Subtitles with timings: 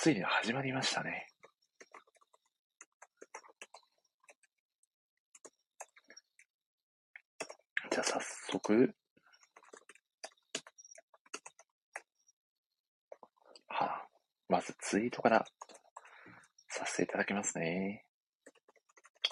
[0.00, 1.26] ついに始まりましたね。
[7.90, 8.20] じゃあ早
[8.52, 8.94] 速、
[13.66, 14.06] はあ、
[14.48, 15.44] まずツイートから
[16.68, 18.04] させていただきますね。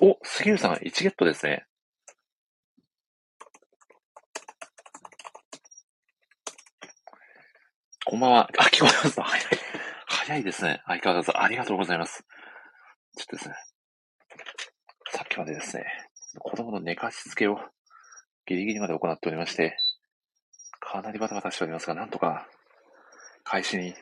[0.03, 1.65] お、杉浦さん、1ゲットですね。
[8.05, 8.51] こんばんは。
[8.59, 9.66] あ、聞こえますか早い。
[10.27, 10.83] 早いですね。
[10.87, 12.25] 相変わらずありがとうございます。
[13.17, 13.55] ちょっとですね。
[15.13, 15.85] さっきまでですね、
[16.41, 17.61] 子供の寝かしつけを
[18.45, 19.77] ギリギリまで行っておりまして、
[20.81, 22.49] かなりバタバタしておりますが、なんとか
[23.45, 23.95] 開始に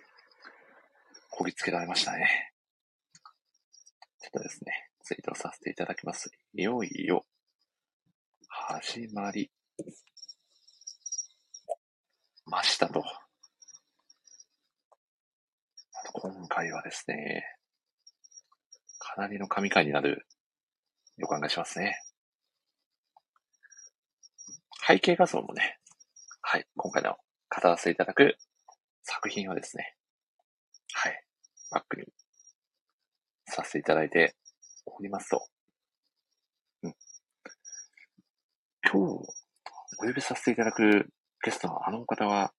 [1.28, 2.54] こぎつけられましたね。
[4.22, 6.30] ちょっとですね、ツイートさせていただきます。
[6.54, 7.26] いよいよ、
[8.48, 9.50] 始まり
[12.46, 13.04] ましたと。
[16.16, 17.44] 今回はですね、
[19.00, 20.28] かなりの神回になる
[21.16, 21.98] 予感がしますね。
[24.86, 25.76] 背景画像もね、
[26.40, 27.16] はい、今回の
[27.50, 28.36] 語らせていただく
[29.02, 29.96] 作品をですね、
[30.92, 31.24] はい、
[31.72, 32.04] バックに
[33.46, 34.36] させていただいて
[34.86, 35.44] おりますと、
[36.84, 36.94] うん。
[38.88, 38.96] 今日
[39.98, 41.08] お呼びさせていただく
[41.44, 42.52] ゲストのあの方は、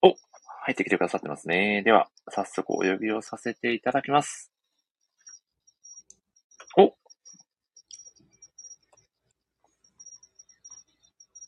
[0.00, 0.14] お
[0.62, 1.82] 入ってきてくださってますね。
[1.82, 4.52] では、早速お呼びをさせていただきます。
[6.76, 6.94] お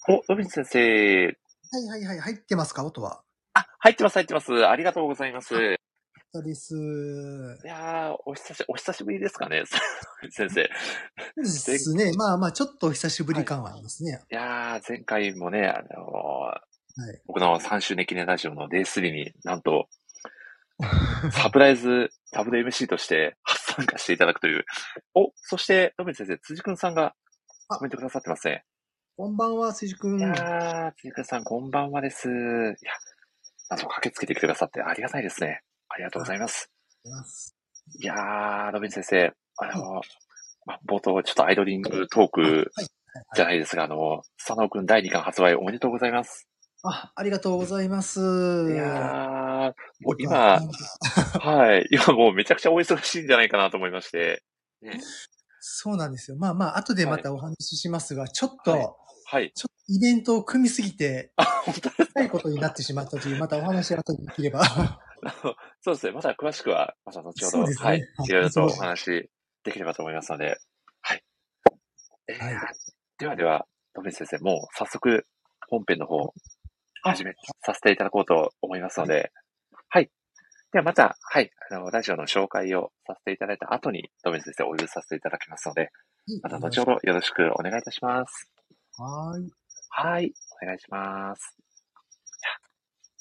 [0.08, 1.26] お、ロビン先生。
[1.26, 3.22] はいはいはい、入ってますか音は？
[3.54, 4.66] あ、入ってます、入ってます。
[4.66, 5.54] ありがとうございます。
[6.34, 6.74] そうです。
[7.62, 9.64] いやー、お久し、お久しぶりですかね、
[10.30, 10.70] 先生。
[11.36, 12.12] ですね。
[12.16, 14.12] まあまあ、ちょっとお久しぶり感はありますね。
[14.12, 16.71] はい、いやー、前回もね、あのーはい、
[17.26, 19.88] 僕の3周年記念ラジオの Day3 になんと、
[21.30, 24.64] サプライズ WMC として初参加していただくという。
[25.14, 27.14] お、そして、ロビン先生、辻くんさんが
[27.68, 28.64] コメントくださってますね。
[29.16, 30.18] こんばんは、辻くん。
[30.18, 32.28] いやー、辻くんさん、こんばんはです。
[32.28, 32.92] いや、
[33.70, 35.62] なんと駆けつけてきてくださってありがたいですね。
[35.88, 36.70] ありがとうございます。
[38.00, 40.08] いやー、ロビン先生、あの、はい、
[40.66, 42.72] ま冒頭ちょっとアイドリングトーク
[43.34, 46.48] じゃないですが、あの、佐野くん第2巻発売おめでとうございます。
[46.84, 48.18] あ、ありがとうございます。
[48.20, 48.22] い
[48.76, 50.60] やー、もう今、
[51.40, 54.42] はい、今もうめちゃくちゃお忙しいんじゃないかなと思いまして。
[54.80, 55.00] ね、
[55.60, 56.36] そうなんですよ。
[56.36, 58.88] まあまあ、後でまたお話ししますが、はい、ちょっと、はい、
[59.26, 62.22] はい、ちょっとイベントを組みすぎて、あ、本当ですか？
[62.24, 64.64] いことになってしまったという、またお話が後でできれば。
[65.82, 66.12] そうですね。
[66.12, 69.30] また詳しくは、また後ほど、ね、はい、いろいろとお話
[69.62, 70.58] できればと思いますので、
[71.00, 71.22] はい。
[72.26, 72.56] えー、はい、
[73.18, 75.24] ではでは、戸辺先生、もう早速
[75.68, 76.34] 本編の方、
[77.02, 79.32] 始めさせていただこうと思いますので、
[79.88, 80.10] はい。
[80.72, 85.90] ではまた、はい、あの、ラジオの紹介をさせていただいた後に、ドメ先生お呼びさせていただきますので、
[86.42, 88.48] また後ほどよろしくお願いいたします。
[88.96, 89.50] はい。
[89.90, 90.32] はい、
[90.62, 91.56] お願いします。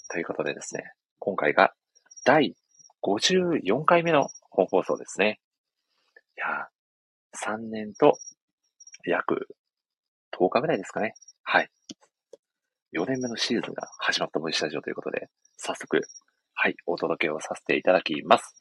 [0.10, 1.74] ということでですね、今回が
[2.26, 2.56] 第
[3.02, 5.40] 54回目の本放送ですね。
[6.38, 6.68] いや
[7.46, 8.18] 3年と
[9.06, 9.48] 約
[10.38, 11.14] 10日ぐらいですかね。
[11.44, 11.70] はい。
[12.94, 16.02] 4年目のシーズンが始まった森スタジオということで、早速、
[16.54, 18.54] はい、お届けをさせていただきます。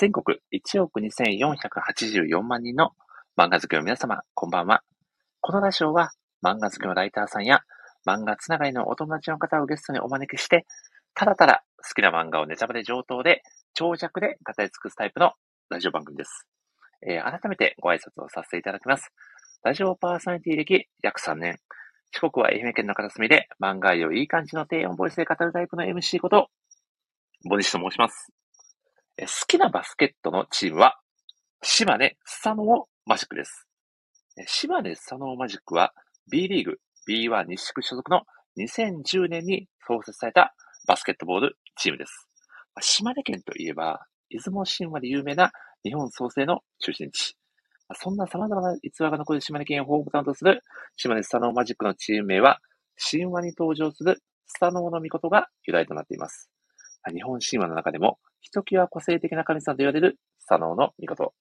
[0.00, 2.90] 全国1億2484万人の
[3.38, 4.82] 漫画好きの皆様、こんばんは。
[5.40, 6.10] このラジオは
[6.44, 7.60] 漫画好きのライターさんや
[8.04, 10.66] 漫画つながりのお友達の方をゲストにお招きして、
[11.14, 13.42] ただただ好きな漫画をネタバレ上等で
[13.74, 15.30] 長尺で語り尽くすタイプの
[15.70, 16.44] ラジオ番組です。
[17.08, 19.12] えー、改めてご挨拶をさせていただきます。
[19.62, 21.60] ラジオパーソナリティ歴約3年、
[22.14, 26.46] 四国は愛媛県の片隅で漫画愛をいい感じの低音ボイスで語るタイプの MC こと、
[27.50, 28.28] ボニシと申します。
[29.18, 30.96] 好きなバスケットのチームは、
[31.60, 32.66] 島根スサノー
[33.04, 33.66] マジックです。
[34.46, 35.92] 島根スサノーマジックは
[36.30, 36.78] B リーグ
[37.08, 38.22] B1 西区所属の
[38.58, 40.54] 2010年に創設された
[40.86, 42.28] バスケットボールチームです。
[42.80, 45.50] 島根県といえば、出雲神話で有名な
[45.82, 47.36] 日本創生の中心地。
[47.92, 50.62] そんな様々な逸話が残る島根県をホームタウンとする
[50.96, 52.60] 島根スタノーマジックのチーム名は、
[53.10, 56.50] 神話に登場するスタノーの御事が由来となっています。
[57.12, 61.34] 日本神話の中でも、ひときわ個性的な神様と言われるスタノーの御事。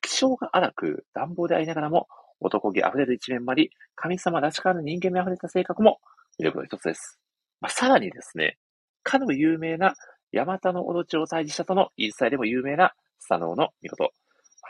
[0.00, 2.06] 気性が荒く乱暴でありながらも、
[2.40, 5.98] 男気溢れる一面もあり、神様らしからぬ人間味溢れた性格も
[6.40, 7.18] 魅力の一つです。
[7.60, 8.58] まあ、さらにですね、
[9.02, 9.94] かの有名な
[10.32, 14.12] ヤマタのオロチを退治したとの言い伝えでも有名なスタノーの御事。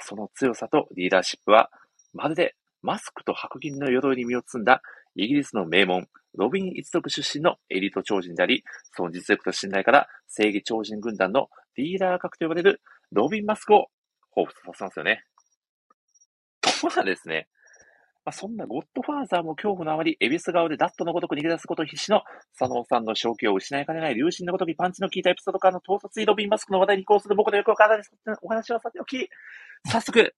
[0.01, 1.71] その強さとリーダーシップは、
[2.15, 4.83] まるでマスクと白銀の鎧に身を包んだ
[5.15, 6.07] イギリスの名門、
[6.37, 8.63] ロビン一族出身のエリート超人であり、
[8.93, 12.81] その実力と信頼から正義超人軍団のリーダー格と呼ばれる
[13.13, 13.87] ロビン・マスクを
[14.37, 15.25] 彷彿させますよね。
[16.61, 17.49] ところがですね、
[18.27, 22.23] まあ、そんなゴッドファーザーも恐怖のあまり、エビス顔でダットのごとく逃げ出すこと必死の、
[22.59, 28.07] 佐野さんの正気を失いかねない竜神のごときパンチの効いたエピソードからの統率イロビンマスクの話題に移行する僕のよくわからない
[28.43, 29.29] お話をさておき、
[29.85, 30.35] 早速、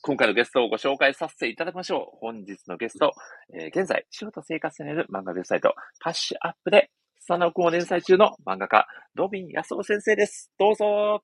[0.00, 2.18] 今回のゲストをご紹介させていただきましょう。
[2.22, 3.12] 本日のゲスト、
[3.52, 6.90] えー、現在、仕事生活にある漫画ウェブサイト、パッシュアップで、
[7.28, 10.50] 佐野くんを連載中の漫画家、ロビン安尾先生です。
[10.58, 11.22] どうぞ。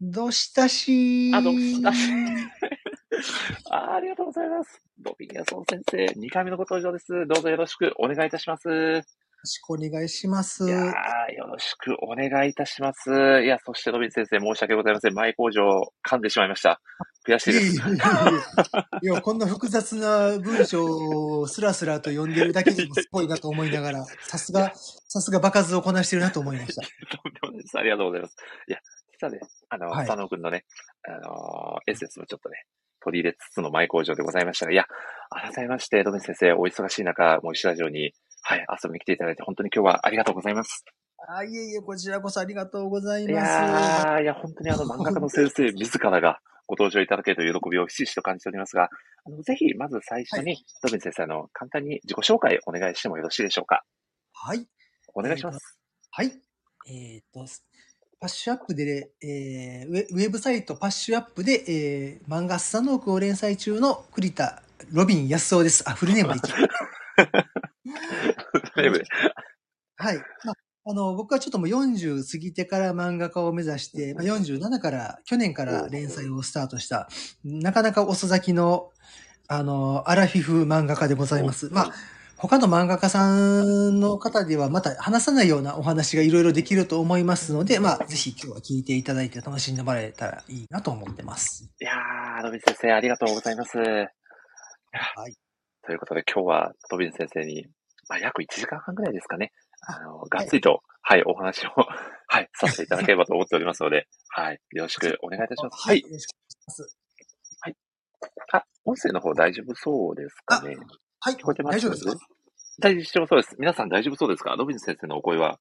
[0.00, 1.98] どしたしあ、どしたし
[3.70, 4.82] あありがとうございます。
[5.02, 7.26] ロビンヤソン先生、2回目のご登場です。
[7.26, 8.68] どうぞよろしくお願いいたします。
[8.68, 9.02] よろ
[9.44, 10.64] しくお願いします。
[10.64, 13.10] いやよろしくお願いいたします。
[13.42, 15.14] いや、そしてロビン先生、申し訳ございません。
[15.14, 15.62] 前工場
[16.08, 16.80] 噛んでしまいました。
[17.26, 17.82] 悔しいです。
[19.02, 26.82] いや、こんな複雑な文章をスラスラと読んでるだけでもすごいなと思いながら、さすが、さすが場数をこなしてるなと思いました。
[27.78, 28.36] ありがとうございます。
[28.68, 28.78] いや、
[29.12, 30.64] 実はね、あの、はい、佐野くんのね、
[31.06, 32.64] あのエッセンスもちょっとね、
[33.04, 34.86] 取り入れつつの前工場でございましたが、いや、
[35.30, 38.12] 改めまして、ドメ先生、お忙しい中、もう石ラジオに、
[38.42, 40.84] はい、遊びに来ていただいて、本当に今日はありがとうございます。
[41.28, 43.32] あ、いえいえ、こちらこそありがとうございます。
[43.32, 48.90] いやいや、本当にあの、 漫画家の先生自らがご登場いただけるという喜びをひしひしと感じておりますが、
[49.24, 53.84] あのぜひ、まず最初に、はい、ド先生、の、簡単に自己紹介お願いしてもよろしいでしょうか？
[54.32, 54.66] はい。
[55.14, 55.78] お願いします。
[56.10, 56.32] はい。
[56.86, 57.46] えっ、と、
[58.20, 64.62] パッシュアップで、えー、ウェブサイトパッシュアップで、えー、漫画スサノークを連載中の栗田
[64.92, 65.84] ロビン安夫です。
[65.86, 66.66] あ、フルネームで言っちゃ
[69.96, 70.18] はい。
[70.44, 70.54] まあ、
[70.86, 77.08] あの、僕はちょっともう40過ぎてから漫画家を目指して、まあ、47から、去年から連載をスタートした、
[77.44, 78.90] なかなか遅咲きの、
[79.48, 81.70] あの、アラフィフ漫画家でございます。
[81.70, 81.92] まあ、
[82.36, 91.70] 他の漫画家さんの方ではまた話さないようなお話がいろいろできると思いますので、まあ、ぜひ今日は聞いていただいて楽しんでもらえたらいいなと思ってます。
[91.80, 93.78] いやー、ロビン先生、ありがとうございます。
[93.78, 93.84] は
[95.28, 95.36] い。
[95.86, 97.66] ということで今日はロビン先生に、
[98.08, 99.52] まあ、約1時間半ぐらいですかね。
[99.86, 101.70] あの、がっつりと、はい、はい、お話を、
[102.26, 105.88] はい、させていただければと思っておりますので、はい、よろしくお願いいたします。
[105.88, 106.00] はい。
[106.00, 106.96] よろしくお願いします。
[107.60, 107.76] はい。
[108.52, 110.76] あ、音声の方大丈夫そうですかね。
[111.24, 111.36] はい。
[111.36, 111.78] 聞こえてます？
[111.78, 112.12] 大丈夫ですか
[112.80, 113.56] 大丈夫そうです。
[113.58, 114.56] 皆さん大丈夫そうですか？
[114.56, 115.58] ロビン先生のお声は。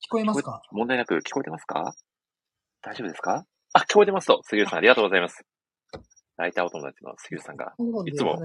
[0.00, 0.62] 聞こえますか？
[0.72, 1.92] 問題なく聞こえてますか？
[2.80, 3.44] 大丈夫ですか？
[3.74, 4.40] あ、聞こえてますと。
[4.44, 5.44] 杉浦さん、ありがとうございます。
[6.38, 7.74] ライターお友達の杉浦さんが、
[8.06, 8.40] いつも。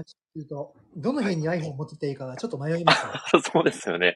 [0.98, 4.14] どの辺に iPhone を持ってていいかがちょっと迷います、ね、 そうですよね。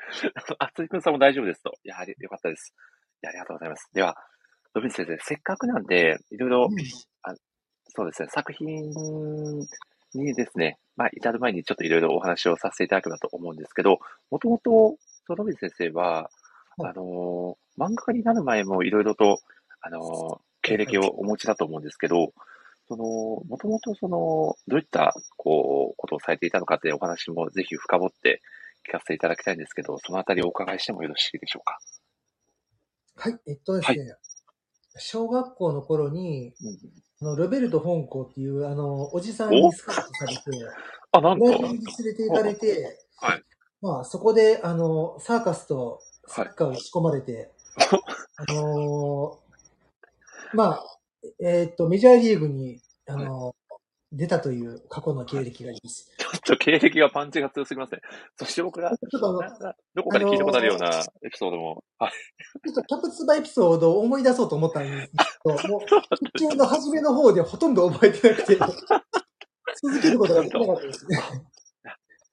[0.59, 1.73] あ、杉浦さんも大丈夫ですと。
[1.83, 2.75] いや、よかったです。
[3.23, 3.89] いや、ありがとうございます。
[3.95, 4.15] では、
[4.75, 6.79] ロビン先生、せっかくなんで、いろいろ、うん、
[7.23, 7.35] あ
[7.87, 8.93] そうですね、作品
[10.15, 13.99] にですね、まあ、至る前にちょっといろいろお話をさせていただければと思うんですけど、
[14.31, 14.97] もともと、
[15.27, 16.31] そのび先生は、
[16.79, 19.41] あのー、漫画家になる前もいろいろと、
[19.81, 22.33] あのー、経歴をお持ちだと思うんですけど、
[22.89, 28.41] その、もともとその、どういった、こう、ことをされていたのかっていうお話もぜひ深掘って
[28.89, 31.79] 聞かせていただきたいんですけど、そのあたりをお伺いしてもよろしいでしょうか？
[33.17, 34.09] はい、えっとですね、はい、
[34.97, 36.55] 小学校の頃に、
[37.21, 40.43] あの、ロベルト本校っていう、あの、おじさんにスカウトされて、
[41.13, 43.43] あ、なんとに連れて行かれて、はい。
[43.81, 48.01] まあ、そこで、あの、サーカスとサッカーを仕込まれて、はい、
[48.49, 50.99] あのー、まあ、
[51.41, 53.55] えー、っと、メジャーリーグに、あの
[54.13, 56.11] 出たという過去の経歴があります。
[56.17, 58.01] ちょっと経歴がパンチが強すぎますね。
[58.37, 60.89] そして僕が、ちょっとあの、どこかで聞いたことあるような
[61.23, 62.13] エピソードも、はい。
[62.13, 65.81] ちょっとキャプツバエピソードを思い出そうと思ったんですけど、もう、
[66.35, 68.57] 一の初めの方でほとんど覚えてなくて、
[69.83, 71.19] 続けることができなかったですね。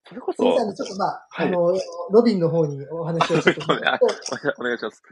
[0.08, 0.44] それこそ。
[0.44, 1.74] ちょっとまあ、はい、あの、
[2.12, 3.74] ロビンの方にお話をちょっと。
[4.60, 5.04] お願いします。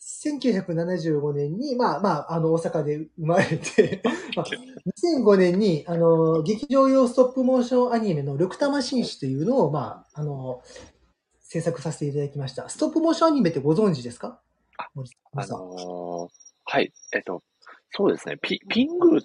[0.00, 4.02] 1975年に、まあまあ、あの、大阪で生まれて
[4.36, 4.46] まあ、
[5.22, 10.62] 2005年に、あの、劇場用ストップモーションアニメの緑玉紳士というのを、まあ、あの、
[11.40, 12.68] 制作させていただきました。
[12.68, 14.40] ストップモーションアニメってご存知ですか？
[14.78, 14.88] あ、
[15.34, 16.32] あのー、
[16.64, 17.42] はい、えっと、
[17.90, 18.38] そうですね。
[18.40, 19.20] ピ、ピング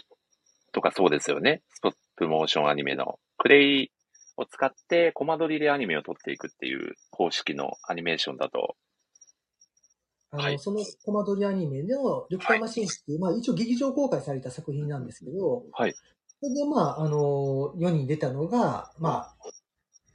[0.71, 1.61] とかそうですよね。
[1.69, 3.19] ストップモーションアニメの。
[3.37, 3.91] クレイ
[4.37, 8.75] を使ってコマ撮りでアニメを撮っていくっていう方式のアニメーションだと
[10.33, 15.93] あの、はい、そのコマ撮りアニメの、緑玉紳士っていう、はい、まあ一応劇場公開された作品なんですけど、はい。
[15.93, 19.35] それでまあ、あの、世に出たのが、まあ、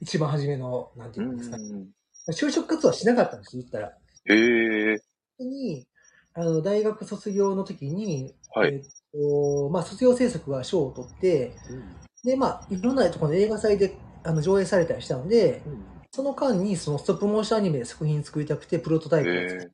[0.01, 1.85] 一番初めの、なんていうんですかね。
[2.31, 3.87] 就職活動はしなかったんです、言ったら。
[3.87, 4.99] へえー。
[5.39, 5.87] に、
[6.33, 8.75] あの、大学卒業の時に、はい。
[8.75, 8.81] えっ
[9.13, 11.95] と、まあ、卒業制作は賞を取って、うん、
[12.25, 19.69] で、まあ、いろんなところの映画祭であの上映されたりしたので、うん、その間に、そのストップモーションアニメで作品作りたくて、プロトタイプを作っ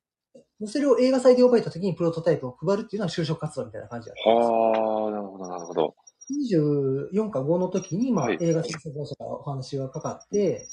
[0.60, 4.54] でそれを映画祭で覚えた時にプロトタイプを配るっていうのは就職活動みたいな感じだったんですよ。
[4.54, 5.96] はあ、なるほど、なるほど。
[6.32, 10.68] 24か5の時に、まあ、はい映画制作会社からお話がかかって、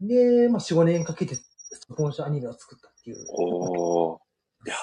[0.00, 3.16] で、まあ、4、5年かけて、ストップモーションアニメを作ったっていう。
[3.28, 4.18] おー。
[4.66, 4.78] いや、い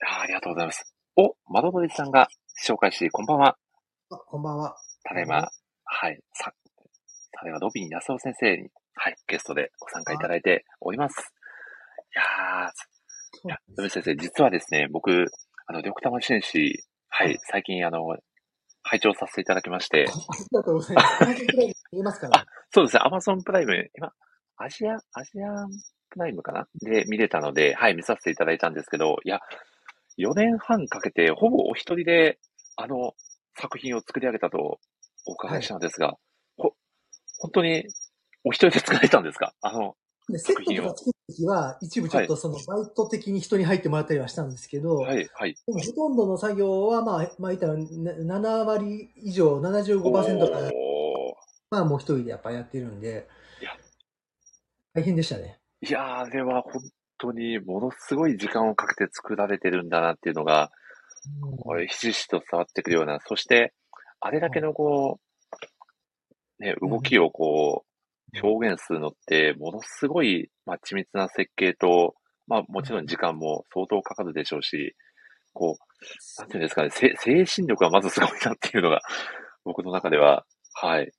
[0.00, 0.94] やありがとうございます。
[1.16, 2.28] お、窓のりさんが
[2.66, 3.56] 紹介し、こんばんは。
[4.10, 4.76] あ、こんばんは。
[5.04, 5.48] ただいま、
[5.84, 6.52] はい、さ、
[7.32, 11.32] ただいま、ロビン安尾先生に、はい、ゲストでご参加いただいております。
[12.14, 12.70] いやー、
[13.44, 15.10] いや、ロビン先生、実はですね、僕、
[15.66, 18.16] あの、緑玉紳士、はい、最近、あの、
[18.82, 21.24] 拝聴させていただきまして、ありがとうございます。
[21.92, 22.44] 見えますから。
[22.70, 24.12] そうですね、アマゾンプライム、今、
[24.56, 25.68] アジア、アジアン
[26.10, 26.66] プライムかな？
[26.80, 29.40] で見れたので、はい、見させていただいたんですけど、いや、
[30.18, 32.38] 4年半かけて、ほぼお一人で、
[32.76, 33.14] あの、
[33.58, 34.78] 作品を作り上げたと
[35.26, 36.16] お伺いしたのですが、
[36.56, 36.72] ほ、
[37.38, 37.86] 本当に、
[38.44, 39.52] お一人で作られたんですか？
[39.62, 39.94] あの、で
[40.38, 45.54] セットとか作るときは、一部ちょっとその、バイト的に人に入ってもらったりはしたんですけど、はい、はい。
[45.66, 47.74] でもほとんどの作業は、まあ、まあ、言ったら、
[48.26, 50.70] な7割以上、75%から、
[51.70, 53.28] まあ、もう一人でやっぱやってるんで
[53.60, 53.70] いや、
[54.92, 55.58] 大変でしたね。
[55.80, 56.82] いやー、あれは本
[57.18, 60.70] 当にものすごい時間をかけて作られてるんだなっていうのが、
[61.42, 61.56] うん。
[61.56, 63.72] これ、ひしひしと伝わってくるような、そして、
[64.20, 65.18] あれだけのこ
[66.60, 66.90] う、ね、うん。
[66.90, 67.91] 動きをこう、
[68.40, 72.14] 表現するのって、ものすごい、まあ、緻密な設計と、
[72.46, 74.94] まあ、もちろん時間も相当かかるでしょうし、
[75.52, 79.00] こう、なんていうんですかね、せ精神力がまずすごいなっていうのが、
[79.64, 81.12] 僕の中では、はい。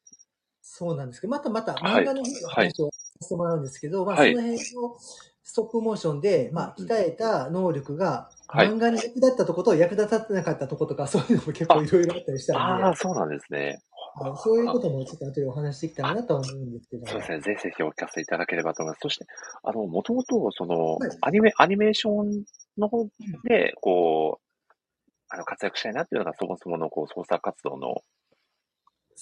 [0.61, 2.03] そうなんですけど、またまたはい。
[2.03, 4.33] 漫画の話をさせてもらうんですけど、まあ、はい。
[4.33, 4.97] その辺の
[5.43, 8.67] ストップモーションで、まあ、鍛えた能力が、はい。
[8.67, 12.85] 漫画に役立ったとこと役立たなかったとことか、そういうのも結構いろいろあったりしたんで。
[12.85, 13.81] ああ、、そうなんですね。
[14.15, 17.07] はいそういうこともちょっと後でお話してきたらなとは思うんですけど。
[17.07, 17.39] そうですね。
[17.41, 18.99] ぜひぜひお聞かせいただければと思います。
[19.01, 19.25] そして、
[19.63, 22.43] あの、もともと、そのはい、アニメ、アニメーション
[22.77, 23.07] の方
[23.43, 24.73] で、こう、
[25.29, 28.03] あの、活躍したいなっていうのが、そもそもの、こう、創作活動の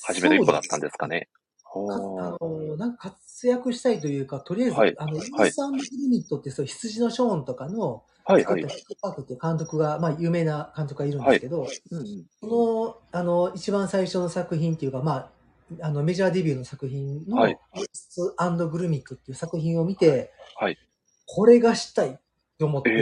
[0.04, 1.30] 始めの一歩だったんですかね。
[1.74, 8.66] あの、なんか活躍したいというか、とりあえず、はいあの、インはいサンドリミットって、そう、羊のショーンとかの、はい、はい
[9.02, 15.32] パークっていう監督が、まあ、有名な監督がいるんですけど、うんうんこの、あの、一番最初の作品っていうか、ま
[15.80, 17.58] あ、あの、メジャーデビューの作品の、はい
[17.94, 20.78] ストグルミックっていう作品を見て、はい。
[21.26, 22.20] これがしたい
[22.60, 22.94] と思って、え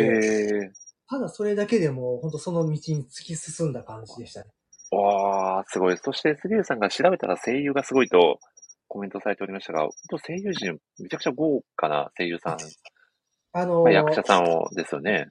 [0.66, 0.72] え
[1.10, 4.52] ただそれだけでも、本当その道に突き進んだ感じでしたね。
[4.92, 5.98] ー、わー、すごい。
[5.98, 8.40] そして、杉浦さんが調べたら声優がすごいと
[8.88, 12.58] コメントされておりましたが、本当声優陣、めちゃくちゃ豪華な声優さん、
[13.52, 15.28] あの、まあ、役者さんをですよね。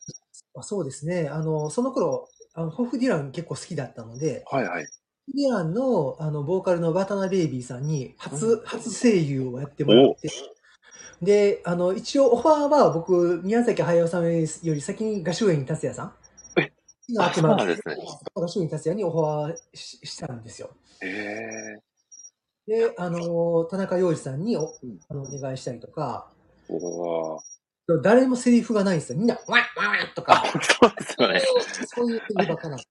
[0.61, 1.29] そうですね。
[1.29, 4.87] あの、その頃、あのホフ・ディラン結構好きだったので、はい、はい。
[5.35, 10.31] ディランの、あの、ボーカルの渡辺ベイビーさんに初、初声優をやってもらって、
[11.23, 16.13] で、あの、一応オファーは僕、宮崎駿さんより先に画集院達也さん
[16.61, 16.73] え
[17.15, 20.71] があってもらってあそうなんです画集院達也にオファーししたんですよ。
[21.03, 21.79] え
[22.67, 27.58] で、あの、田中洋次さんにおうんあのお願いしたりとか、ー、おー。
[28.03, 29.19] 誰もセリフがないんですよ。
[29.19, 31.41] みんな、ワンワンワンとあ、か、そうですよね。
[31.87, 32.89] そういうセリフばっかなんです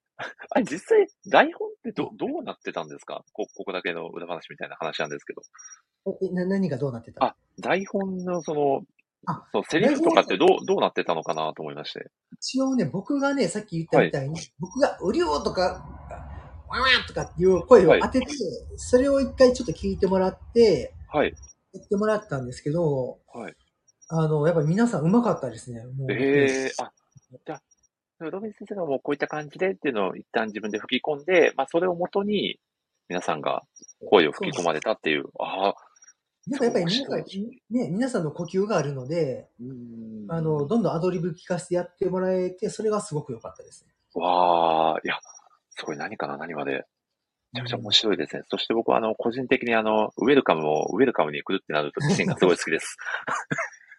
[0.49, 3.23] あれ、実際、台本ってど、どうなってたんですか？
[3.33, 5.41] こ、ここだけの裏話みたいな話なんですけど。
[6.21, 7.23] えな何がどうなってた？
[7.23, 8.81] あ、台本のその
[9.25, 12.09] あ、そう、セリフとかってどう、どうなってたのかなと思いまして。
[12.33, 15.85] 一応ね、僕がね、さっき言ったみたいに、僕が、うりょうとか、
[16.69, 18.27] ワンワンとかっていう声を当てて、
[18.77, 21.33] それを一回ちょっと聞いてもらって、はい。
[21.73, 23.55] やってもらったんですけど、はい。
[24.09, 25.85] あの、やっぱり皆さん上手かったですね。
[25.85, 26.91] もうええあ、
[27.45, 27.61] じゃ
[28.19, 32.59] あ、ロビン先生がもうこういった感じでっていうのを一旦自分で吹き込んで、まあそれをもとに
[33.09, 33.63] 皆さんが
[34.09, 35.75] 声を吹き込まれたっていう、ああ、
[36.47, 37.19] なんかやっぱり皆さん、
[37.69, 39.49] ね、皆さんの呼吸があるので、
[40.29, 43.93] あの、どんどんアドリブ聞かせてやってもらえて、それがすごく良かったですね。
[44.15, 45.19] わあ、いや、
[45.71, 46.85] すごい何かな何まで。
[47.53, 48.43] めちゃくちゃ面白いですね。
[48.49, 52.97] そして僕はあの、個人的にあの、ウェルカムを、ウェルカムに来るってなると、シーンがすごい好きです。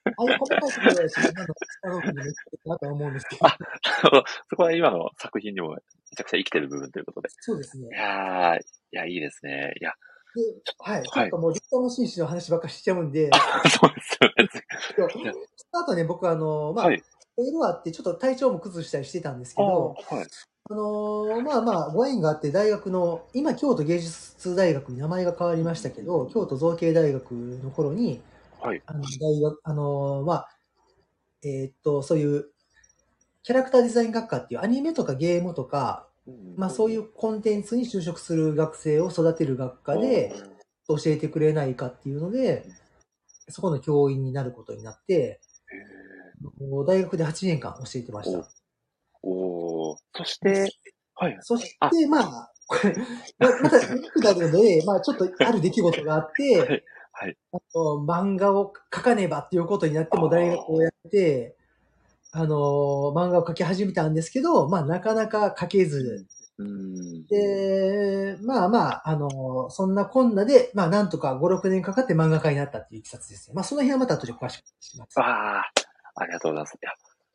[0.04, 5.76] ああいう細かいところは、今の下の方にめっちゃなとは思うんですけど、そこは今の作品にもめ
[6.16, 7.28] ちゃくちゃ生きてる部分ということで。
[7.40, 7.90] そうですねい。
[7.90, 8.60] やー、い
[8.92, 9.74] や、いいですね。
[9.80, 9.92] いや、
[10.34, 10.42] で
[10.78, 11.02] はい。
[11.02, 13.30] ちょはいっともう、立派の紳士の話ばっかりしちゃうんで、
[13.80, 14.18] そうです
[15.00, 15.32] よね。
[15.72, 17.02] あと ね、僕あの、まあ、はい
[17.38, 20.26] いろいろあって、ちょっと体調も崩したりしてたんですけど、はい。
[20.70, 28.20] あのーまあまあ、ご縁があって、大学の、今、京都芸術大学に名前が変わりましたけど、京都造形大学の頃に、
[28.60, 28.82] はい。
[28.86, 30.48] あの、大学、あのーまあ、
[31.44, 32.46] えーっと、そういう、
[33.42, 36.08] キャラクターデザイン学科っていうアニメとかゲームとか、
[36.56, 40.34] まあそういうコンテンツに就職する学生を育てる学科で
[40.86, 42.66] 教えてくれないかっていうので、
[43.48, 45.40] そこの教員になることになって、
[46.86, 48.46] 大学で8年間教えてました。
[49.22, 49.96] おー。
[50.14, 50.68] そして、
[51.14, 51.38] はい。
[51.40, 52.96] そしあて、まあ、これ、
[53.38, 56.84] ままた、長くなるので、まあ、ちょっとある出来事があって、
[57.20, 61.56] はいはいあと漫画を描かねばっていうことになっても大学をやって、
[62.30, 62.56] あの、
[63.16, 66.26] 漫画を描き始めたんですけど、まあ、なかなか描けず、
[66.58, 67.26] うん。
[67.26, 73.54] で、まあまあ、あの、そんなこんなで、まあ、なんとか5、6年かかって漫画家になったっていういきさつですね。
[73.54, 75.18] まあ、その辺はまた後で詳しくします。
[75.20, 75.62] ああ、
[76.16, 76.74] ありがとうございます。
[76.74, 76.90] いや、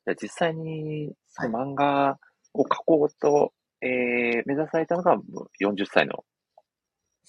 [0.05, 2.19] じゃあ実際に、漫画
[2.53, 5.17] を描こうと、えー、目指されたのが
[5.59, 6.23] 40歳の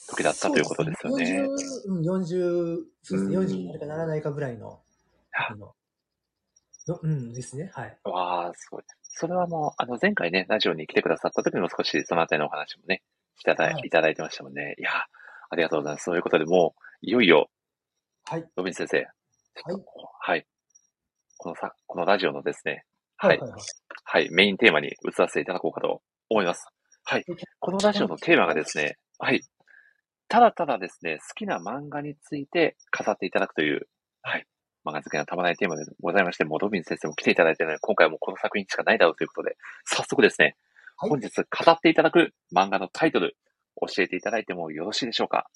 [0.09, 4.81] 時だったということですよねそうですね40、うん、40、そうですね、うん40になるかならないかぐらいの、
[5.33, 5.75] ああの、
[6.87, 7.99] のうんですね、はい。
[8.05, 8.83] わあ、すごい。
[9.03, 13.03] それはもう、あの、前回ね、ラジオに来てくださった時にも少しそのあたりのお話もね、
[13.41, 14.75] いただい,、はいい、ただいてましたもんね。
[14.79, 14.91] いや、
[15.51, 16.05] ありがとうございます。
[16.05, 17.49] そういうことで、もう、いよいよ、
[18.27, 18.45] はい。
[18.57, 19.07] ロビン先生、はい。
[20.21, 20.47] はい。
[21.39, 22.85] このさ、このラジオのですね、
[23.17, 23.61] は、はいいはい、はい。
[24.05, 26.67] はい、メインテーマに移らせていただこうかと思います。
[27.05, 27.25] はい。
[27.61, 29.43] このラジオのテーマがですね、はい。
[30.28, 33.88] ただただですね、好きな漫画について語っていただくという、
[34.23, 34.47] はい。
[34.87, 40.57] 漫画好きのたまらないテーマでございまして、もうロビン先生も来ていただいているので、今回はもうこの作品しかないだろうということで、早速ですね、
[40.97, 43.37] はい本日語っていただく漫画のタイトル、
[43.81, 45.49] 教えていただいてもよろしいでしょうか？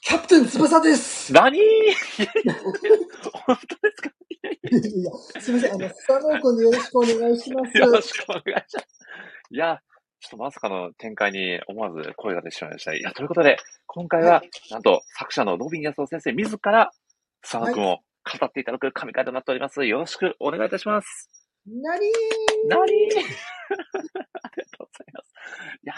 [0.00, 1.58] キャプテン翼です何？
[3.46, 4.10] 本当ですか？
[4.62, 7.76] いやすみません、あの、スタノー君でよろしくお願いします。
[7.76, 8.86] よろしくお願いします。
[9.50, 9.80] いや、
[10.26, 12.96] ちょっとまさかの展開に思わず声が出てしまいました。
[12.96, 14.42] いや、ということで、今回は、
[14.72, 16.90] なんと作者のロビン安夫先生自ら、
[17.42, 17.98] 佐野くんを
[18.40, 19.86] 語っていただく神回となっております。
[19.86, 21.30] よろしくお願いいたします。
[21.64, 22.00] なに
[22.68, 25.32] なに ありがとうございます。
[25.84, 25.94] いや、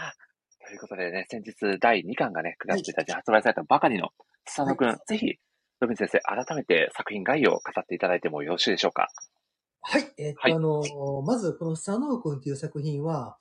[0.67, 4.11] ということでね、先日第2巻がね、9月1日発売されたばかりの
[4.45, 5.37] 佐野くん、はぜひ、
[5.81, 9.09] ロビン先生、改めて作品概要を語っていただいてもよろしいでしょうか
[9.91, 10.13] はい。
[10.19, 13.39] えっと、はいあの、まずこの佐野君っていう作品は、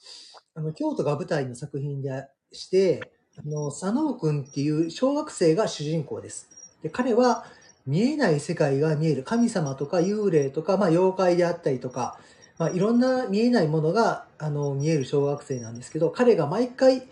[0.56, 2.10] あの、京都が舞台の作品で
[2.54, 3.02] して、
[3.38, 6.48] あの、佐野君っていう小学生が主人公です。
[6.82, 7.44] で、彼は
[7.86, 12.18] 見えない世界が見える神様とか幽霊とか、まあ、妖怪であったりとか、
[12.58, 17.10] まあ、いろんな見えないものが、あの、見える小学生なんですけど、彼が毎回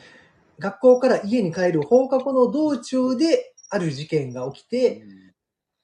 [0.59, 5.03] 学校から家に帰る放課後の道中である事件が起きて、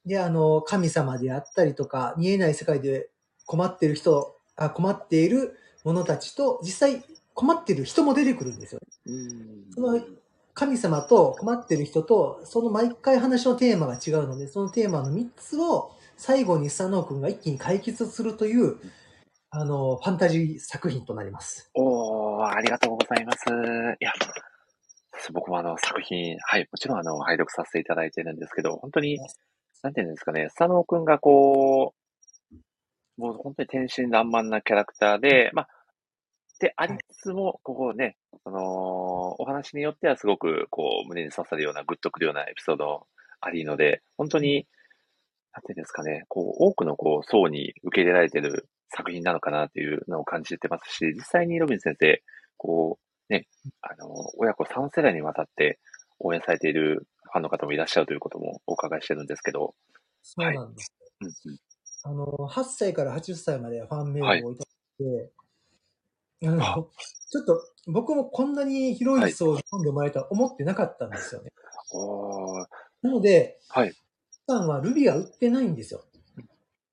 [0.06, 3.10] で、あの、神様であったりとか、見えない世界で
[3.46, 7.02] 困ってる人、あ困っている者たちと、実際
[7.34, 8.80] 困ってる人も出てくるんですよ。
[9.06, 10.00] うんその
[10.54, 18.76] 神様と困ってる人と、その毎回話のテーマが違うので、そのテーマの3つを最後にスサノオ君が一気に解決するという、
[19.48, 21.70] あの、ファンタジー作品となります。
[21.74, 23.46] おー、ありがとうございます。
[23.48, 24.12] いや、
[25.32, 29.18] 僕もあの作品、はい、もちろんあの、拝読させていただいてるんですけど、本当に、
[29.82, 32.01] なんていうんですかね、佐野くんがこう、
[33.16, 35.68] もう本当に天真爛漫なキャラクターで、まあ、
[36.62, 43.06] でありつつも、ここね、その、お話によってはすごく、こう、胸に刺さるような、グッとくるようなエピソード
[43.40, 44.66] ありので、本当に、
[45.52, 52.22] なんていうんですかね、こう、多くのこう、層に受け入れられている作品なのかなというのを感じてますし、実際にロビン先生、
[52.56, 52.98] こ
[53.28, 53.48] う、ね、
[53.80, 55.80] あの、親子3世代にわたって
[56.20, 59.74] 応援されているファンの方もいらっしゃるということもお伺いしてるんですけど、
[60.22, 60.94] そうなんです。
[61.20, 61.58] うんうん、
[62.04, 65.32] あの、8歳から80歳までファンメールをいただいて、
[66.44, 71.52] あの、あちょっと僕もこんなに広い層に読んでもらえるとは思ってなかったんですよね。
[71.92, 72.66] おー、
[73.02, 73.94] なので、はい。
[74.46, 76.04] さんはルビア売ってないんですよ。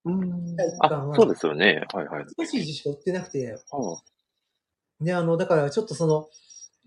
[0.04, 0.56] うん
[1.14, 1.84] そうですよね。
[1.92, 2.24] はいはい。
[2.38, 6.28] 少し字しか売ってなくて、あね、あの、だからちょっとその、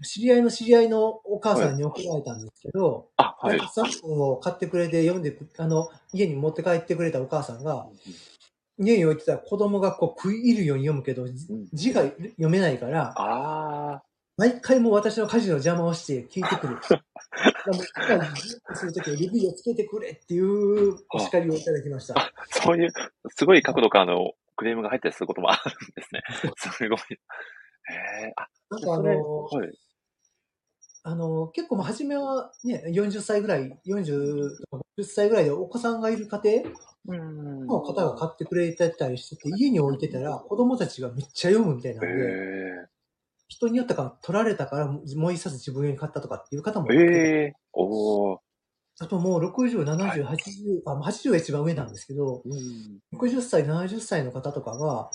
[0.02, 3.60] 知り合いの知り合いのお母さんに送られたんですけど、あ、はい。
[3.72, 7.88] サンプを買ってくれて読んでく、あの、家に持って帰ってくれたお母さんが、
[8.80, 11.28] 家に置いてた子供がこう食い入るように読むけど、
[11.74, 14.02] 字が読めないから、あ
[14.36, 16.80] 毎回もう私の家事の邪魔をして聞いてくる。
[17.66, 18.20] でも理解
[18.76, 22.20] するときは指をつけてくれっていうお叱りをいただきました。
[22.20, 22.92] あ、そういう、
[23.30, 26.24] すごい角度からのクレームが入ったりすることもあるんですね。
[26.58, 27.00] すごい。
[27.90, 27.94] へ
[28.28, 29.78] え、あ、なんかあの、はい。
[31.06, 36.64] あの、結構もう初めはね、40歳ぐらい、40とか50歳ぐらいでお子さんがいる家庭
[37.06, 37.68] うん。
[37.68, 42.88] の方が買ってくれてたりしてて、家に置いてたら子供たちがめっちゃ読むみたいなんへで、え。
[43.50, 47.08] 人によってか取られたからもう一冊自分用に買ったとかっていう方もいて、え
[47.50, 48.40] えおー。
[49.00, 53.00] あともう60、70、80、あ、もう80が一番上なんですけど、うん。
[53.12, 55.10] 60歳、70歳の方とかが、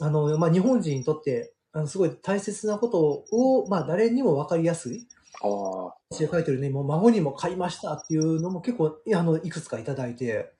[0.00, 5.06] あの、まあ、日本人にとって、あの、すごい大切なことを、まあ、誰にも分かりやすい、
[5.42, 5.94] ああ。
[6.14, 10.52] 書いてるね、もう孫にも買いましたっていうのも結構、いやあの、いくつかいただいて、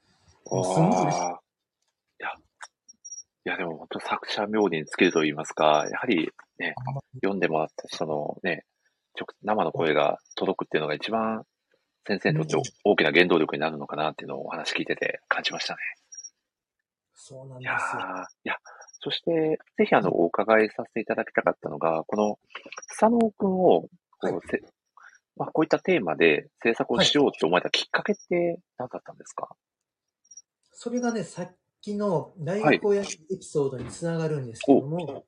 [0.46, 1.16] もうすんごい嬉し
[3.44, 6.74] いや、でも本当作者名に尽きると言いますか、やはりね、
[7.16, 8.64] 読んでもらった人のね、
[9.18, 11.42] 直生の声が届くっていうのが一番
[12.06, 15.80] 先生にとって大きな原動力になるのかなっていうのをお話聞いてて感じましたね。
[17.14, 18.02] そうなんいやですよ。
[18.02, 18.56] ーいや、
[19.04, 22.38] そして、ぜひあの、お伺いさせていただきたかったのが、この、
[22.88, 23.88] 佐野くんを、こ
[24.22, 24.40] うはい。
[24.48, 24.62] せ
[25.36, 29.48] まあ、こういったテーマで制作をしようって思われたきっかけって何だったんですか？
[30.72, 35.24] それがね、さっきの大学をやるエピソードにつながるんですけども、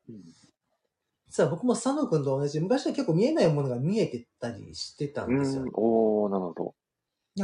[1.27, 5.63] 実は僕も佐野くんと同じ、昔は結構見えないものが見えてたりしてたんですよ。
[5.63, 6.75] うん。、おー、なるほど。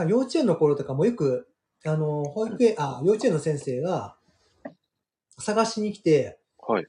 [0.07, 1.49] 幼稚園の頃とかもよく、
[1.87, 4.19] あの、保育園、あ、幼稚園の先生が
[5.40, 6.87] 探しに来て、はい。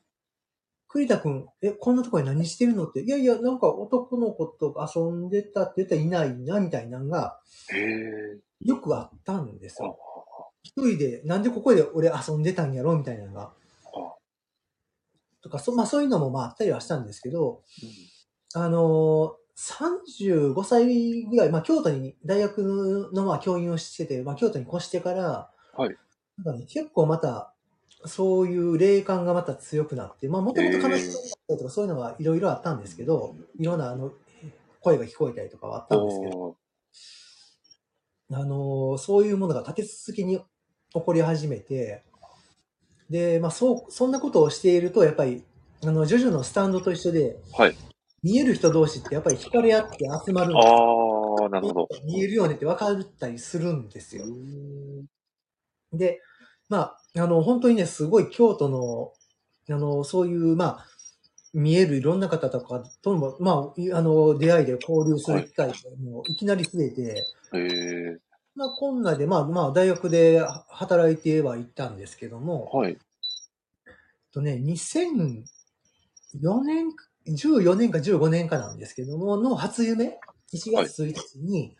[0.87, 7.39] 栗田くん、え、こんなとこに何してるのって、いやいや、なんか男の子と遊んでたって言ったらいないな、みたいなのが。
[8.59, 9.97] よくあったんですあよ。
[10.63, 13.53] 一人で、なんでここで俺遊んでたんやろみたいなのが。
[13.95, 14.15] あ
[15.41, 25.95] とか、そ、まあそういうのもまああったりはしたんですけど、うんあのー、35歳ぐらい、まあ京都に大学のまあ教員をしてて、まあ京都に越してから、はい。
[26.43, 27.50] なんかね、結構また、
[28.05, 34.11] そういう霊感がまた強くなって、まあもともと悲しそうだったりとかそういうのはいろいろあったんですけど、いろんなあの、
[34.81, 36.57] 声が聞こえたりとかはあったんですけど、
[38.31, 40.45] あのーそういうものが立て続けに起
[40.93, 42.03] こり始めて、
[43.09, 45.43] で、まあそう、そんなことをしていると、やっぱり、
[45.83, 47.75] あの、ジョジョのスタンドと一緒で、はい。
[48.23, 51.87] 見える人同士ってやっぱり惹かれ合って集まるんあですー、なるほど。
[52.05, 54.25] 見えるよねって分かったりするんですよ。
[55.91, 56.21] で、
[56.69, 59.13] まあ、あの、本当にね、すごい京都の、
[59.69, 60.86] あの、そういう、まあ、
[61.54, 68.17] 見えるいろんな方とかとも、まあ、いあの、出会いで交流する機会がもういきなり増えて、へー。
[68.56, 72.97] まあ、こんなで、まあ、まあ、大学で働いてはいったんですけども、はい。
[74.32, 75.43] とね、2004
[76.63, 76.88] 年、
[77.28, 80.19] 14年か15年かなんですけども、の初夢、
[80.54, 81.76] 1月1日に、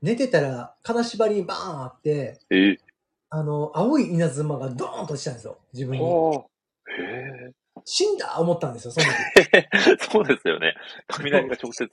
[0.00, 2.91] 寝てたら、金縛りにバーンあって、えー。
[3.34, 6.04] あの、青い稲妻がドーンと落ちたんですよ、自分に。
[6.04, 7.02] はあ。
[7.02, 7.52] へ
[7.84, 8.38] 死んだ？
[8.38, 9.12] 思ったんですよ、その時。
[9.54, 9.68] え。
[10.12, 10.74] そうですよね。
[11.08, 11.88] 雷が直接。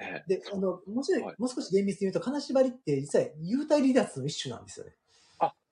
[0.00, 4.92] ねで、あの、もうちょいはいもう少し厳密に言うと、金縛りって実は幽体離脱の一種なんですよね。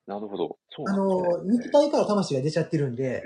[0.05, 0.57] なるほど。
[0.69, 0.97] そうね。
[0.97, 3.23] の、肉体から魂が出ちゃってるんで。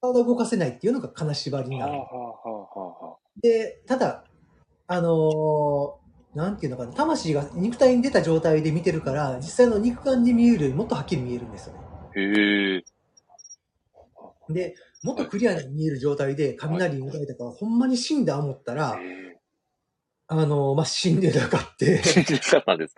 [0.00, 1.92] 体を動かせないっていうのが金縛りになる。
[1.92, 3.16] はあはあはあはあ。
[3.40, 4.24] で、ただ、
[4.86, 6.01] あのー
[6.34, 11.80] なんていうのかな、魂が肉体に出た状態で見てるから、実際の肉眼で見えるよりもっとはっきり見えるんですよね。
[12.16, 12.84] へえ。
[14.48, 19.38] で、もっとクリアに見える状態で雷に打たれたから、ほんまに死んだ思ったら、へ
[20.28, 22.02] あのーまあ、死んでなかって、え。
[22.02, 22.94] 信じちゃったんです。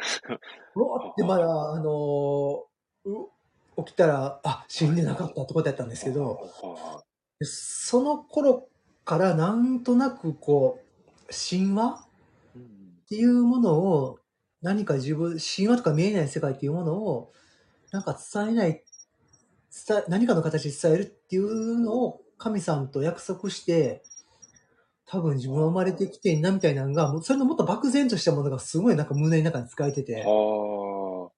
[0.77, 2.65] うわってまだ、あの
[3.85, 7.03] 起きたら、あ、死んでなかったってことやったんですけど、は
[7.41, 8.69] でその頃
[9.05, 12.04] からなんとなくこう、神話
[13.15, 14.19] っていうものを、
[14.61, 17.33] 何か自分、神話とか見えない世界っていうものを、
[17.93, 18.83] なんか伝えない、
[19.87, 24.03] 伝え、何かの形で伝えるっていうのを神さんと約束して、
[25.07, 31.31] 多分自分は生まれてきてんなみたいなのが、それのもっと漠然としたものがすごいなんか胸の中に使えてて、は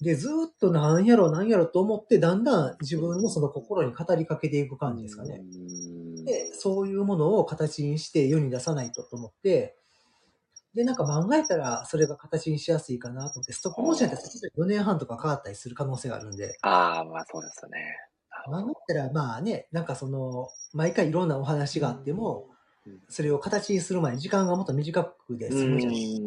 [0.00, 4.78] で、ずーっとなんやろなんやろと思って、だんだん自分のその心に語りかけていくあ。
[4.78, 5.40] 感じですかね。
[5.40, 9.76] うんで、そういうものを形にして世に出さないとと思って、
[10.74, 14.18] で、なんか考えたらそれが形にしやすいかなと思って、ストップモーションって
[14.58, 17.96] 4年半とかかかったりする可能性があるんで、ああ、まあそうですよね。
[18.46, 18.58] 考
[18.90, 22.48] えたらまあね、なんかその、毎回いろんなお話があっても
[22.86, 26.22] うん、それを形にする前に時間がもっと短くでう済むじゃないです。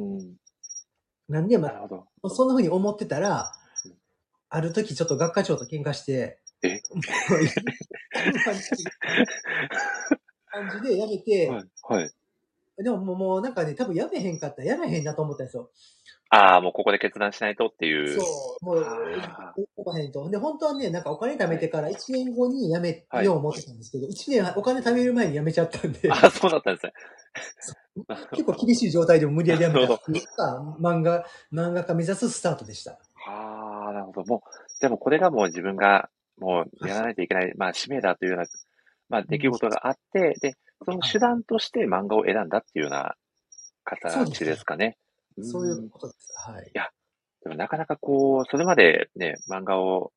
[1.30, 1.88] なんで、まあ。
[2.30, 3.52] そんな風に思ってたら
[3.86, 3.94] うん、
[4.50, 6.82] ある時ちょっと学科長と喧嘩して、え？
[10.48, 11.66] 感じでやめて、はい。
[11.84, 12.12] はい。
[12.78, 15.70] でももうもうなんかね、多分やめへんかったらやらへんなと思ったんですよ。
[16.30, 18.20] ああ、もうここで決断しないとっていう。
[18.20, 20.30] そう、もうあ、おかへんと。
[20.30, 26.94] で、本当はね、なんかお金貯めてから1年後に辞めはいよう思ってたんですけど、1年お金貯める前に辞めちゃったんで、あそうだったんですね。
[28.32, 29.94] 結構厳しい状態でも無理やり辞めた
[30.80, 33.00] 漫画、漫画家目指すスタートでした。
[33.28, 34.24] ああ、なるほど。
[34.26, 38.46] もう、でもこれがもう自分がもうやらないといけない、まあ使命だというような、
[39.10, 43.16] まあ出来事があって、で、その手段として漫画を選んだっていうような
[43.84, 44.98] 形ですかね。
[45.42, 46.34] そういうんことです。
[46.36, 46.72] はい。
[47.44, 50.12] でもなかなかこう、それまでね、漫画を、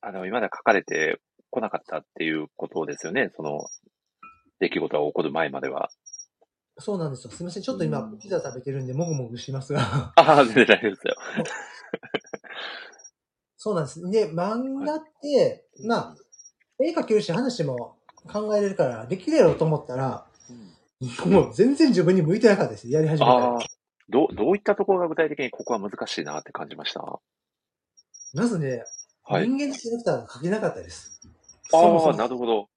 [0.00, 3.30] あの、今まで書かれてこなかったっていうことですよね。
[3.36, 3.66] その、
[4.60, 5.90] 出来事が起こる前までは。
[6.78, 7.30] そうなんですよ。
[7.30, 7.62] すみません。
[7.62, 9.80] ちょっと今うん、ピザ食べてるんで、もぐもぐしますが。
[9.80, 11.14] あ あ、全然大丈夫ですよ。
[13.56, 14.10] そうなんです。
[14.10, 16.16] で、漫画って、まあ、
[16.78, 17.98] 絵描けるし話も
[18.30, 20.74] 考えれるから、できるやろうと思ったら、うん
[21.30, 22.88] もう全然自分に向いてなかったです。
[22.88, 23.58] やり始めた
[24.08, 27.20] どう、どういったところが具体的にここは難しいなって感じました？
[28.32, 28.84] まずね、
[29.24, 29.48] はい。
[29.48, 31.20] 人間のキャラクターが描けなかったです。
[31.72, 32.68] ああ、なるほど。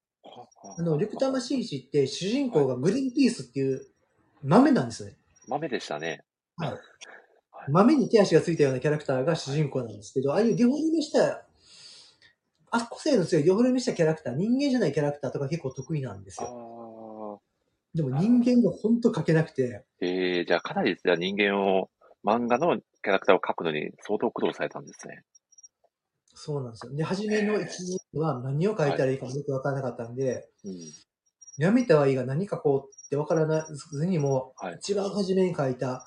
[0.77, 3.85] あの、リクタマシーシって主人公がグリーンピースっていう
[4.43, 5.15] 豆なんですよね。
[5.47, 6.23] 豆でしたね。
[7.69, 11.46] 豆に手足がついたようなキャラクターが主人公なんですけど、ああいうデフォルメした、
[12.71, 17.41] あ、個性の強いデフォルメしたキャラクター、人間じゃないキャラクターとか結構得意なんですあよ。
[17.41, 17.97] あ。
[17.97, 21.89] でも人間がほんと描けなくて、ええじゃあかなりじゃあ人間を、
[22.25, 25.23] 漫画のキャラクターを描くのに相当苦労されたんですね。
[26.33, 26.93] そうなんですよ。
[26.93, 30.77] で、初めの一時は何を描いたらいいかもよくわからなかったんで、うん。
[31.57, 34.75] やめたはいいが何描こうってわからずにも、はい。
[34.75, 36.05] 一番初めに描いた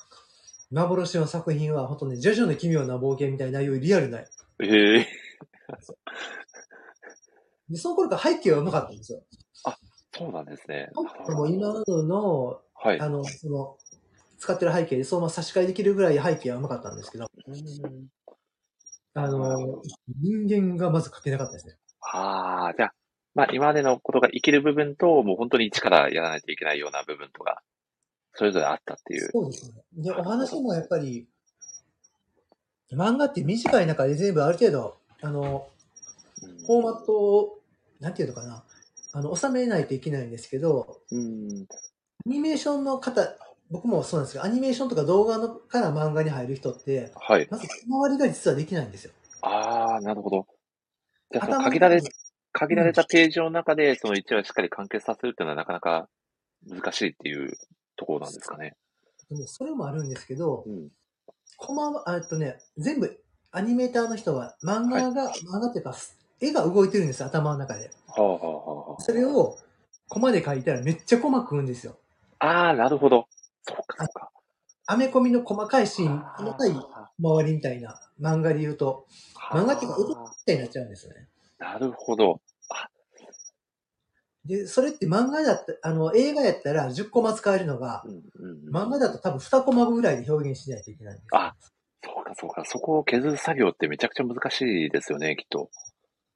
[0.70, 4.20] 幻の作品は、ほんとね、ジョジョの奇妙な冒険みたいな、ああいうリアルな。
[4.20, 4.26] え
[5.00, 5.06] え
[7.70, 9.22] で、その頃から背景はうまかったんですよ。
[10.12, 10.90] そうなんですね。
[11.28, 13.00] もう今の、はい。
[13.00, 13.76] あの、その、
[14.38, 18.08] 使ってる背景でそのまま差し替えできるぐらい背景はうまかったんですけど、うん
[19.12, 19.82] あの、
[20.20, 21.76] 人間がまず描けなかったですね。
[22.00, 22.94] ああ、じゃあ、
[23.34, 27.62] まあ今までのことが生きる部分と、もう本当に一からやらないといけないような部分とか、
[28.34, 29.30] それぞれあったっていう。
[29.32, 29.82] そうですね。
[29.94, 31.26] で、お話もやっぱり、
[32.92, 35.80] 漫画って短い中で全部ある程度、あの、うん
[36.66, 37.59] フォーマットを、
[38.00, 38.64] なんていうのかな、
[39.12, 41.66] あの、収めないといけないんですけど、うん。
[42.26, 43.36] アニメーションの方、
[43.70, 47.46] 僕もそうなんですけど、アニメーションとか動画のから漫画に入る人って、はい。
[47.50, 49.12] まず小回りが実はできないんですよ。
[49.42, 50.46] ああ、なるほど。
[51.32, 52.02] じゃあ、限られ
[52.52, 56.08] 限られたページの中で、その一話しっかり完結させるっていうのはなかなか
[56.68, 57.56] 難しいっていう
[57.96, 58.76] ところなんですかね。
[59.46, 60.88] それもあるんですけどう、ん。
[61.56, 65.94] コマは、あえっとね、全部、アニメーターの人は、漫画が、漫画っていうか、
[66.40, 67.90] 絵が動いてるんですよ、頭の中で。
[68.08, 69.58] はあはあはあはそれを、
[70.08, 71.96] コマで書いたらめっちゃコマ食うんですよ。
[72.38, 72.46] あ。
[72.46, 73.26] ああ、なるほど。
[73.62, 74.30] そうか、そうか。
[74.86, 79.06] アメコミの細かいシーン、細かい周りみたいな漫画で言うと、
[79.52, 80.14] 漫画っていうか、絵み
[80.46, 81.28] たいになっちゃうんですよね。
[81.58, 82.40] なるほど。
[84.44, 88.04] で、それって漫画だった、あの、映画やったら10コマ使えるのが
[88.72, 91.28] 漫画だと多分2コマぐらいで表現しないといけないんですよ。
[91.38, 91.54] あ
[92.02, 92.64] そうか、そうか。
[92.64, 95.70] そこを削る作業ってめちゃくちゃ難しいですよね、きっと。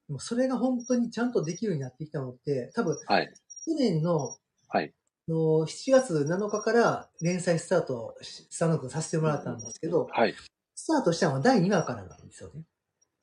[0.08, 3.32] もうそれが本当にちゃんとできるようになってきたのって、多分、はい。
[3.66, 4.36] 去年の、
[4.68, 4.92] はい。
[5.26, 10.34] の7月7日から連載スタートし、スタノ君させてもらったんですけど、はい。
[10.74, 12.62] スタートしたのは第2話からなんですよね。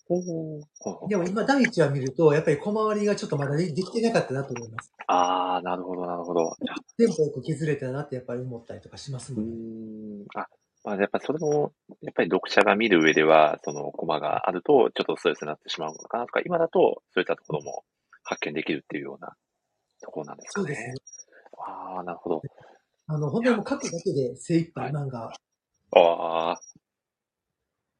[0.08, 4.92] ほうほうほうでも今第1話見ると、やっぱり小回りがちょっとまだでできてなかったなと思います。
[5.08, 6.56] ああ、なるほど、なるほど。
[6.98, 10.24] テンポよく削れたなってやっぱり思ったりとかしますもんね。
[10.24, 10.26] ん。
[10.36, 10.48] あ、
[10.84, 17.84] まあ、やっぱそれも、やっぱり読者が見る上では、そのコマがあると、ちょっとストレスになってしまうのかなとか、今だと、そういったところも
[18.24, 19.36] 発見できるっていうような
[20.02, 20.66] ところなんですかね。
[20.66, 20.94] そうですね。
[21.60, 22.42] ああ、なるほど。
[23.08, 25.28] あの、本当にもう書くだけで精一杯はい漫画。
[25.28, 26.60] ああ。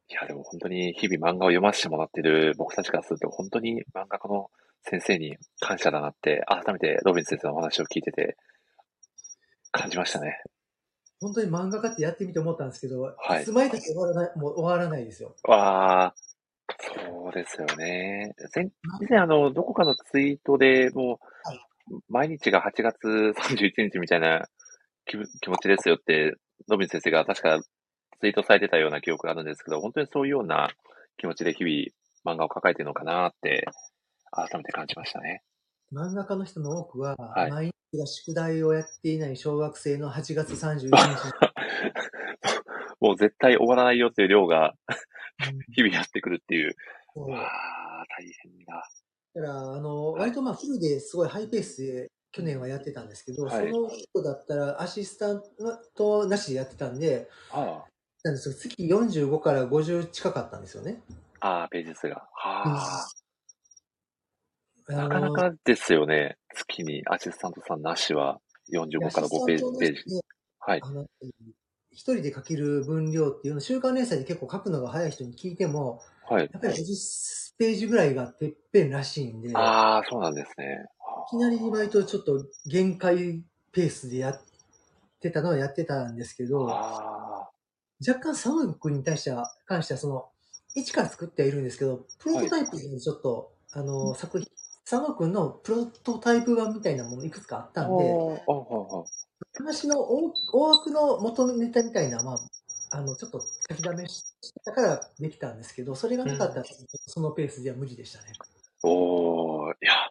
[0.08, 4.50] いや、でも本当に日々漫画を読ませてもらってる僕たちからすると、本当に漫画家の
[4.82, 8.36] 先生に感謝だなって、改めてロビン先生のお話を聞いてて、
[9.70, 10.42] 感じましたね。
[11.22, 15.36] 本当に漫画家ってやってみて思ったんですけど、はいいつまでたって終わらない、もう終わらないですよ。
[15.44, 16.14] わあ、
[16.80, 18.34] そうですよね。
[18.54, 18.70] 前以
[19.08, 21.60] 前、あの、どこかのツイートでもはい、
[21.92, 24.48] う、毎日が8月31日みたいな
[25.06, 26.34] 気分気持ちですよって、
[26.68, 27.60] ロビン先生が確か
[28.20, 30.70] ツイートされてたような記憶があるんですけど、本当にそういうような
[31.18, 33.64] 気持ちで日々漫画を抱えてるのかなって、
[34.32, 35.42] 改めて感じましたね。
[35.92, 40.88] 漫画家の人の多くは、はい毎日が宿題をやっていない小学生の8月31日
[43.00, 44.74] もう絶対終わらないよっていう量が
[45.50, 46.74] に、日々やってくるっていう。
[47.12, 48.88] そうわあ、大変だ。
[49.34, 55.42] だから、あの、割とまあフルですごいハイペースで去年はやってたんですけど、はいその人だったらアシスタン
[55.94, 57.84] トなしでやってたんで、あ
[58.24, 61.02] なんですよ月45から50近かったんですよね。
[61.40, 62.26] あ、ああ、ページ数が。
[62.32, 63.08] はあ。
[64.92, 66.36] あなかなかですよね。
[66.54, 68.40] 月にアシスタントさんなしは
[68.72, 69.64] 45から5ページ。
[69.78, 70.02] ページ。
[70.06, 70.20] ジ。
[70.58, 70.82] はい。
[71.90, 76.48] 一人で書ける分量っていうのを週刊連載で結構書くのが早い人に聞いても、はい。
[76.52, 80.86] やっぱり50ページぐらいがてっぺんらしいんで、いああ、そうなんですね。
[81.30, 84.40] きなり割とちょっと限界ペースでやっ
[85.20, 87.48] てたのはやってたんですけど、あ
[88.06, 90.28] 若干佐野君に対しては、関してはその、
[90.74, 94.48] 一から作ってはいるんですけど、プロトタイプでちょっと、あの、作品、
[94.92, 97.72] 佐野君のプロトタイプ版みたいなものいくつかあっあ。
[97.72, 98.04] たんで、
[99.56, 102.38] 話の大大枠の元のネタみたいな、まあ、
[102.90, 104.22] あの、ちょっと書きだめし
[104.66, 106.64] たからできたんですけど、それがなかったら、
[107.06, 108.32] そのペースでは無理でしたね。
[108.82, 110.10] おー、いや、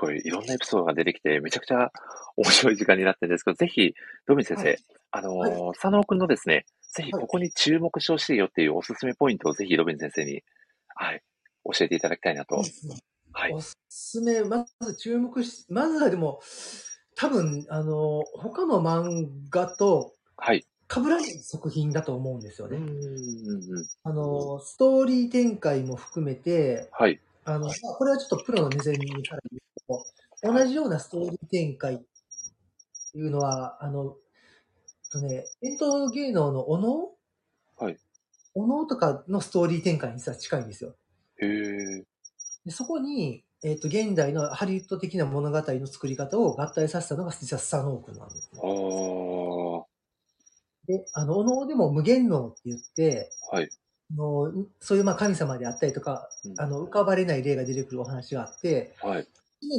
[0.00, 1.92] ごいいろんなエピソードが出てきて、めちゃくちゃ
[2.36, 3.94] 面白い時間になってるんですけど、ぜひ、
[4.26, 4.78] ロビン先生、はい
[5.12, 10.42] あのはいー、佐野くんのですね、ぜひはいここに注目してほしいよっていうおすすめポイントをぜひロビン先生に、
[10.96, 11.22] はい、
[11.64, 12.64] 教えていただきたいなと。
[13.32, 13.52] はい。
[13.52, 16.40] おすすめ、まず注目し、まずはでも、
[17.16, 20.66] 多分、あの、他の漫画とはい。
[20.92, 22.78] 被らない作品だと思うんですよね。
[22.78, 23.86] うんうんうん。
[24.02, 27.20] あの、ストーリー展開も含めて、はい。
[27.44, 30.04] あの、まあこれはちょっとプロの目線から言うと、
[30.42, 34.16] 同じようなストーリー展開っていうのは、あの、
[35.12, 37.10] とね、伝統芸能のお能
[37.78, 37.98] はい。
[38.54, 40.96] お能とかのストーリー展開に実は近いんですよ。
[41.40, 42.04] へえ。
[42.64, 48.66] でそこに、えっ、と、現代のハリウッド的な物語の作り方を合体させたのが実はスサノークなんですねあ。
[48.66, 49.86] あ。
[50.86, 53.68] で、あの、お能でも無限能って言って、はい。
[54.12, 59.28] あのそういうまあ神様であったりとか、うんあの、浮かばれない例が出てくるお話があって、はい。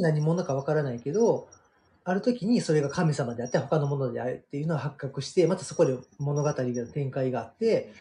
[0.00, 1.48] 何者かわからないけど、
[2.04, 7.92] ある時にそれが神様であって他のものであるっていうのが発覚して、またそこで物語の展開があって、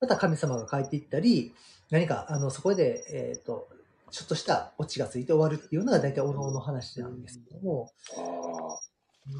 [0.00, 1.52] また神様が帰っていったり、
[1.90, 3.68] 何かあのそこで、えっ、と、
[4.10, 7.90] ちょっとしたオチがついて終わるっていうのが大体おのおの話なんですけども。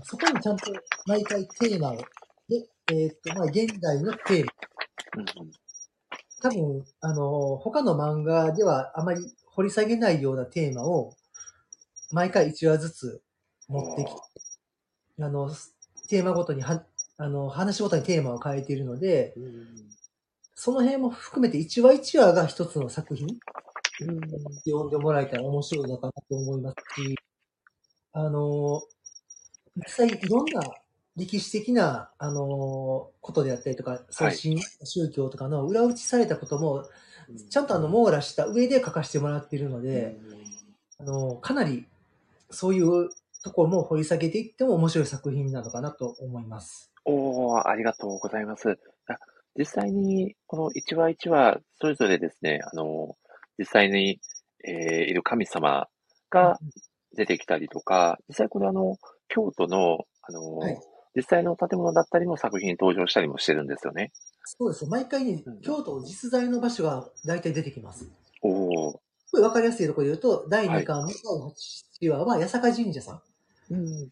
[0.04, 0.72] そこにちゃんと
[1.06, 1.96] 毎回テーマを、
[2.48, 4.52] で、えっ、と、まあ現代のテーマ。
[6.42, 11.14] 多分、あの、他の漫画ではあまり掘り下げないようなテーマを、
[12.12, 13.22] 毎回1話ずつ
[13.68, 14.20] 持ってきて、
[15.22, 15.50] あの、
[16.08, 16.84] テーマごとには、
[17.16, 19.90] あの、話ごとにテーマを変えているので、うん
[20.62, 23.38] その辺も含めて1話1話が一つの作品うん
[24.04, 27.16] 読んでもらえたら面白いのかなと思いますし、
[28.12, 28.82] あの、
[29.76, 30.62] 実際いろんな
[31.16, 36.84] 歴史的な、あの、ことであったりとか、最新宗教とかの裏打ちされたことも、
[37.48, 40.16] ちゃんとあの網羅した上で書かせてもらっているので、
[40.98, 41.86] あの、かなり
[42.50, 43.10] そういう
[43.42, 46.90] ところも掘り下げていっても面白い作品なのかなと思います。
[47.04, 48.78] おー、ありがとうございます。
[49.06, 49.16] あ
[49.56, 53.16] 実際に、この一話一話、それぞれですね、あの、
[53.60, 54.18] 実際に、
[54.64, 55.86] えーいる神様
[56.30, 56.58] が
[57.16, 58.96] 出てきたりとか、実際これあの、
[59.28, 60.78] 京都の、あの、はい
[61.16, 64.12] 実際の建物だったりも作品に登場したりもしてるんですよね。
[64.44, 64.90] そうですね。
[64.90, 68.08] 毎回ねうん、京都の実在の場所が大体出てきます。
[68.42, 68.92] おー。
[68.92, 69.02] こ
[69.34, 71.08] れ分かりやすいところで言うと、第はい2巻の
[72.00, 73.20] 第8話は八坂神社さん。
[73.70, 74.08] うん。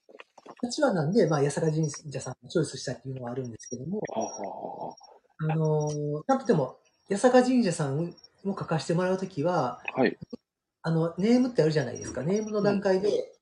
[0.65, 8.13] 8話なんで、まあ、八坂神社さんをチョイスしたっていうのはあるんですけども、はあはあのーちゃんとでも、八坂神社さん
[8.45, 10.17] を書かせてもらうときは、あはい。
[10.83, 12.23] あの、ネームってあるじゃないですか。
[12.23, 13.33] ネームの段階で、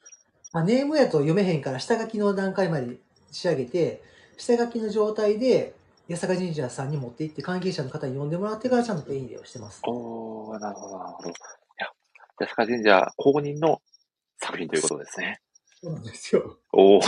[0.53, 2.97] まあ、ネームやと読めへんから、下書きの段階まで
[3.31, 4.03] 仕上げて、
[4.37, 5.75] 下書きの状態で、
[6.09, 9.81] 八坂神社さんに持って行って、関係者の方に呼んでもらってからちゃんと手入れをしてます。
[9.85, 11.31] おー、なるほど、なるほど。
[11.31, 11.33] い
[11.79, 11.89] や、
[12.39, 13.83] 八坂神社公認の
[14.39, 15.41] 作品ということですね。
[15.83, 16.59] そうなんですよ。
[16.73, 17.01] おお。
[17.01, 17.03] い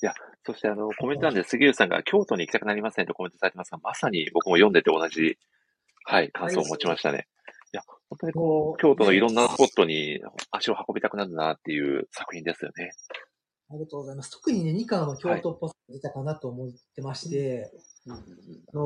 [0.00, 0.14] や、
[0.46, 5.38] そしてあの、コメントなんで杉内さんが京都に行きたくなりませんとコメントされてますが、まさに僕も読んでて同じ、
[6.04, 7.26] はい、感想を持ちましたね。
[7.72, 12.92] いや、本当にこもう、京都のいろんなスポットに足を運びたくなるなっていう作品ですよね。
[13.70, 14.30] ありがとうございます。
[14.30, 17.70] 特にね、2巻は京都っぽさが出たかなと思ってまして、
[18.06, 18.22] うんうんあ
[18.74, 18.80] の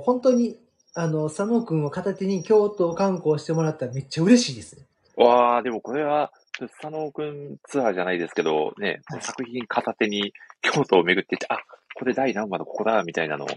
[0.04, 0.58] 本当に、
[0.94, 4.78] あの、佐野くんを片手に京都を観光してもらったらめっちゃ嬉しいです
[5.16, 10.32] わあ、でもこれは、佐野くんツアーじゃないですけど、ね、はい作品片手に
[10.62, 11.58] 京都を巡ってて、あ、
[11.94, 13.48] これ第何話のここだ、みたいなのを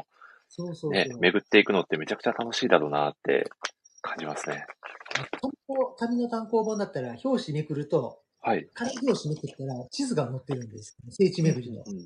[0.53, 0.91] そうそう。
[0.91, 3.49] ね、巡っていくのってめちゃくちゃ楽しいだろうなって
[4.01, 4.65] 感じますね。
[5.39, 8.67] 観光旅の単行本だったら、表紙めくると、はい。
[8.73, 10.97] 仮表紙めくったら地図が載ってるんです。
[11.09, 11.83] 聖地巡りの。
[11.87, 12.05] うんうん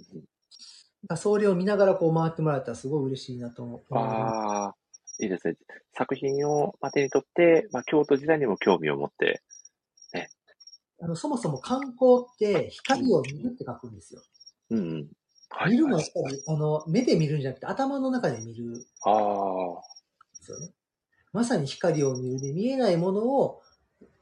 [1.18, 3.96] それを見ながらこう回ってもらったらすごい嬉しいなと思う。
[3.96, 4.76] ああ、
[5.20, 5.56] いいですね。
[5.96, 9.44] 作品をまあ手に取って、まあ、京都時代にも興味を持って、
[11.02, 14.22] あのそもそも観光って光を見るって書くんですよ。
[14.72, 15.08] うんうん。
[15.58, 15.72] はい。
[15.72, 19.82] 見るのははいやっぱり、あの、目で見るんじゃなくて頭の中で見るああ、
[20.42, 20.72] すよね。
[21.34, 23.62] まさに光を見るで、見えないものを、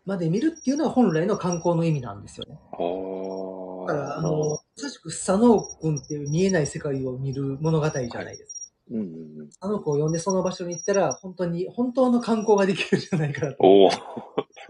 [0.06, 2.58] まで見るっていうのは本来の観光の意味なんですよね。
[2.72, 3.94] ああ。
[3.94, 8.64] だから、あの、まさしく佐野君っていう見えない世界を見る物語じゃないですか。
[8.92, 9.50] うんうんうん。
[9.60, 13.58] あの子を呼んでその場所に行ったら、本当に、本当の観光ができるんじゃないかなと。
[13.60, 14.00] おお、 す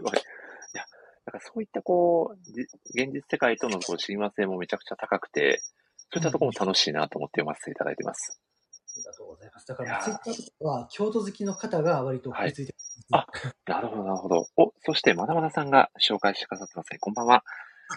[0.02, 0.12] ごい。
[0.12, 0.16] い
[0.74, 0.84] や、
[1.26, 2.62] だからそういったこう、じ
[2.94, 5.62] 現実世界とのこう親和性もめちゃくちゃ高くて、
[6.14, 8.38] そういったところも楽しいなと思って読ませていただいてます。
[8.96, 9.66] ありがとうございます。
[9.66, 12.74] だから、ツイッターとかは、京都好きの方が割と食いついて
[13.10, 13.26] あ
[13.66, 14.46] なるほど、なるほど。
[14.56, 16.98] お、そして、まだまださんが紹介してくださってますね。
[17.00, 17.42] こんばんは。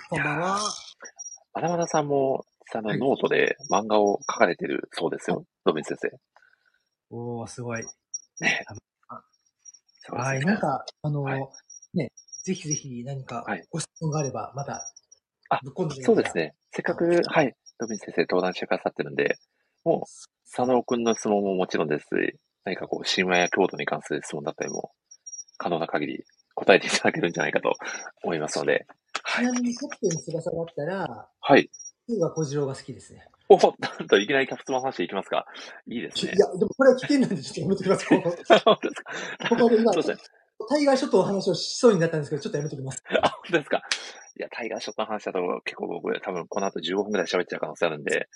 [0.10, 0.60] こんばんは。
[1.54, 5.46] まだまださんも、実際あの、ノートで漫画を描かれてるそうですよ。
[5.66, 6.10] ロビン先生。
[7.12, 7.84] おー、すごい。
[8.40, 8.66] ね。
[10.00, 11.48] すごいはい、なんか、あの、はい
[11.94, 12.12] ね、
[12.44, 14.82] ぜひぜひ何かご質問があれば、また
[15.50, 16.56] あ、ぶっ込んでそうですね。
[16.72, 19.38] せっかく、はい、ロビン先生登壇してくださってるんで、
[19.84, 24.92] もう、佐野くんの質問ももちろんですし、何かこう、神話や京都に関する質問だったりも、
[25.58, 26.24] 可能な限り
[26.56, 27.74] 答えていただけるんじゃないかと
[28.24, 28.86] 思いますので、
[29.36, 31.70] ちなみにキャプテン翼だったら、はい。
[32.10, 33.28] 龍が小次郎が好きですね。
[33.50, 35.46] おなんといきなりキャプツバの話いきますか
[35.88, 36.38] いいですねい。
[36.38, 38.22] や、でもこれは危険なんでちょっとやめてください。
[38.66, 40.37] 本当ですかここで今、そうですね。
[40.70, 43.04] タイガー諸島の話をしそうになったんですけど、ちょっとやめておきます。
[43.22, 43.82] あ、本当ですか？
[44.40, 48.28] いや、タイガーショットの話だと結構僕、多分この後15分くらい喋っちゃう可能性あるんで、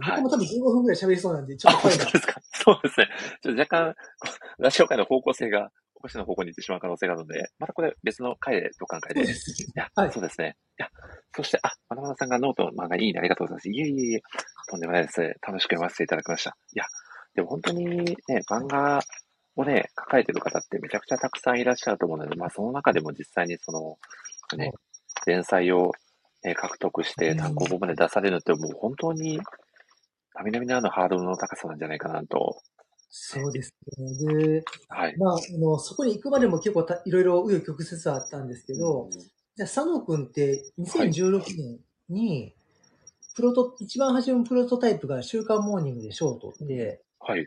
[0.00, 2.04] はい僕も多分15分ぐらい喋りそうなんで、ちょあ、っと本当。
[2.12, 2.40] ですか？
[2.52, 3.08] そうですね。
[3.42, 3.94] ちょっと若干、
[4.58, 9.20] ラジオ界の方向性が、おかしな方向に行ってしまう可能性があるので、またこれ別の回で、どっかの回で。
[9.22, 10.56] はいそうですね。
[10.78, 10.88] いや、
[11.36, 13.68] そして、あ、まなまなさんがノートの漫画いいね、ありがとうございます。
[13.68, 14.22] いえいえいえ、
[14.70, 15.20] とんでもないです。
[15.46, 16.56] 楽しく読ませていただきました。
[16.72, 16.84] いや、
[17.34, 18.16] でも本当にね、
[18.50, 19.00] 漫画
[19.60, 23.98] をね、書かれてる方ってめちゃくちゃたくさんいらっしゃると思うので、まあその中でも実際にその、
[24.58, 24.72] ね、
[25.26, 25.92] 連載を、
[26.42, 29.40] ね、獲得して単行本まで出されるってもう本当に、
[30.34, 32.62] 並々ならぬハードルの高さなんじゃないかなと。
[33.10, 34.34] そうですね。
[34.34, 35.16] で、はい。
[35.18, 39.10] まあ、あの、そこに行くまでも結構たいろいろ紆余曲折はあったんですけど、
[39.56, 42.54] じゃあ、佐野くんって2016年に、
[43.34, 47.46] プロト、一番初めのプロトタイプが週刊モーニングでショートで、はい。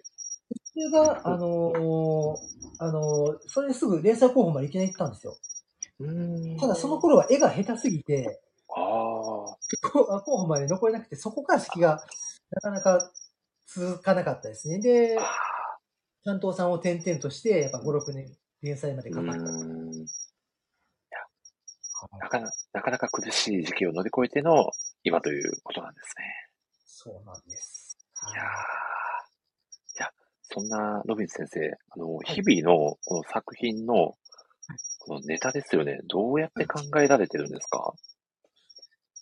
[0.63, 2.37] それが、あのー
[2.79, 5.37] あのーそれですぐ連載候補までいきなり行ったんですよ。
[6.59, 9.57] ただその頃は絵が下手すぎて、あ候
[10.23, 12.03] 補まで残れなくて、そこから先が
[12.51, 13.11] なかなか
[13.67, 14.79] 続かなかったですね。
[14.79, 15.23] で、あ
[16.25, 19.41] 担当さんを転々として、やっぱ5、6年連載までーうかかった。
[22.19, 24.71] なかななかなか苦しい時期を乗り越えての
[25.03, 26.23] 今ということなんですね。
[26.85, 27.97] そうなんです。
[28.33, 28.49] いやーいや、
[30.53, 34.13] そんなロビン先生、あの、日々のこの作品の
[34.99, 35.99] このネタですよね。
[36.07, 37.93] どうやって考えられてるんですか？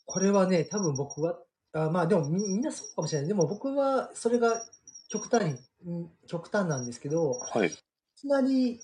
[0.06, 1.40] これはね、多分僕は、
[1.74, 3.28] あまあでもみみんなそうかもしれない。
[3.30, 4.62] でも僕はそれが
[5.10, 5.56] 極端に、
[5.86, 7.68] うん極端なんですけど、はい。
[7.70, 7.72] い
[8.16, 8.82] きなり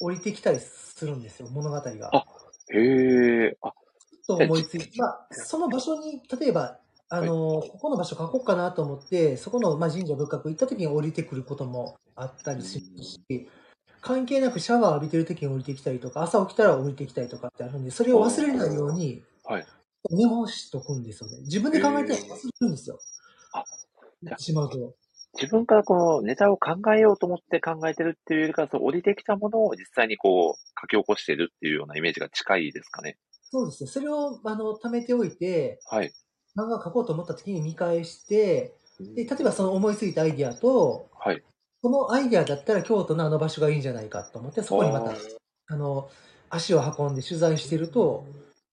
[0.00, 2.10] 降りてきたりするんですよ、物語が。
[2.12, 2.24] あ
[2.74, 3.72] へえ、あ、
[4.26, 6.78] と思いついて、まあ、その場所に、例えば、
[7.08, 13.48] あの、ここの場所書こうかなと思って、そこの、まあ、神社仏閣行った時に降りてくることもあったりするし、
[14.00, 19.66] 関係なくシャワー浴びてる時に降りてきたりとか、朝起きたら降りてきたりとかってあるんで、それを忘れないように、はい。
[20.10, 21.38] メモしとくんですよね。
[21.42, 22.98] 自分で考えて忘れるんですよ。
[23.52, 23.64] あ
[24.38, 24.94] しまうと。
[25.34, 33.18] 自分からこのネタを考えようと思って考えてるっていうよりかは、その降りてきたものを実際にこう書き起こしてるっていうようなイメージが近いですかね。
[33.42, 33.90] そうですね。
[33.90, 36.12] それを、あの、貯めておいて、はい。
[36.56, 38.74] 漫画書こうと思った時に見返して、
[39.14, 41.42] で、例えばその思いついたアイディアと、はい。
[41.82, 45.12] このアイディアだったら京都のあの場所がいいんじゃないかと思って、そこにまた
[45.68, 46.08] あの、
[46.48, 48.24] 足を運んで取材してると、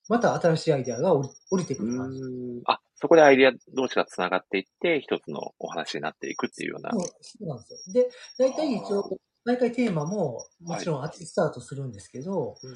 [0.09, 2.21] また新しいアイディアが降り降りてくる感じ。
[2.65, 6.91] あ、そこでアイディア同士が繋がっていって、一つのお話になっていくっていうような。
[6.91, 6.97] そ
[7.41, 7.93] うなんですよ。
[7.93, 12.75] で、大体一応、毎回テーマも、もちろんあってスタートするんですけど、うん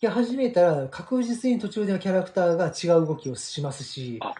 [0.00, 4.34] いや始めたら確実に途中でのキャラクターが違う動きをしますしあ、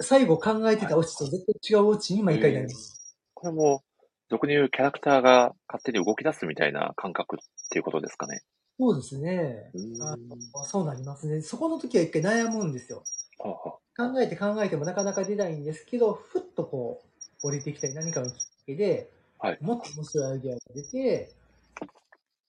[0.00, 3.16] 最後考えてたオチと絶対違うオチに毎回なります。
[3.34, 3.82] これも、
[4.30, 8.42] 俗に言うキャラクターが勝手に動き出すみたいな感覚っていうことですかね。
[8.78, 9.70] そうですね。
[10.00, 11.40] あのそうなりますね。
[11.40, 13.02] そこの時は一回悩むんですよ。
[13.38, 17.02] はあは考えて考えてもなかなか出ないんですけど、ふっとこ
[17.42, 19.10] う、降りてきたり何かのきっかけで、
[19.40, 21.32] はいもっと面白いアイデアが出て、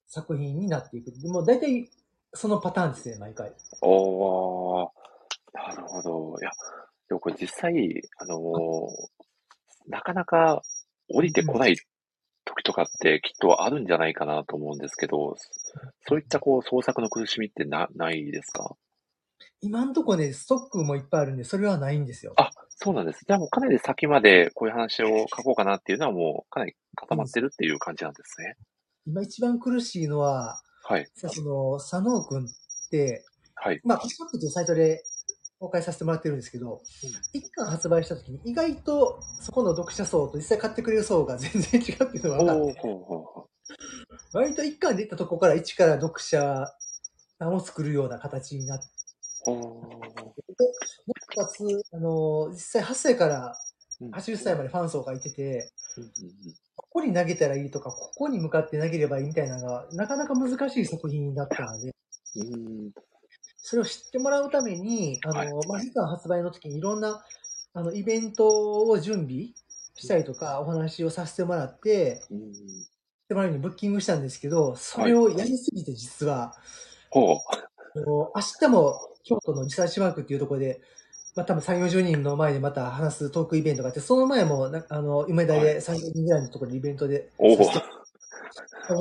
[0.09, 1.11] 作品になっていく。
[1.11, 1.89] でも大体
[2.33, 3.49] そのパターンですね、毎回。
[3.49, 6.35] あおー、なるほど。
[6.41, 6.51] いや、
[7.07, 8.41] でもこれ実際、あのー
[9.87, 10.61] なかなか
[11.07, 11.75] 降りてこない
[12.45, 15.35] 時とかってきっとあるんじゃないかなと思うんですけど、
[16.07, 18.75] そういったこう創作の苦しみってな、ないですか？
[19.61, 22.33] 今んとこね、ストックもいっぱいあるんで、それはないんですよ。
[22.37, 23.25] あ、そうなんです。
[23.25, 28.55] じゃあもうかなり先までこういう話を書こうかなっていうのはもうかなり固まってるっていう感じなんですね。
[29.09, 31.07] 今一番苦しいのは、はい。
[31.15, 32.49] さその、佐野くんっ
[32.89, 33.23] て、
[33.55, 33.81] はい。
[33.83, 35.03] まあ、ピショップというサイトで
[35.59, 36.81] 公開させてもらってるんですけど、
[37.33, 42.81] 一巻発売した時に意外とそこの読者層と実際買ってくれる層が全然違うっていうのが分かって、
[44.33, 46.71] 割と一巻でいったとこから一から読者
[47.41, 48.85] を作るような形になって、
[49.47, 49.51] う。
[49.51, 50.23] おーな
[51.39, 53.55] おかつ、あの、実際8歳から
[54.01, 55.71] うん80歳までファン層がいてて、
[56.79, 61.95] ここに投げたらいいとか、ここに向かって投げればいいみたいなのが、なかなか難しい作品になったので、
[62.35, 62.57] うんう
[62.87, 62.91] ん
[63.61, 65.67] それを知ってもらうために、あの、はい。
[65.67, 67.23] まあ、2巻発売の時にいろんな、
[67.73, 69.49] あの、イベントを準備
[69.95, 72.51] したりとか、お話をさせてもらって、うん
[73.27, 76.55] でもらうようにブッキングしたんですけど、それをやりすぎて実は、
[77.11, 77.37] ほう。
[77.95, 80.81] あの明日も京都のリサーチワークっていうところで、
[81.39, 87.57] まあ多分3、40人の前でまた話すトークイベントがあって、その前もな、あの、梅田はで3、40人ぐらいのところでイベントで、おお。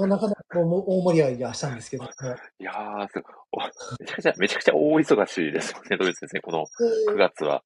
[0.06, 2.10] なかなかもう大盛り上がりはしたんですけども。
[2.10, 6.66] いやー、すごいおめちゃくちゃ、めちゃくちゃ大忙しいですよね、ドベ先生、この
[7.08, 7.64] 9で月は。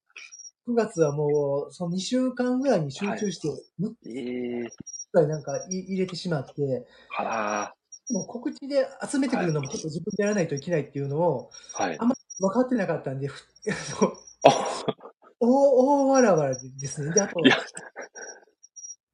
[0.69, 4.69] 9月はもう、その2週間ぐらいに集中して、6つええ
[5.13, 6.87] ぐらいなんかい入れてしまって、
[7.19, 7.75] あら
[8.11, 11.83] もう告知で集めてくるのもちょっと自分でやらないといけないっていうのをー。
[11.83, 11.99] はい。
[12.39, 14.13] 分かってなかったんで、ふ あの
[14.45, 14.85] あ、
[15.41, 17.15] 大、大わらわらですね。
[17.15, 17.59] で、あといや、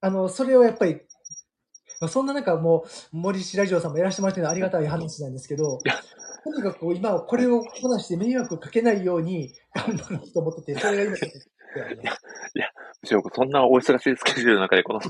[0.01, 1.01] あの、それをやっぱり、
[2.01, 5.95] まあ、そんな中もう、森氏ラジオさんもやらせてもらってるのはありがたい話なんですけどいや、
[6.45, 11.39] とにかくこう今はこれを話して迷惑かけないように頑張ろうと思ってて、それが今ちょっと
[13.03, 15.01] むしろそんなお忙しいスケジュールの中で、この、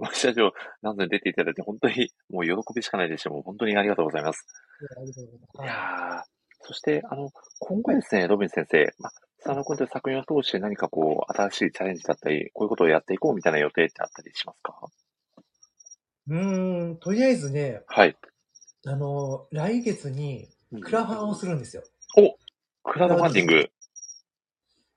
[0.00, 0.52] お社長、
[0.82, 3.34] なんぞに出ていただいて、本当に、もう喜びしかないでしょう。
[3.34, 4.46] もう本当にありがとうございます。
[4.80, 5.62] ありがとうございます。
[5.62, 6.33] いやー
[6.66, 9.12] そして、あの、今後ですね、ロビン先生、まあ、
[9.42, 14.74] 佐野君という作品を通して何かこう、新しいチャレンジだったり、こういうことをやっていこうみたいな予定ってあったりしますか？
[16.28, 18.16] うーん、とりあえずね、はい。
[18.86, 20.48] あの、来月に
[20.80, 21.82] クラファンをするんですよ。
[22.82, 23.70] クラウドファンディング。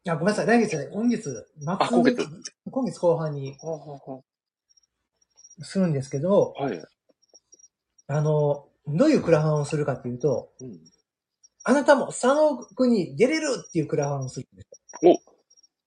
[0.09, 1.23] あ、ごめんなさい、来月じゃない、今月
[1.59, 2.25] 末あ今月
[2.71, 3.57] 今月後半に
[5.61, 6.81] するんですけど、うはい。
[8.07, 10.79] あの、どういうクラファンをするかっていうと、うん。
[11.69, 15.19] あなたも佐野区に出れるっていうクラファンをするんですよ。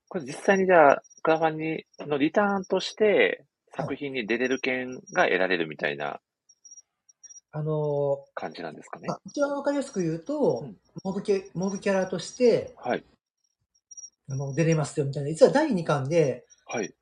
[0.09, 6.21] これ実際にじゃあ、クラファンに、のリターンとして、作品に出れる券が得られるみたいな
[7.53, 9.15] あの、感じなんですかねま。
[9.15, 13.05] あ、一番わかりやすく言うと、うんモブキャモブキャラとしてはい。
[14.29, 16.93] あの出れますよみたいな、実は第2巻で、はい。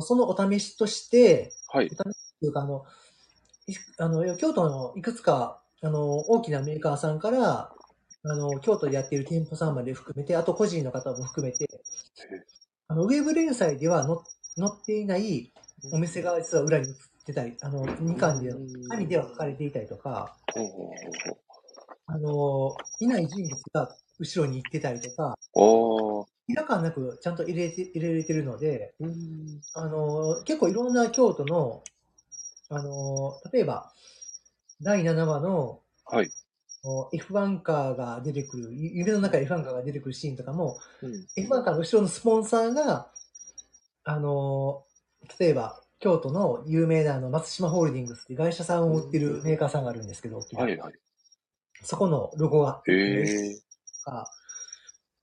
[0.00, 1.86] そのお試しとして、はい。
[1.86, 1.94] って
[2.42, 2.84] いうか、あの、
[3.66, 7.72] いあの京都のいくつかあの大きなメーカーさんから、
[8.28, 11.68] あの京都でやっている店舗さんまで含めて、あと個人の方も含めて、
[12.88, 14.22] あのウェブ連載ではの
[14.56, 15.52] 載っていない
[15.92, 18.52] お店が実は裏に映ってたり、あの2巻で、
[18.88, 20.36] 紙では書かれていたりとか、
[22.06, 25.36] あのいない人物が後ろに行ってたりとか。
[26.48, 29.60] 違和感なくちゃんと入れて入れれてるので、うん。
[29.74, 31.82] あの結構いろんな京都の、
[32.68, 33.92] あの例えば、
[34.80, 36.30] 第7話のはい。
[36.88, 41.26] お F1 カーが出てくる、ゆ夢の中で F1 カーが出てくるシーンとかも、うん。
[41.36, 43.10] F1 カーの後ろのスポンサーが、
[44.04, 44.84] あの
[45.40, 50.92] 例えば、京都の有名なあの松島ホールディングスっていう会社さんを売ってるメーカーさんがあるんですけど、大きなはいはい。
[51.82, 53.58] そこのロゴがへえ。
[54.04, 54.30] か、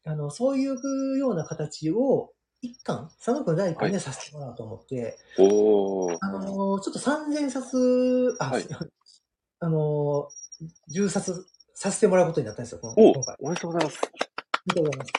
[0.05, 6.17] あの、そういうような形を、一巻、佐野くん第一巻でさせてもらおうと思って、おー。
[6.21, 8.65] あのーちょっと3000冊、あ、はい
[9.59, 10.42] あのー、
[10.91, 13.35] 10冊させてもらうことになったんですよ、お今回。
[13.39, 13.99] おめでとうございます。
[14.03, 14.21] あり
[14.67, 15.13] がとうございます。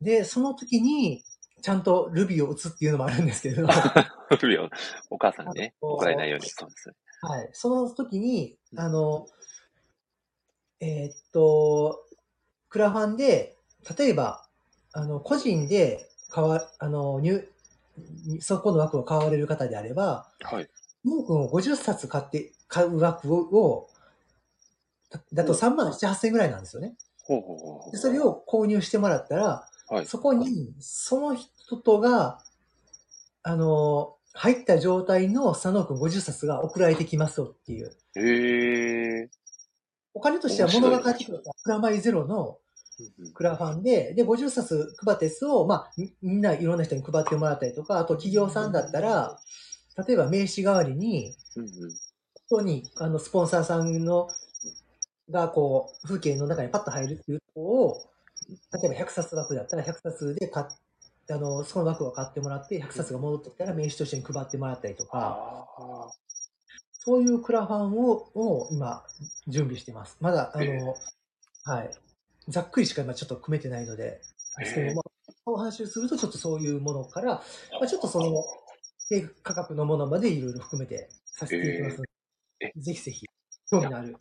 [0.00, 1.24] で、その時に、
[1.62, 3.72] ちゃんとルビーを打つっていうのもあるんですけれど、は
[4.42, 4.68] ルビオ
[5.10, 6.48] お母さんにね、怒られないように。
[6.48, 6.94] そうですね。
[7.44, 7.48] い。
[7.52, 9.28] その時に、あの、
[10.80, 12.04] えーっと、
[12.68, 13.56] クラファンで、
[13.96, 14.44] 例えば、
[14.92, 17.48] あの、個人で買わ、あの、入、
[18.40, 20.68] そこの枠を買われる方であれば、はい。
[21.04, 23.88] モー君を50冊買って、買う枠を、
[25.12, 26.96] だ だと3万7、8000円ぐらいなんですよね。
[27.24, 27.92] ほうほうほうほう。
[27.92, 30.06] でそれを購入してもらったら、はい。
[30.06, 32.38] そこに、その人とが、
[33.42, 37.92] あの、入った状態の佐野くん50冊が送られてきますよっていう。
[38.16, 39.30] へえ。
[40.14, 42.58] お金としては物が返ってくるプラマイゼロの
[43.34, 49.38] クラファンで、で、50冊配ったやつを、まあ、みみんないろんな人に配ってもらったりとか、あと企業さんだったら、
[50.06, 51.70] 例えば名刺代わりに、うんうん
[52.46, 54.28] 人に、あの、スポンサーさんの、
[55.32, 57.96] が、こう、風景の中にパッと入るっていうのを、
[58.48, 60.66] 例えば100冊枠だったら100冊で買っ
[61.30, 66.10] あの、その枠を買ってもらって、100冊が戻ってきたら名刺としてに配ってもらったりとか、あ
[67.04, 69.04] そういうクラファンを、を今、
[69.48, 70.16] 準備してます。
[70.20, 70.94] まだ、あえの、
[71.64, 71.90] はい。
[72.48, 74.20] ざっくりしか今ちょっと組めてないので、
[74.58, 75.10] ですけど、まあ、
[75.46, 77.42] お話をするとちょっとそういうものから、ま
[77.82, 78.44] あ、ちょっとその、
[79.08, 82.80] 低価格のものまでいろいろ含めてさせていきますので、え。
[82.80, 83.26] ぜひぜひ、
[83.70, 84.16] 興味のある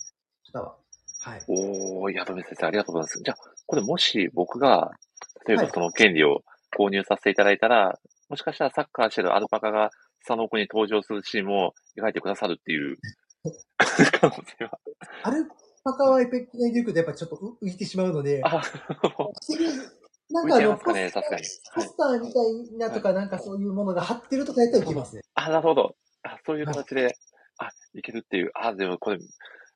[0.51, 0.77] 方は、
[1.21, 1.43] はい。
[1.47, 3.21] おー、宿部先生、ありがとうございます。
[3.23, 4.91] じゃあ、これもし僕が、
[5.47, 6.41] 例えばはいその権利を
[6.75, 7.99] 購入させていただいたら、
[8.29, 9.91] もしかしたらサッカーしてるアルパカが
[10.25, 12.97] 佐野子に登場するシーンも描いてくださるっていう
[14.19, 14.79] 可能性は。
[15.23, 15.47] アル
[15.83, 19.33] パカはエペックでいくとやっぱちょっと浮いてしまうので、あ、なんかあの、
[20.43, 21.11] 浮いちゃいますかね
[21.75, 25.23] ポスターみたいなとか、なんかそういうものが貼ってるとかやったらいきますね。
[25.35, 25.95] あ、なるほど。
[26.23, 27.17] あ、そういう形で、
[27.57, 28.51] あ、いけるっていう。
[28.53, 29.19] あ、でもこれ、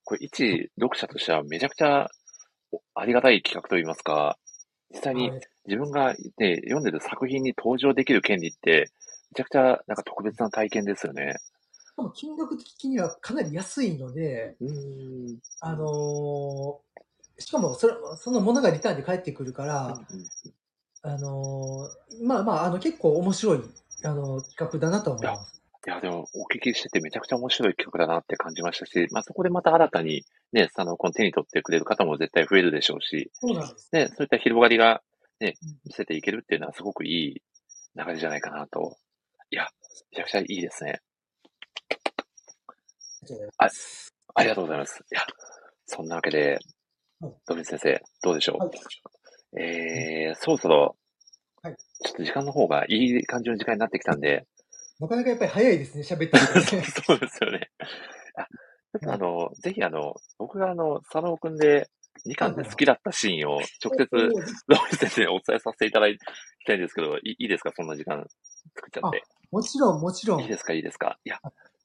[0.06, 2.08] これ一読者としてはめちゃくちゃ
[2.72, 4.38] おありがたい企画といいますか、
[4.92, 8.92] 実際にはい自分がね、読んでる作品に登場できる権利って、
[9.32, 11.38] めちゃくちゃなんか特別な体験ですよね。
[11.88, 15.40] しかも金額的にはかなり安いので、うーん。
[15.62, 16.86] あのー
[17.38, 20.00] しかもそれ、そのものがリターンで返ってくるから、
[21.02, 23.60] あのーまあまあ、あの、結構面白い、
[24.04, 25.62] あの、企画だなと思います。
[25.88, 33.90] いや、でも、お聞きしててめちゃくちゃ面白い企画だなって感じましたし、まあ、そこでまた新たにね、あの、この手に取ってくれる方も絶対増えるでしょうし、そうなんです。
[33.94, 35.02] ね、そういった広がりが
[35.40, 37.42] ねうん、見せていけるっていうのはすごくいい
[37.96, 38.98] 流れじゃないかなと。
[39.52, 39.68] いや、
[40.12, 41.02] めちゃくちゃいいですね。
[43.58, 43.68] あ
[44.36, 45.04] ありがとうございます。
[45.12, 45.22] いや、
[45.88, 46.60] そんなわけで
[47.20, 50.96] はい、ドビン先生、どうでしょう、はいえー、そろそろ、
[51.62, 54.46] はいちょっと時間の方がいい感じの時間になってきたんで、
[55.00, 57.70] なかなかやっぱり早いですね、喋ってるとね そうですよね。
[58.36, 61.90] あ、ちょっとあの、ぜひあの、僕があの、佐野くんで
[62.26, 64.08] 2巻で好きだったシーンを直接、
[64.68, 66.18] ロイ先生にお伝えさせていただき
[66.66, 68.26] たいんですけど、いいいですかそんな時間
[68.76, 69.24] 作っちゃって。
[69.52, 70.42] もちろん、もちろん。
[70.42, 71.20] いいですかいいですか？
[71.26, 71.40] いや、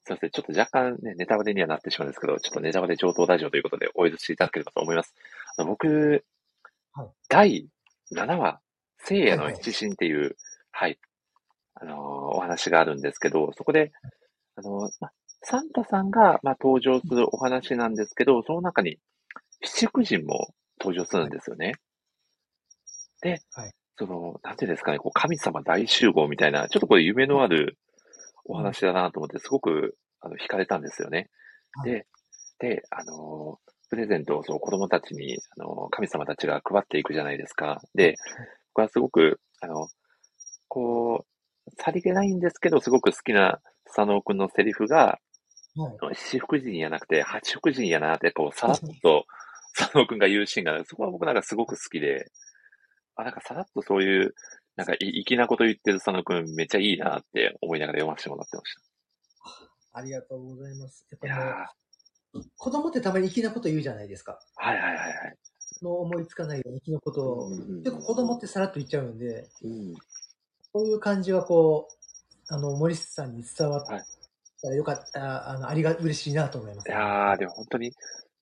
[0.05, 0.29] すいません。
[0.31, 5.13] ちょっと若干ね、ネタバレにはなってしまうんですけど、ちょっとネタバレ上等ラジオということでお許しいただければと思います。
[5.57, 6.23] あの僕、
[6.93, 7.67] はい第
[8.13, 8.61] 7話、
[8.99, 10.35] 聖夜の一心っていう、
[10.71, 10.97] はい、
[11.81, 11.97] あのー
[12.33, 13.91] お話があるんですけど、そこで、
[14.55, 15.11] あのーま、
[15.43, 18.97] サンタさんが、ま、登場するお話なんですけど、その中に、
[19.63, 21.73] 七福神も登場するんですよね。
[23.21, 27.77] で、はいその、なんていうんですかね、こう、神様大集合みたいな、ちょっとこれ夢のある
[28.45, 31.29] お話だなと思って、すごく、あの、惹かれたんですよね。
[31.73, 32.07] はいで、
[32.59, 37.81] で、あのープレゼントをそう子供たちに、あのー神様たちが配っていくじゃないですか。
[37.93, 38.15] で、
[38.73, 39.87] 僕はすごく、あの、
[40.69, 41.25] こう、
[41.77, 45.19] さりげないんですけど、すごく好きな佐野くんのセリフが、
[45.75, 46.15] はい。
[46.15, 49.25] 七福神やなくて八福神やなって、こう、さらっと
[49.77, 52.31] 佐野くんが言うシーンが、そこは僕なんかすごく好きで、
[53.15, 54.33] あ、なんかさらっとそういう、
[54.75, 58.75] なんかい粋なこと言ってる佐野くんめっちゃいいなって思いながら読ませてもらってまし
[59.93, 61.05] ありがとうございます。
[61.11, 64.39] やっぱりね子供ってたまに粋なこと言うじゃないですか。
[64.55, 65.37] はいはいはいはい。
[65.81, 67.47] の思いつかないような粋なことを。
[67.47, 69.93] うんうん結構子供ってさらっと言っちゃうんで、うん
[70.73, 74.03] こういう感じはこう、あの、森さんに伝わったはい
[74.63, 76.89] らよかった、あの、ありが、嬉しいなと思います。
[76.89, 77.91] いやー、でも本当に、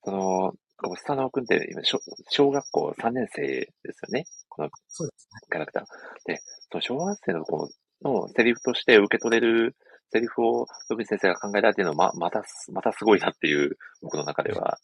[0.03, 1.99] その、こうスタノくんって今小、
[2.29, 4.25] 小学校3年生ですよね。
[4.47, 5.27] このそうです。
[5.51, 5.83] キャラクター。
[6.25, 6.39] で、
[6.71, 7.69] その小学生の子
[8.01, 9.75] のセリフとして受け取れる
[10.11, 14.77] セリフをロビン先生が考えたっていうのは、ま、またす、またすごいなっていう、僕の中では。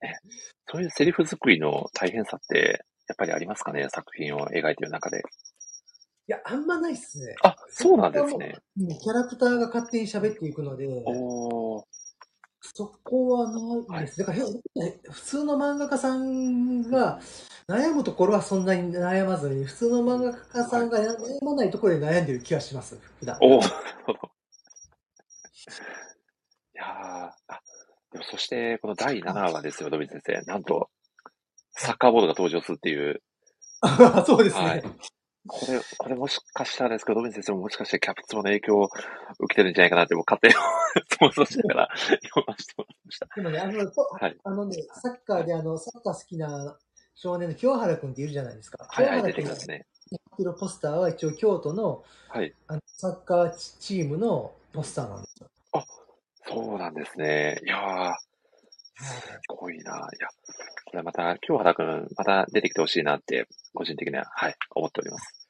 [0.00, 0.16] ね、
[0.66, 3.86] そういうセリフ作りの大変さって、やっぱりありますかね？
[3.90, 5.22] 作品を描いてる中で。
[6.26, 7.34] いや、あんまないっすね。
[7.42, 8.56] あ、そうなんですね。
[8.78, 10.88] うんキャラクターが勝手に喋っていくので。
[12.60, 14.18] そこはないです。
[14.20, 14.42] だから、へ
[15.10, 17.20] 普通の漫画家さんが
[17.68, 23.36] 悩むところはそんなに悩まずに、普通の漫画家さんが悩まないところで悩んでる気がします、普段。
[23.42, 23.60] お。
[23.60, 23.62] い
[26.72, 26.88] やー
[27.48, 27.60] あ、
[28.12, 30.40] でもそして、この第7話ですよ、ドビン先生。
[30.50, 30.88] なんと、
[31.72, 33.22] サッカーボードが登場するっていう、
[34.24, 34.64] そうですね。
[34.64, 34.82] はい
[35.46, 38.90] これ、これもしかしたらですけど、ドビン先生ももしかしてキャプツバの影響を
[39.38, 40.54] 受けてるんじゃないかなって、もう勝手に
[41.20, 43.28] 想像しながら読ませてもらいました。
[43.34, 46.78] でもね、あの、とはいあのね、サッカーであの、サッカー好きな
[47.14, 48.86] 少年の清原くんっているじゃないですか。
[48.88, 49.86] はいはい、出てきますね。
[50.38, 52.54] のポスターは一応京都のはい。
[52.66, 55.48] あのサッカーチームのポスターなんですよ。
[56.46, 57.58] そうなんですね。
[57.64, 58.14] いやー、
[58.96, 59.92] すごいな。
[59.92, 60.28] いや、
[60.86, 65.44] これまた、清原くん、また出てきてほしいなって、個人的には、はい、思っております。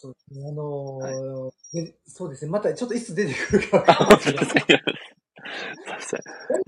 [0.00, 0.48] そうですね。
[0.48, 2.52] あのーでそうですね。
[2.52, 4.64] またちょっといつ出てくるかか本当ですね。
[5.98, 6.20] すね。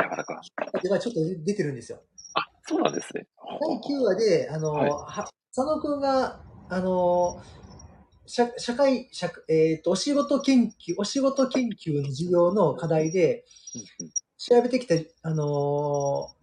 [0.03, 0.83] 山田くん。
[0.83, 2.03] ではちょっと出てるんですよ。
[2.35, 3.29] あ、そうなんですね。
[3.87, 7.61] 第9話で、あのーはいは佐野くんが、あのー
[8.27, 13.45] 社社会、社えっ、と、お仕事研究、お仕事研究の授業の課題で、
[13.77, 14.13] うんうん
[14.43, 16.41] 調べてきた、あのー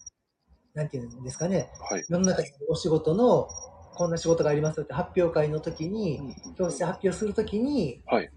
[0.78, 2.06] なんていうんですかね、はい。
[2.08, 3.48] 世の中にお仕事の、
[3.96, 6.20] こんな仕事がありますよって発表会の時に、
[6.56, 8.30] 教室で発表するときに、はい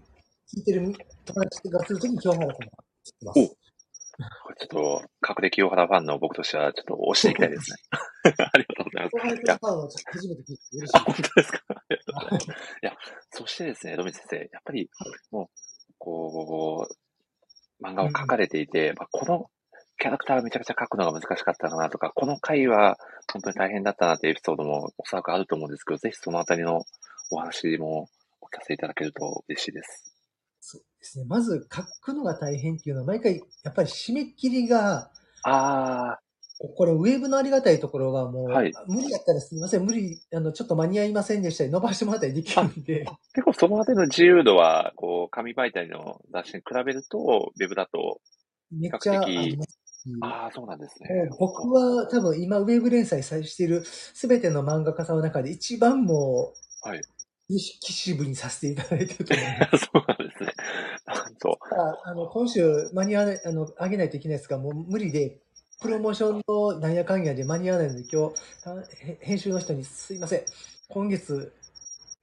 [0.53, 0.81] 聞いてる
[1.23, 2.55] 友達がするときに清原君が
[3.03, 3.39] 知ってます。
[3.39, 7.77] ちょっと、隠れ清原ファンの僕としては、ちょっと押していきたいですね。
[8.51, 9.11] ありがとうございます。
[9.11, 11.59] 清原いや、君ファンは初めて聞いてい本当ですか？
[12.83, 12.93] いや、
[13.29, 14.89] そしてですね、ロミ先生、やっぱり、
[15.29, 15.47] もう、
[15.99, 16.95] こう、
[17.81, 19.49] 漫画を描かれていて、まあ、この
[19.99, 22.97] キャラクターがめちゃくちゃ描くのが難しかったかなとか、この回は
[23.31, 26.81] 本当に大変だったなってエピソードもおそらくあると思うんですけど、ぜひそのあたりの
[27.29, 28.09] お話も
[28.41, 30.13] お聞かせいただけると嬉しいです。
[30.59, 31.25] そうですね。
[31.25, 35.11] まず書くのが大変っていうのは、毎回、やっぱり締め切りが、
[35.43, 36.19] あ
[36.69, 48.21] これ、ウェブのありがたいところはもう、はい無理だったらすみません、無理、あの、ちょっと間に合いませんでしたり、伸ばしてもらったりできるんで、結構そのあたりの自由度は、こう、紙媒体の雑誌に比べると、ウェブだと、
[48.71, 49.81] めっちゃありますし
[50.21, 51.29] ああ、そうなんですね。
[51.39, 56.53] 僕は多分今、ウェブ連載さしているすべての漫画家さんの中で一番も
[56.85, 57.01] う、はい。
[57.53, 59.85] 意識支部にさせていただいてると思います。
[59.93, 60.53] そうなんですね。
[61.05, 61.59] なんと。
[62.05, 65.41] ああの今週間に合わない、あの、上げないといけないですが、もう無理で、
[65.81, 68.35] プロモーションのなんやかんやで間に合わないので、今日、
[69.19, 70.45] 編集の人にすいません、
[70.89, 71.51] 今月、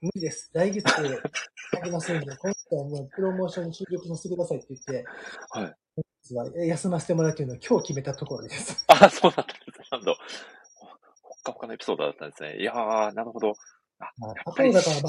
[0.01, 0.49] 無理です。
[0.55, 5.05] 来月、あげますんで、今月はもうプロモーションに注力させてくださいって言って、
[5.51, 5.75] はい。
[5.97, 6.05] 本
[6.47, 8.85] 日は休ませてもらうというのを今日決めたところです。
[8.87, 9.91] あ あ、そうだったんです。
[9.91, 10.15] なんと。
[10.15, 12.61] ほっかほかのエピソードだったんですね。
[12.61, 13.55] いやー、なるほど。
[13.99, 15.03] あ、はいやっぱりあと、だから、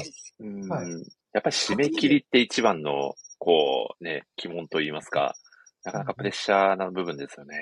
[0.66, 1.02] まあうん、はい
[1.34, 5.36] やっぱり締め切りって一番の、こう、ね、鬼門と言いますか、
[5.84, 7.56] なかなかプレッシャーな部分ですよね。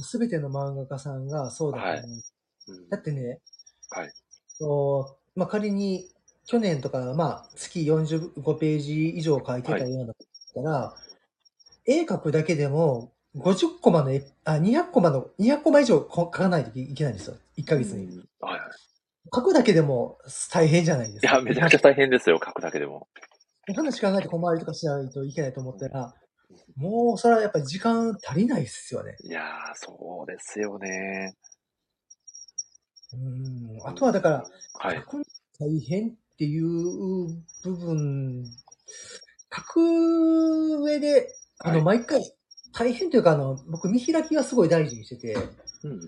[0.00, 1.96] すべての漫画家さんがそうだと思う。
[1.96, 2.22] はいうん
[2.90, 3.40] だってね、
[3.90, 4.12] はい。
[4.46, 6.06] そうまあ、仮に
[6.46, 10.16] 去年とか、まあ、月45ページ以上書いてたようなっ
[10.54, 10.94] たら、
[11.86, 17.36] 絵描くだけでも50コマの絵、あ、200コマの、200コマ以上こ書かないといけないんですよ。
[17.56, 18.04] 1ヶ月に。
[18.04, 18.70] うんはいはい。
[19.34, 20.18] 書くだけでも
[20.50, 21.34] 大変じゃないですか。
[21.34, 23.08] いや、めちゃくちゃ大変ですよ、書くだけでも。
[23.74, 26.14] 話考えて小回りとかしないといけないと思ったら、
[26.78, 29.16] もうそれはやっぱり時間足りないですよね。
[29.24, 31.36] いやー、そうですよね。
[33.12, 33.80] うん。
[33.84, 35.02] あとはだから、はい書。
[35.02, 35.24] くの
[35.58, 36.64] 大変っていう
[37.64, 38.44] 部分、
[39.52, 42.22] 書く上で、あの、はい毎回、
[42.72, 45.34] 大変というか、あの、僕、見開きはすごい大事にしてて、
[45.82, 46.00] うん。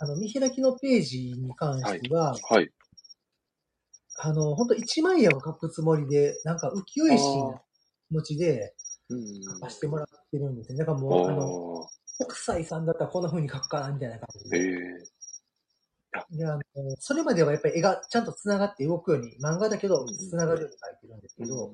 [0.00, 2.70] あの、見開きのページに関しては、はい。
[4.20, 7.60] あの、本当一枚絵を描くつもりで、なんか浮世絵師な
[8.08, 8.74] 気持ちで
[9.10, 9.18] うん。
[9.56, 10.78] 描かせてもらってるんですね。
[10.78, 11.88] だからもう、あの、
[12.26, 14.66] 北斎さんだったらこんな風に描くかな、みたいな感じえで。
[16.32, 16.62] えで、あの、
[16.98, 21.72] それまではやっぱり絵がちゃんと繋がって動くように、漫画だけど繋がるように描いてるんですけど、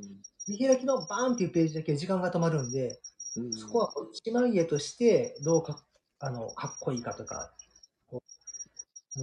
[0.49, 3.01] 見開きのバーンっていうページだけ時間が止まるんで、
[3.37, 5.83] うんそこは一枚絵としてどうか
[6.21, 7.53] あのかっこいいかとか、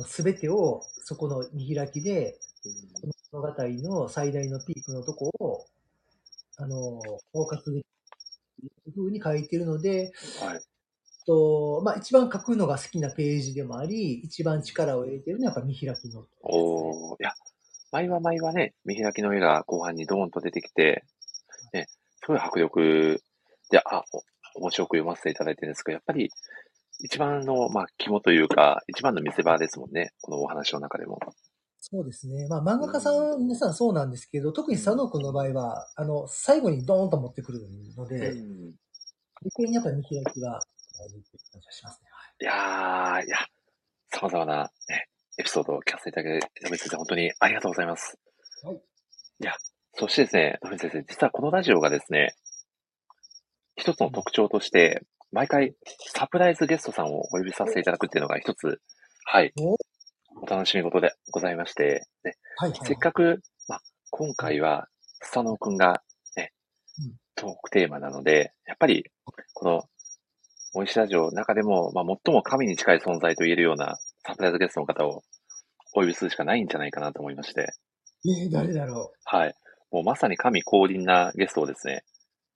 [0.06, 2.40] すべてをそこの見開きで、
[3.32, 5.66] 物語の最大のピークのとこを、
[6.58, 7.02] あの、
[7.32, 7.86] フォーカスでき
[8.62, 10.62] る風に書いてるので、はい。
[11.26, 16.26] とまあ、一番書くのが好きなページでもあり、一番力を入れてるのはやっぱ見開きの。
[16.42, 17.34] おー、いや、
[17.92, 21.04] 前は前はね、見開きの絵が後半にドーンと出てきて、
[21.74, 21.88] ね、
[22.22, 23.22] すごい迫力
[23.70, 24.04] で、あ、
[24.56, 26.30] お面白く読ませていただいてるんですけど、やっぱり、
[27.00, 31.20] 一番の、まあ、肝というか、一番の見せ場ですもんね、このお話の中でも。
[31.92, 32.48] そうですね。
[32.48, 37.60] まあ、漫画家さん、皆さんそうなんですけど、特に佐野くんの場合は、あの、最後にドーンと持ってくる
[37.98, 38.74] ので、うん
[39.42, 40.60] 余計にやっぱり見開きが
[41.00, 42.10] 大事って感じがしますね。
[42.42, 43.38] いやー、いや、
[44.12, 45.08] 様々な、ね、
[45.40, 48.20] エピソードを聞かせていただけて、本当にありがとうございます。
[48.64, 48.76] はい。
[48.76, 48.80] い
[49.44, 49.54] や、
[49.96, 52.36] そしてですね、富先生、実はこのラジオがですね、
[53.76, 55.76] 一つの特徴として、毎回
[56.14, 58.80] サプライズゲストさんをお呼びさせていただくっていうのが一つ、
[59.26, 59.54] はい、
[60.42, 62.80] おお楽しみ事でございまして、ね、はい、はい。
[62.84, 64.88] せっかく、まあ、今回は、
[65.22, 66.02] スタノくんが、
[66.36, 66.52] ね
[67.00, 69.06] うん、トークテーマなので、やっぱり、
[69.54, 69.84] この、
[70.74, 75.22] モイシラジオの中でも、まあ、最も神に近い存在と言えるようなサプライズゲストの方を
[75.94, 77.74] お呼びするしかないんじゃないかなと思いまして、
[78.26, 79.56] えー、誰だろはい。
[79.92, 82.04] もうまさに神降臨なゲストをですね、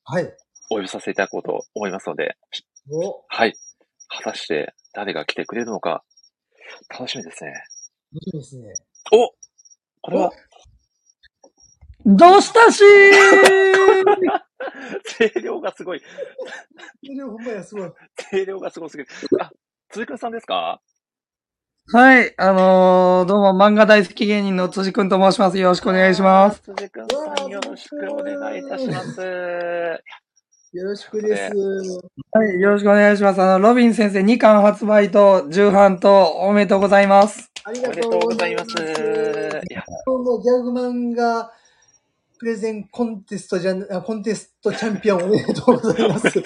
[0.09, 0.13] う。
[0.15, 0.33] はい。
[0.71, 2.37] お呼びさせていただこうと思いますので、
[2.89, 3.53] お、はい。
[4.07, 6.03] 果たして誰が来てくれるのか、
[6.89, 7.53] 楽しみですね。
[8.21, 8.73] いいですね。
[9.11, 9.29] お
[10.01, 10.31] これは、
[12.05, 12.83] どうしたし
[15.17, 16.01] 声量がすごい、
[17.03, 17.91] でもほんまや、すごい。
[18.31, 19.09] 声量がすごすぎる。
[19.39, 19.51] あ、
[19.89, 20.81] 辻くんさんですか？
[21.93, 25.57] はい、あのー、どうも漫画大好き芸人の辻くんと申します。
[25.59, 26.61] よろしくお願いします。。
[26.61, 29.21] 辻くんさんよろしくお願いいたします。
[30.73, 31.51] よろしくです。
[32.31, 33.41] はい、よろしくお願いします。
[33.41, 37.51] あの、ロビン先生2巻発売と重版とおめでとうございます。
[37.67, 38.67] ありおめでとうございます。
[38.77, 41.51] いや、今日のギャグ漫画
[42.37, 46.29] プレゼンコンテストじゃん、あコンテストチャンピオンおめでとうございます。
[46.31, 46.45] ちょっ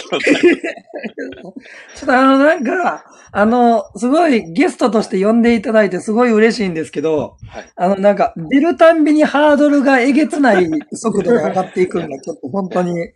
[2.05, 3.03] とあの、なんか、
[3.33, 7.69] あの、すごいゲストとして呼んでいただいてすごい嬉しいんですけど、はい。
[7.75, 13.11] あの、なんか、出るたんびにハードルがえげつない速度で上がっていくのがちょっと本当に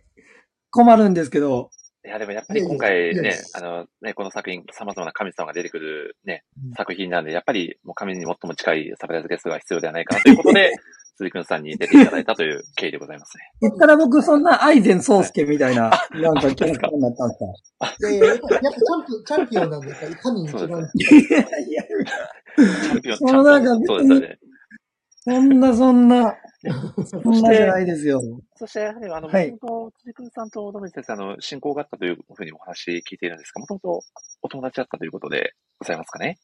[0.70, 1.70] 困るんですけど、
[2.06, 10.72] いや、でもやっぱり今回ねあの、ね、この作品、様々な神様が出てくるねうん、作品なんで、やっぱりもう神に最も近いサプライズゲストが必要ではないかなということで、
[11.16, 13.44] 鈴木くんさんに出ていただいたという経緯でございますね。
[13.62, 17.38] 言ったら僕そんな愛禅宗介みたいな、 なんかキャラクターになったんです
[17.78, 18.08] か？
[18.10, 20.68] いやいや、やっぱやっぱチャンピオン、チャンピオンなんで、やっぱり神に一番。
[20.68, 23.84] いやいや、チャンピオン、なん。
[23.84, 24.38] そうですよね。
[25.26, 26.36] そんなそんな、
[27.04, 28.20] そんなじゃないですよ。
[28.56, 34.00] そして、やはり、あの、はいもともと、辻君さんと野口先生、あの、親交があったというふうにお話聞いているんですが、もともと
[34.42, 36.38] お友達だったということでございますかね？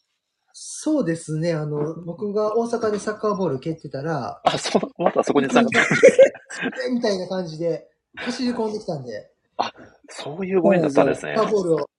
[0.53, 9.31] そうですね、あの、僕が大阪でサッカーボール蹴ってたら、あ、そう、またそこに参加、えみたいな感じで走り込んできたんで、
[10.09, 11.35] そういうご縁だったんですね。
[11.37, 11.91] サッカーボールを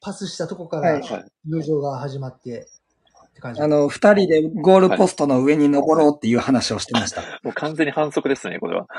[0.00, 1.00] パスしたとこから。
[1.44, 2.68] 友情が始まって、
[3.38, 3.62] って感じ。
[3.62, 7.22] あの、二人でゴールポストの上に登ろうっていう話をしてました。
[7.42, 8.86] もう完全に反則ですね、これは。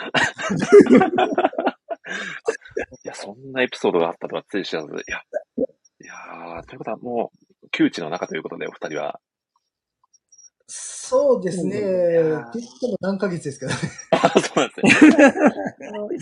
[3.03, 4.87] いや、そんなエピソードがあったとはつい知らず。
[4.87, 5.21] いや、
[5.57, 7.31] いやーということはも
[7.63, 9.19] う、窮地の中ということで、お二人は。
[10.71, 11.79] そうですね。
[11.79, 13.77] うんって言っても何ヶ月ですけどね。
[14.11, 15.33] あ、そうなんですね。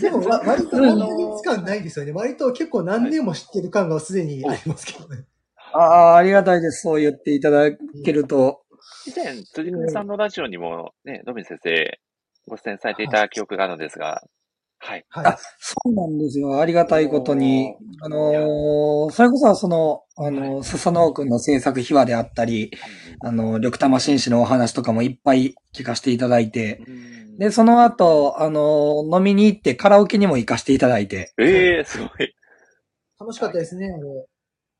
[0.00, 2.12] でも、わ割と何ヶ月間ないですよね。
[2.12, 5.24] 割と結構何年も知ってる感がすでにありますけどね。
[5.72, 6.82] ああ、ありがたいです。
[6.82, 7.70] そう言っていただ
[8.04, 8.62] けると。
[9.06, 11.98] 以前、辻君さんのラジオにもね、野口先生、
[12.46, 14.22] ご出演されていた記憶があるのですが、
[14.80, 15.04] はい。
[15.08, 15.26] はい。
[15.26, 16.60] あそうなんですよ。
[16.60, 17.74] ありがたいことに。
[18.00, 22.70] あのーそれこそその、あのー、笹野くんの制作秘話であったり、
[23.20, 32.34] あの、緑玉紳士のお話とかもいっぱい聞かせていただいて、うんで、その後、あのー飲みに行ってカラオケにも行かせていただいて、ええすごい。
[33.20, 33.86] 楽しかったですね。
[33.88, 34.02] あれ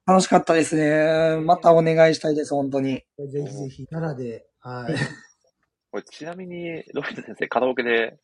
[0.09, 1.37] 楽しかったですね。
[1.45, 3.05] またお願いしたいです、本当に。
[3.19, 4.47] ぜひぜひ、奈良で。
[4.61, 4.95] はい。
[5.93, 8.19] これちなみに、野口先生、カラオケで、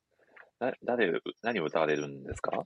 [0.60, 1.12] な誰、
[1.42, 2.64] 何を歌われるんですか？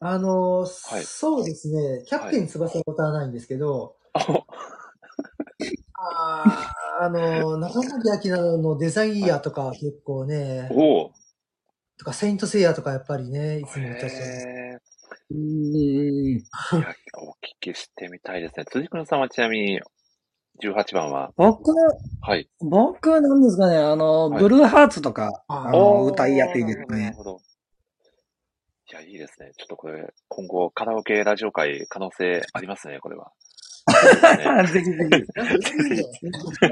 [0.00, 2.04] あのーはいそうですね。
[2.06, 4.20] キャプテン翼は歌わないんですけど、あ
[5.94, 7.88] あーあのー中森
[8.30, 11.12] 明菜のデザイアとか結構ね、おお。
[11.98, 14.46] とか、セイントセイヤとかやっぱりね、いつも歌ってます。
[17.60, 18.64] きしてみたいですね。
[18.66, 19.80] 辻君さんはちなみに、
[20.62, 21.72] 18番は、僕、
[22.20, 22.48] はい。
[22.60, 27.12] 僕は何ですかね、あの、はいブルーハーツとか、ああの、歌いやすいですなるね。
[27.16, 27.40] ほど。
[28.90, 29.52] いや、いいですね。
[29.56, 33.32] ちょっとこれ、今後、カラオケラジオ会、可能性ありますね、これは。
[34.72, 34.98] ぜひぜひ。
[35.00, 36.68] いいんだ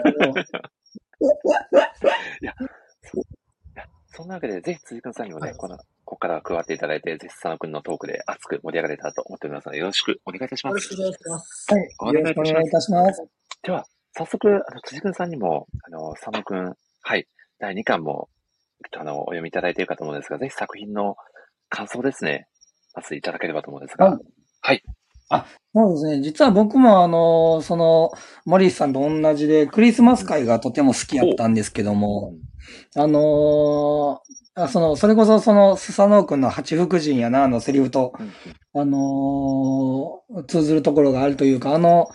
[2.48, 2.54] よ
[4.16, 5.76] そんなわけで、ぜひ辻君さんにもね、はいこの、
[6.06, 10.88] ここから加わっていただいて、ぜひ佐野君のトークで熱く盛り上がれたらと思っておりますので、よろしくお願いいたしますよろし。
[10.88, 11.66] くお願いします。
[11.74, 11.88] はい。
[12.00, 13.24] お願いいたします。
[13.62, 17.26] では、早速、あの、辻君さんにも、あの、佐野君、はい、
[17.58, 18.28] 第2巻も、
[18.96, 21.16] あの、お読みいただいているかと思うんですが、ぜひ作品の
[21.68, 22.46] 感想ですね、
[22.94, 24.16] まずいただければと思うんですが、
[24.60, 24.82] はい
[25.74, 26.22] そうですね。
[26.22, 28.12] 実は僕もあの、その、
[28.44, 32.34] 森さんと同じで、クリスマス会がとても好きやったんですけども、
[32.96, 38.32] あのーあその、それこそその、スサノオ君の八福神やな、のセリフと、うん
[38.80, 42.08] あのー通ずるところがあるというか、あの、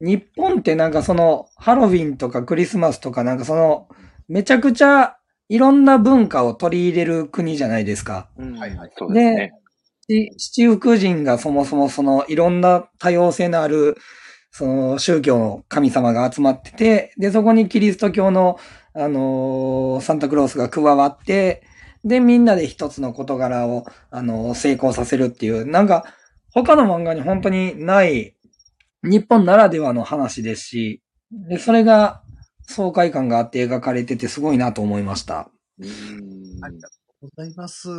[0.00, 3.88] 日本ってなんかその、ハロウィンとかクリスマスとかなんかその、
[4.28, 5.16] めちゃくちゃ
[5.48, 8.28] いろんな文化を取り入れる国じゃないですか。
[8.36, 9.52] うんはいはいそうですね。
[10.08, 13.96] し七福神がそもそもそのいろんな多様性のある
[14.50, 18.58] その宗教の神様が集まってて、で、そこにキリスト教の、
[18.94, 21.62] あのーサンタクロースが加わって、
[22.04, 26.06] で、みんなで一つの事柄を、あのー成功させるっていう、なんか、
[26.54, 28.34] 他の漫画に本当にない、
[29.02, 32.22] 日本ならではの話ですし、で、それが
[32.62, 35.50] 爽快感があって描かれててすごいなと思いました。
[35.78, 35.88] うん。
[36.64, 36.95] ありがとう
[37.34, 37.88] ございます。
[37.88, 37.92] い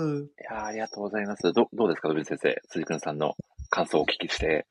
[0.49, 1.43] やーありがとうございます。
[1.53, 2.61] ど、どうですか、ドビ先生？
[2.69, 3.35] 辻君さんの
[3.69, 4.65] 感想をお聞きして。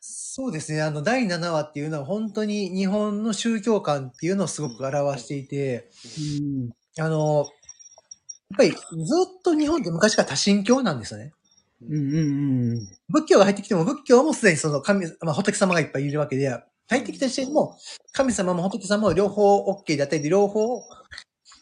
[0.00, 0.82] そうですね。
[0.82, 5.90] あの、第7話っていうのは本当に日本の宗教観っていうのをすごく表していて、
[6.98, 11.32] あの、やっぱりずっと日本って昔から多神教なんですよね。
[11.82, 12.88] うんうんうん。
[13.08, 16.48] 仏教が入ってきても仏教もすでにその神、まあ仏様がいっぱいいるわけで、
[16.88, 17.76] 入ってきた時点でも
[18.12, 20.80] 神様も仏様も両方 OK だったりで、両方、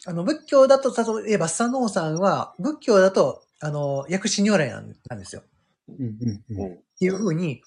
[0.07, 0.95] あの仏教だと
[1.25, 5.43] 例えばスサノオさんは仏教だと、あの、薬師如来なんなんですよ。
[5.89, 6.17] うん
[6.51, 6.73] うんうん。
[6.75, 7.63] っていうふうに、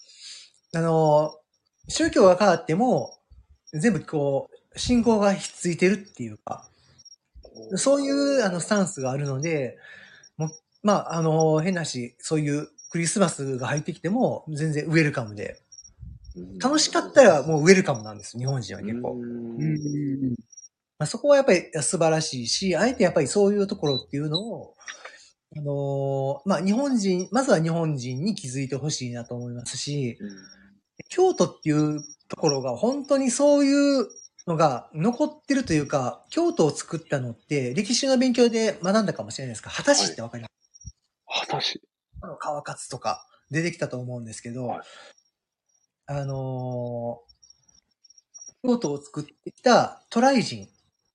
[0.73, 1.35] あの、
[1.89, 3.17] 宗教が変わっても、
[3.73, 6.69] 全部こう、信仰がひっついてるっていうか、
[7.75, 9.77] そういうあのスタンスがあるので、
[10.37, 10.49] もう
[10.81, 15.59] まあ、あの、変なし、そういうクリスマスが入ってきても、全然ウェルカムで、
[16.61, 19.17] 楽しかったらもうウェルカムなんです、日本人は結構。
[20.99, 24.75] うんうんまあ、そこはやっぱり素晴らしいし、あえてやっぱりそういうところっていうのを、
[25.55, 30.17] あのまあ、日本人、まずは日本人に気づいてほしいなと思いますし、
[31.09, 34.07] 京都っていうところが本当にそういう、
[34.49, 40.95] のが残ってるというか、京都を作ったのって、歴史の勉強で学んだかもしれないですか、畑市ってわかります、
[41.47, 41.81] 果たし。
[42.21, 44.81] あの川勝とか出てきたと思うんですけど、はい。
[46.07, 47.29] あのー
[48.61, 50.67] 京都を作ってきた渡来人、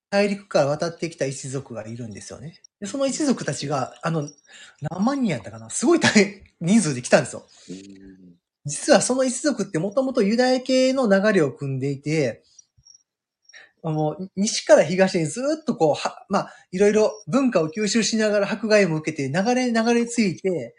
[0.09, 2.61] 大陸から渡ってきた一族がいるんですよね。
[2.79, 4.29] でその一族たちが、あの、
[4.81, 5.69] 何万人やったかな？
[5.69, 7.43] すごい大人数で来たんですよ。
[7.69, 8.15] うん
[8.67, 12.43] 実はその一族ってもともとユダヤ系の流れを組んでいて、
[13.83, 20.75] もう西から東にずっとこう、は、まあ、いろいろ文化を吸収しながら迫害も受けて流れ流れ着いて、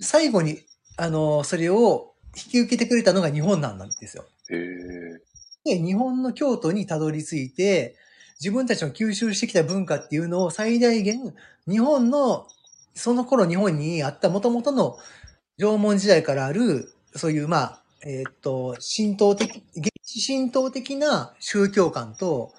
[0.00, 0.60] 最後に、
[0.96, 4.24] あの、それを引き受けてくれたのが日本なんですよ。
[4.48, 5.76] へえ。
[5.76, 7.96] で、日本の京都にたどり着いて、
[8.40, 11.34] 自分たちの吸収してきた文化っていうのを最大限、
[11.68, 12.46] 日本の、
[12.94, 14.98] その頃日本にあった元々の
[15.58, 22.52] 縄文時代からある、そういう、まあ、えーっと、神道的、原始神道的な宗教観と、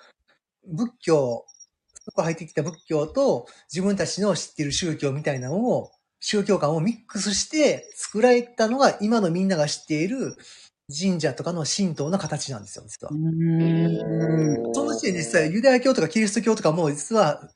[0.66, 1.46] 仏教、
[1.94, 10.36] そこ入ってきた仏教と自分たちの知っている宗教みたいなのを、宗教観をミックスして作られたのが今のみんなが知っている
[10.90, 13.12] 神社とかの神道の形なんですよ、実は。
[13.12, 14.74] うん。
[14.74, 17.50] その時点で実はユダヤ教とかキリスト教とかも実は、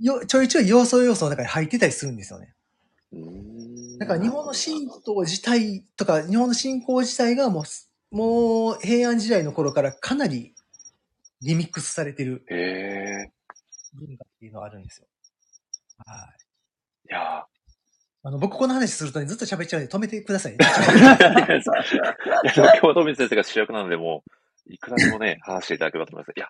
[0.00, 2.54] よ、ちょいちょい要素要素の中に入ってたりするんですよね。
[3.12, 7.64] うんだから日本の神道自体とか、日本の信仰自体がも
[8.12, 10.54] う、もう平安時代の頃からかなり
[11.42, 12.44] リミックスされてる。
[13.94, 15.06] 文化っていうのがあるんですよ。
[16.06, 17.10] はい。
[17.10, 17.44] いや
[18.28, 20.80] あの、僕この話するとね、ずっと喋っちゃうんで止めてください今日、
[22.92, 24.22] 富先生が主役なので、も
[24.68, 26.36] う、いくらでもね、話していただければと思います。
[26.36, 26.48] いや、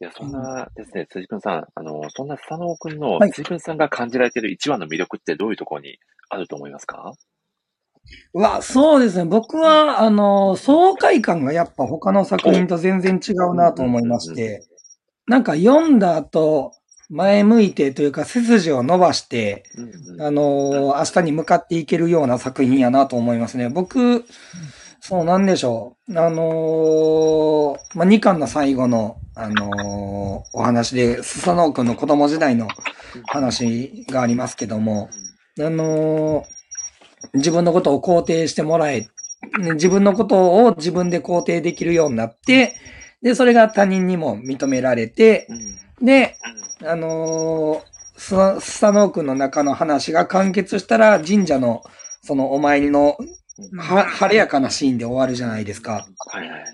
[0.00, 3.30] いや、そんなですね、辻君さん、あの、そんな佐野くんの、はい。
[3.32, 5.98] 辻君さんが感じられている一番の魅力ってどういうところに
[6.30, 7.12] あると思いますか？
[8.32, 9.26] うわ、そうですね。
[9.26, 14.62] 僕は、あの、爽快感がやっぱ他の作品と全然違うなと思いまして、
[15.26, 16.72] なんか読んだ後、
[17.10, 19.64] 前向いてというか背筋を伸ばして、
[20.20, 23.68] あの明日に向かっていけるような作品やなと思いますね。
[23.70, 24.24] 僕、
[25.00, 26.18] そうなんでしょう。
[26.18, 32.68] あのーまあ、2巻の最後の、あのーお話で、スサノオ君の子供時代の
[33.26, 35.08] 話がありますけども、
[35.58, 36.58] あのー
[37.34, 39.00] 自分のことを肯定してもらえ、
[39.60, 42.74] ね自分のことを自分で肯定できるようになって、
[43.22, 46.36] で、それが他人にも認められて、うんで、
[46.84, 51.84] あのースサノオ君の中の話が完結したら、神社の、
[52.22, 53.16] そのお参りの、
[53.76, 56.06] は、晴れやかなシーンで終わるじゃないですか。
[56.32, 56.64] はいはい。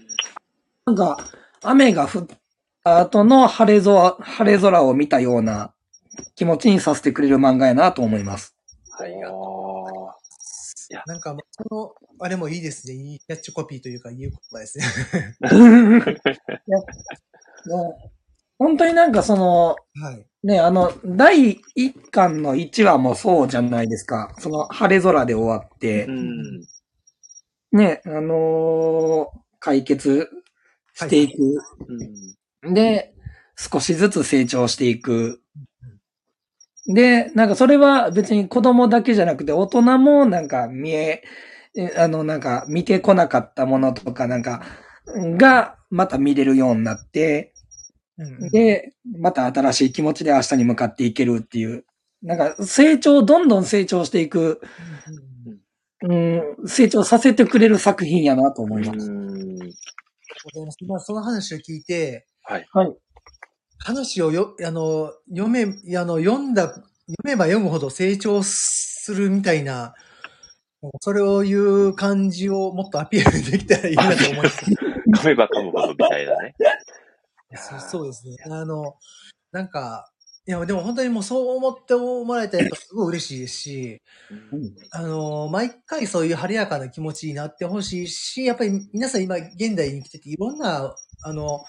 [0.86, 1.18] なんか、
[1.62, 2.26] 雨が降っ
[2.82, 5.74] た後の晴れ空、晴れ空を見たような
[6.34, 8.56] 気持ちにさせてくれる漫画やなと思います。
[8.98, 10.14] ありがとうおー
[11.06, 12.94] なんか、その、あれもいいですね。
[12.94, 14.84] いいキャッチコピーというか、いい言葉ですね。
[16.66, 16.78] いや
[17.66, 18.13] もう
[18.58, 20.26] 本当になんかその、はい。
[20.46, 24.34] ね、あの、第一巻の1話もそうじゃないですか。
[24.38, 26.64] その晴れ空で終わってう、ん。
[27.72, 30.28] ね、あのー解決
[30.92, 31.38] していく。
[31.88, 33.14] うんで、
[33.56, 35.40] 少しずつ成長していく。
[36.86, 41.22] で、なんかそれは別に子供だけじゃなくて大人もなんか見え、
[41.76, 44.62] えあのなんか見てこなかったものとかなんか、
[45.06, 47.53] がまた見れるようになって、うん
[48.50, 51.84] で、また新しい気持ちで明日に向かっていけるっていう、
[52.22, 54.60] なんか成長、どんどん成長していく、
[56.02, 59.10] うん、成長させてくれる作品やなと思います。
[60.86, 62.66] まその話を聞いて、はい。
[62.72, 62.94] はい。
[63.78, 65.64] 話をよ、あの、読め、
[65.96, 66.84] あの、読んだ、読
[67.24, 69.94] めば読むほど成長するみたいな、
[71.00, 74.64] それを言う感じをもっとアピールできたらいいなと思います。
[75.14, 76.54] 噛めば噛むほどみたいなね。
[77.56, 78.36] そうそうですね。
[78.46, 78.96] あの、
[79.52, 80.10] なんか、
[80.46, 84.02] いや、でも本当にもうそう思ってもらえたらすごい嬉しいですし、
[84.90, 91.60] あの、毎回そういう晴れやかな気持ちになってほしいし、やっぱり皆さん今現代に来てていろんな、あの、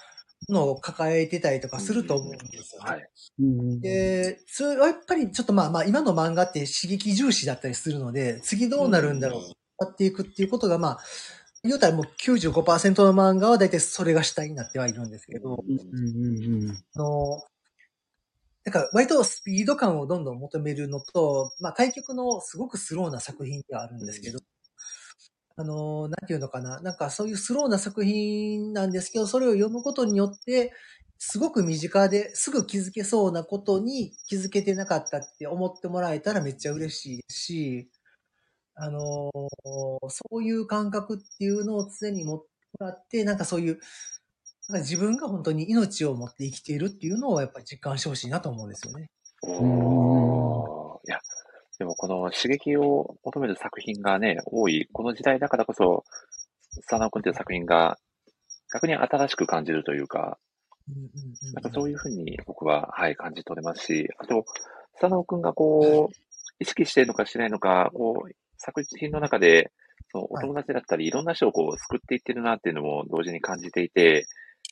[0.48, 2.90] のを抱えてたりとかすると思うんですよね。
[2.90, 3.08] はい。
[3.40, 9.42] うんで、それはやっぱりちょっとまあまあ今の漫画って刺激重視だったりするので、次どうなるんだろう、
[9.80, 10.98] やっていくっていうことがまあ、
[11.66, 17.42] 言うたらもう95%の漫画は大体それが主体になってはいるんですけど、うんうんうんあの、
[18.64, 24.40] だから割とスピード感をどんどん求めるのと、まあ対局のすごくスローな作品ではあるんですけど、
[25.56, 30.72] あの、なんていうのかな、なんかそういうスローな作品なんですけど、それを読むことによって、
[31.18, 37.88] すごく身近ですぐ気づけそうなことに気づけてなかったって思ってもらえたらめっちゃ嬉しいし、
[38.76, 39.30] あの、
[40.08, 42.46] そういう感覚っていうのを常に持って
[42.78, 43.80] もらって、なんかそういう、
[44.68, 49.10] なんか自分が本当に命を持って生きているっていうのをやっぱり実感してほしいなと思うんですよね。
[49.42, 51.18] おーいや、
[51.78, 56.04] でもこの刺激を求める作品がね、多い、この時代だからこそ、
[56.88, 57.96] 佐野くんっていう作品が
[58.72, 60.38] 逆に新しく感じるというか、
[61.54, 64.44] なんかそういうふうに僕は、はい、感じ取れますし、あと、
[65.00, 66.14] 佐野くんがこう、
[66.58, 69.72] 意識しているのかしてないのか、こう、作品の中で、
[70.12, 74.26] そのお友達だったり、いろんな人をこう、救っていってるなっていうのも同時に感じていて、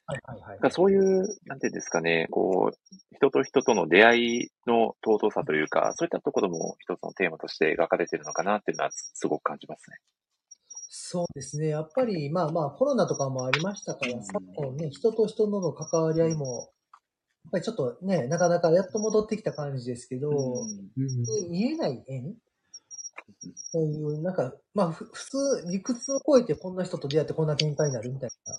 [0.06, 0.70] はいはいはい。
[0.70, 9.96] そういう、なんていうんですかね、こう、人と人との出会いの尊さというか、そういったところも一つのテーマとして描かれているのかなっていうのはすすごく感じますね。
[10.96, 11.68] そうですね。
[11.68, 16.70] やっぱり、まあまあ、コロナとかもありましたから、昨今ね、人と人との関わり合いも、
[17.44, 20.30] やっぱりちょっとね、なかなかやっと戻ってきた感じですけど、
[21.50, 22.34] 見えない縁
[23.72, 28.56] そういう、なんか、まあ、ふ普通、理屈を超えてこんな人と出会ってこんな喧嘩になるみたいな、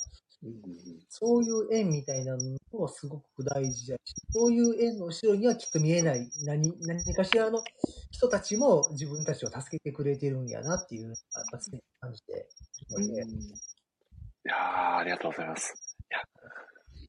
[1.09, 7.63] そういう縁みたいなのもすごく大事だし、そういう縁の後ろにはきっと見えない何、何かしらの
[8.11, 12.47] 人たちも自分たちを助けてくれてるんやなっていうのが、やっぱ常に感じて
[14.45, 15.74] いやーありがとうございます。
[16.11, 16.20] いや、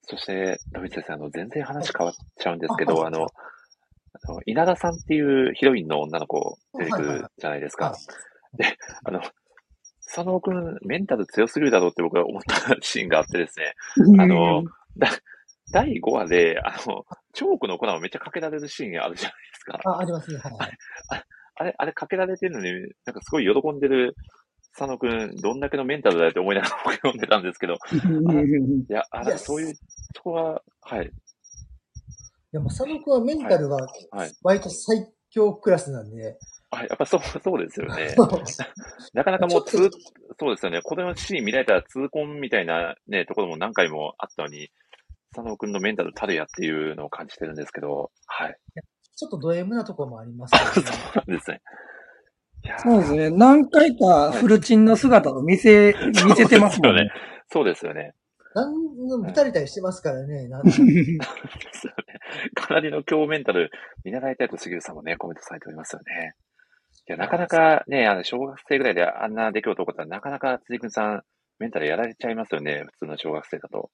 [0.09, 3.27] そして、野口先生、あの、全然話変わっちゃうんですけど、あの、
[4.23, 7.95] あの稲田さんっていうヒロインの女の子出てくるじゃないですか。
[8.57, 9.21] で、あの、
[10.07, 13.75] 佐野くん、メンタル強すぎるだろうって僕は思ったシーンがあってですね、
[14.19, 14.65] あの、
[14.97, 15.11] だ
[15.73, 19.81] 第5話で、あの、チョークの粉をめっちゃかけられるシーンがあるじゃないですか。
[19.85, 20.39] あ、ありますね。
[20.39, 21.25] はい、はい。
[21.57, 22.73] あれ、あれかけられてるのに、
[23.05, 24.15] なんかすごい喜んでる
[24.77, 29.75] 佐野くん、どんだけのメンタルだよって思いながら僕読んでたんですけど、いや、あれ、そういう、
[30.15, 31.11] そこは、はい、
[32.57, 34.33] でも、佐野くんはメンタルははい。
[34.43, 36.39] 割と最強クラスなんで、
[36.71, 38.15] あ、やっぱそう、そうですよね。
[39.13, 39.91] なかなかもう通、
[40.41, 40.81] そうですよね。
[40.81, 44.71] このシーン見られたら痛恨みたいなね、ところも何回もあったのに、
[45.35, 48.57] 佐野くんのメンタルたるやっていうのを感じてるんですけど、はい。
[49.15, 50.61] ちょっとド M なところもありますね。
[50.73, 50.85] そう
[51.27, 51.61] なんですね。
[52.79, 53.31] そうですね。
[53.33, 55.95] 何回かフルチンの姿を見せ、
[56.25, 57.11] 見せてますもんね。
[57.53, 58.15] そうですよね。
[58.57, 58.73] なん
[59.07, 60.49] の、ぶたりたりしてますからね。
[60.49, 60.63] なん。
[62.55, 63.71] かなりの強メンタル
[64.03, 66.35] 見習いたいと杉浦さんもね、コメントされておりますよね。
[67.07, 71.23] いや、なかなかね、あの、小学生ぐらいであんな出来事起こったら、なかなか辻君さん、
[71.59, 73.91] メンタルやられちゃいますよね、普通の小学生だと。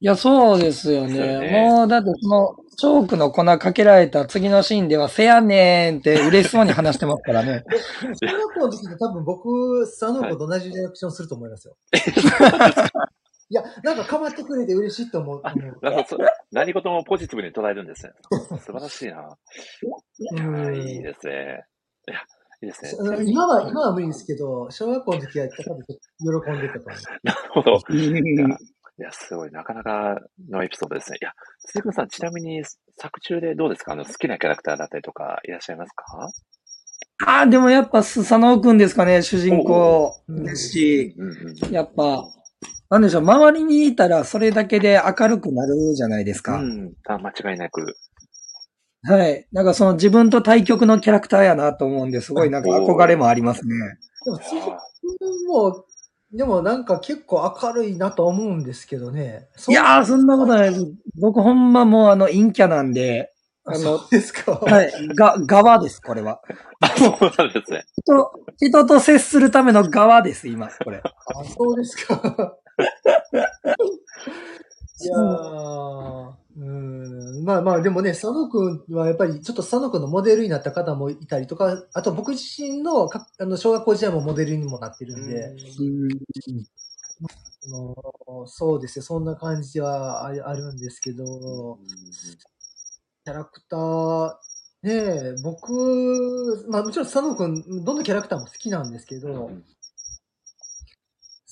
[0.00, 1.50] いや、そうですよそうよね。
[1.50, 7.64] ねもう、だってその、チョークの粉かけられた次のシーンでは、せやねんって嬉しそうに話してますからね。
[8.22, 11.76] 小学校の時に多分僕、佐野子と同じリアクションすると思いますよ。
[13.50, 15.42] いや、なんか構ってくれて嬉しいと思う。
[15.42, 15.54] なん
[15.94, 16.18] かそ
[16.52, 18.12] 何事もポジティブに捉えるんですね。
[18.60, 19.36] 素晴らしいな。
[20.18, 21.64] いいいですね。
[22.08, 22.18] いや、
[22.62, 23.24] いいですね。
[23.26, 26.98] 今は、今は無理ですけど、小学校の時は多分喜んでたと思う。
[27.24, 27.78] なるほど。
[29.00, 30.20] いや、すごい、なかなか
[30.50, 31.18] のエピソードですね。
[31.22, 31.32] いや、
[31.68, 32.64] 辻君さん、ちなみに
[32.96, 33.92] 作中でどうですか？
[33.92, 36.30] あの、好きなキャラクターだったりとかいらっしゃいますか？
[37.26, 41.16] ああ、でもやっぱ、スサノオくんですかね、主人公ですし、
[41.70, 42.24] やっぱ、
[42.90, 46.58] なんでしょう、周りにいたらそれだけで明るくなるじゃないですか。
[46.58, 46.92] うん。
[47.06, 47.96] あ間違いなく。
[49.02, 49.46] はい。
[49.52, 53.74] なんかその自分と対極のキャラクターやなと思うんで、すごいなんか憧れもありますね。
[54.24, 54.30] で
[55.46, 55.84] も、も、
[56.32, 59.48] でもなんか結構明るいなと思うんですけどね。
[59.68, 60.86] いやー、そんなことないです。
[61.20, 63.32] 僕ほんまもうあの、陰キャなんで、
[63.64, 64.52] ああのそうですか。
[64.52, 66.40] はい、が、側です、これは。
[66.80, 67.84] あ、そうなんですね。
[68.02, 71.02] 人、人と接するための側です、今、これ。
[71.04, 72.56] あ、そうですか。
[75.00, 76.64] いやー、う
[77.40, 77.44] ん。
[77.44, 85.54] まあまあ、でもね、佐野くんはやっぱり、ちょっと佐野くんのモデルになった方もいたりとか、あと僕自身のかあの小学校時代もモデルにもなってるんで、
[87.64, 87.94] あの
[88.46, 91.78] そうですよ、そんな感じはああるんですけど、
[93.24, 94.34] キャラクター、
[94.82, 99.64] ねえ、僕、まあもちろん佐野くん、どのキャラクターも好きなんですけど、うん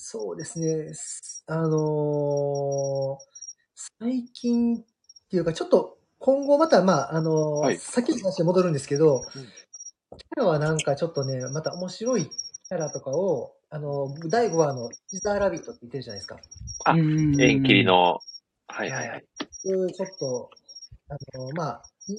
[0.09, 0.93] そうですね。
[0.93, 3.27] すあのー
[3.99, 4.79] 最近っ
[5.29, 16.37] ていうか、ちょっと今後また、まあ、あのーはいさっきの話に戻るんですけど、うんキャラはなんかちょっとね、また面白いキャラとかを、あのー第5話のシザーラビットって言ってるじゃないですか。
[16.85, 17.83] あうん縁切り。
[17.83, 18.21] の、
[18.69, 19.25] はいはいはい。
[19.65, 20.49] ちょっと、
[21.09, 22.15] あのーまあ、い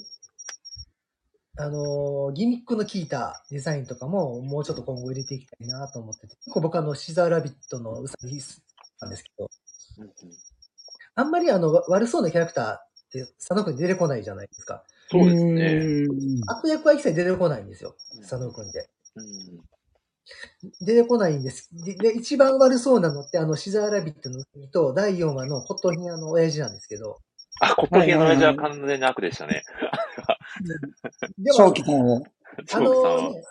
[1.59, 8.39] あのーギミックの効いたデザインとかももうちょっと今後入れていきたいなと思ってて、結構僕あの、シザーラビットのウサギ
[9.01, 9.51] なんですけど、
[11.15, 12.81] あんまりあの、わ悪そうなキャラクターっ
[13.13, 14.85] て佐野くんに出てこないじゃないですか。
[15.11, 15.75] そうですね。
[15.75, 16.07] ね。
[16.47, 18.89] 悪役は一切出てこないんですよ、佐野くんで。
[19.17, 19.25] うん
[20.81, 21.71] 出てこないんです。
[21.85, 27.19] で、で一番悪そうなのって、あの、シザーラビットの国と第4話のコットンヒアの親父なんですけど、
[27.61, 29.65] あ、コットンヒアの親父は完全に悪でしたね。
[31.39, 32.23] で正気さんは
[32.73, 33.43] あのね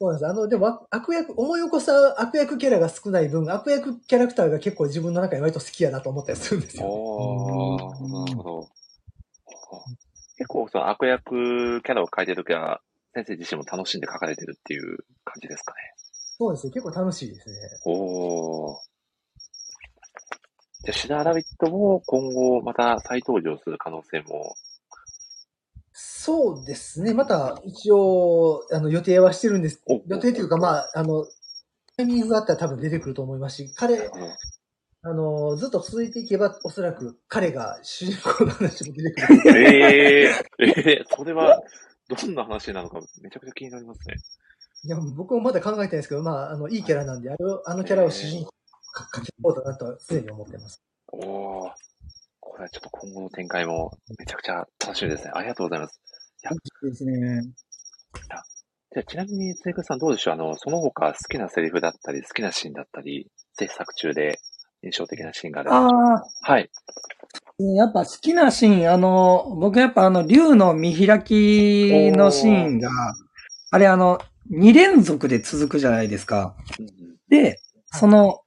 [0.00, 0.30] そうなんです。
[0.30, 6.86] あの、でも、あ悪役、思い起こした悪役キャラが少ない分、悪役キャラクターが結構自分の中に割と好きやなと思ったりするんですよ。
[6.86, 8.68] おー、なるほど。
[10.36, 12.80] 結構、その悪役キャラを描いてるときは、
[13.12, 15.78] 先生自身も楽しんで描かれてるっていう感じですかね。
[16.38, 16.72] そうですね。
[16.72, 17.56] 結構楽しいですね。
[17.84, 18.76] おー。
[20.84, 24.54] じゃあ、シダーラビットも今後また再登場する可能性も。
[26.20, 27.14] そうですね。
[27.14, 29.80] また、一応、あの、予定はしてるんです。
[29.86, 31.24] お予定というか、まあ、あの、
[31.96, 34.10] タイミングがあったら多分出てくると思いますし、彼、
[35.02, 39.64] あの、ずっと続いていけば、おそらく彼が主人公の話も出てくる。
[39.64, 40.24] え
[40.58, 41.62] えー、えー、それは、
[42.08, 44.16] どんな話なのかめちゃくちゃ気になりますね。
[44.82, 48.50] いや、僕もまだ考えてないですけど、まあ、あの、いいキャラなんで、あれを、あのキャラを主人公
[48.92, 50.82] か書き込もうだなとは常に思ってます。
[51.12, 51.72] おー。
[52.40, 55.30] これはちょっと今後の展開もめちゃくちゃ楽しみですね。
[55.32, 56.00] ありがとうございます。
[56.82, 57.42] ですね。
[58.94, 60.34] じゃあ、ちなみに、つくさんどうでしょう？
[60.34, 64.38] あの、その他好きなセリフだったり、好きなシーンだったり、制作中で
[64.82, 65.76] 印象的なシーンがあれば。
[65.76, 66.70] ああ、はい。
[67.76, 72.90] やっぱ好きなシーン、あの、僕やっぱあの、竜の見開きのシーンが、
[73.70, 74.18] あれあの、
[74.50, 76.56] 2連続で続くじゃないですか。
[77.28, 77.58] で、
[77.92, 78.40] その、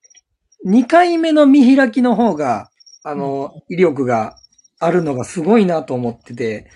[0.66, 2.72] 2回目の見開きの方が、
[3.04, 4.38] あの、威力が
[4.80, 6.68] あるのがすごいなと思ってて、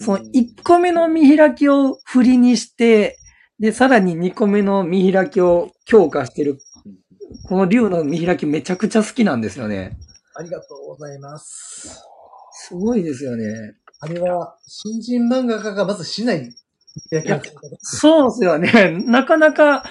[0.00, 3.18] その1個目の見開きを振りにして、
[3.58, 6.58] で、さらに2個目の見開きを強化してる、うん
[7.48, 9.98] この竜の見開きめちゃくちゃ好きなんですよね。
[10.34, 12.02] ありがとうございます。
[12.52, 13.74] すごいですよね。
[14.00, 16.54] あれは、新人漫画家がまずしない。
[17.80, 18.90] そうですよね。
[19.06, 19.84] なかなか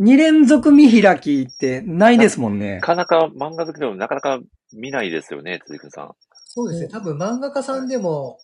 [0.00, 2.80] 2連続見開きってないですもんねな。
[2.80, 4.40] かなか漫画好きでもなかなか
[4.72, 6.10] 見ないですよね、つくさん。
[6.46, 6.88] そうですね。
[6.88, 8.38] 多分漫画家さんでも、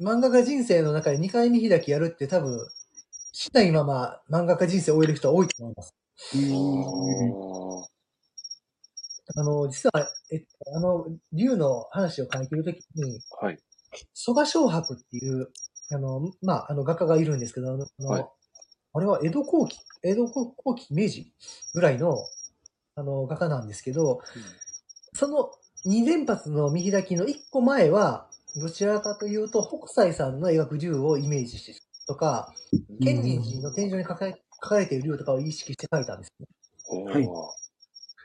[0.00, 2.68] 漫画家人生の中で2回見開きやるって多分、
[3.32, 5.94] しないまま漫画家人生を終える人は多いと思います。
[9.36, 10.46] あの、実は、えっと、
[10.76, 13.58] あの、竜の話を書いてるときに、はい。
[14.14, 15.50] 蘇我昌博っていう、
[15.90, 18.26] あの、まあ、あの画家がいるんですけど、あの、はい
[18.94, 21.32] あれは江戸後期、江戸後期、明治
[21.74, 22.16] ぐらいの、
[22.96, 24.20] あの、画家なんですけど、
[25.12, 25.50] その
[25.86, 28.27] 2連発の見開きの1個前は、
[28.58, 31.74] どちらかというと、北斎さんの描く竜をイメージして
[32.06, 32.52] とか、
[33.02, 36.46] 建仁寺の天井に書かれ書かれている竜とかを意識して書いたんですね。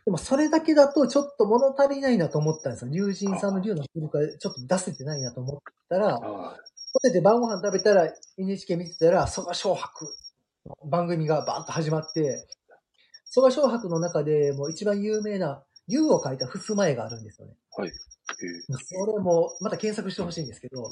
[0.05, 2.91] でもそれだけだとちょっと物足りないなと思ったんですよ。
[2.91, 5.57] 竜神さんの竜の古からちょっと出せてないなと思っ
[5.89, 10.05] たら、あホテルで晩ご飯食べたら、NHK 見てたら、蘇我昌博
[10.67, 12.47] の番組がバーッと始まって、
[13.25, 17.53] 蘇我昌博の中でもう一番有名な竜を描いた襖絵があるんですよね。
[17.77, 17.91] ーはい。
[18.47, 20.89] えそれも、また検索してほしいんですけど、ー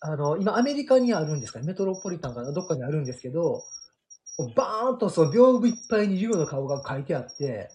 [0.00, 3.64] あの、今アメリカにあるんですかね、メトロポリタンかな、どっかにあるんですけど、
[4.54, 7.70] バーンとその屏風いっぱいに竜の顔が描いてあって、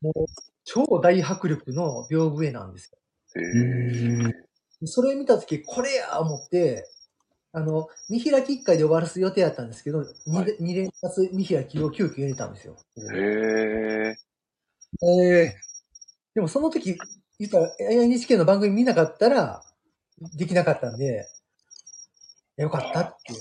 [0.00, 0.26] もう
[0.64, 2.98] 超大迫力の屏風絵なんですよ。
[3.36, 4.50] えー
[4.86, 6.88] それ見たとき、これや思って、
[7.52, 10.56] あの、見開き1回で終わらす予定だったんですけど、2, はい。
[10.58, 12.76] 二連発見開きを急遽入れたんですよ。
[12.96, 14.16] へえ。
[15.02, 15.06] え
[15.44, 15.56] え。
[16.34, 16.96] でもその時、
[17.40, 19.62] 言ったら NHK の番組見なかったら、
[20.36, 21.26] できなかったんで、
[22.58, 23.40] よかったっていう。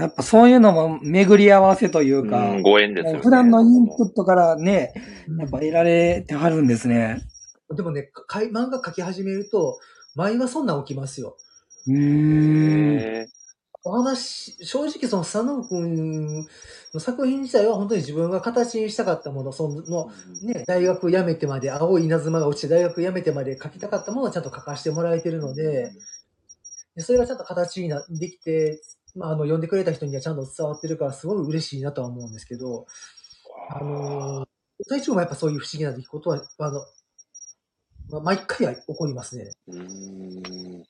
[0.00, 3.18] やっぱそういうのも巡り合わせというか、うん、ご縁ですよね。
[3.20, 4.92] 普段のインプットからね、
[5.26, 7.22] うんやっぱ得られてはるんですね。
[7.74, 9.78] でもね、か漫画描き始めると、
[10.14, 11.38] 前はそんなん起きますよ。
[11.86, 12.98] うーん。
[13.00, 13.37] へー
[13.84, 16.46] お話、正直その佐野くん
[16.92, 20.10] の作品自体は本当に自分が形にしたかったもの、その、
[20.42, 25.92] ね、大学辞めてまで、青い稲妻が落ちて大学辞めてまで書きたかったものをちゃんと書かせてもらえてるので、
[26.96, 28.80] でそれがちゃんと形になできて、
[29.14, 32.86] まあ、あの、読んでくれた人にはちゃんと伝わってるから、すごい嬉しいなとは思うんですけど、
[33.70, 34.48] あのー、
[34.88, 36.80] 最初もやっぱそういう不思議な出来事は、あの、
[38.10, 39.50] まあ、毎回は起こりますね。
[39.68, 39.82] うーん。
[39.82, 40.86] い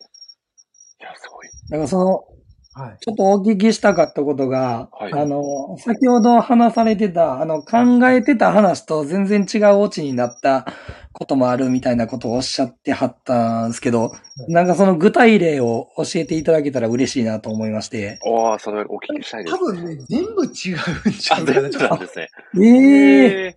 [1.01, 1.49] や、すごい。
[1.69, 2.38] だからその、
[2.79, 2.99] はい。
[3.01, 10.65] ちょっとお聞きしたかったことが、はいあの、先ほど話されてた、あの、考えてた話と全然違うオチになった
[11.13, 14.13] こともあるみたいなことをおっしゃってはったんですけど、
[14.47, 18.21] なんかその具体例を教えていただけたら嬉しいなと思いまして。
[18.25, 21.69] ああ、それお聞きしたいです、多分ね、全部違うんちゃ あ、うかな。
[21.69, 22.29] 全部なんですね。
[22.57, 23.57] ええ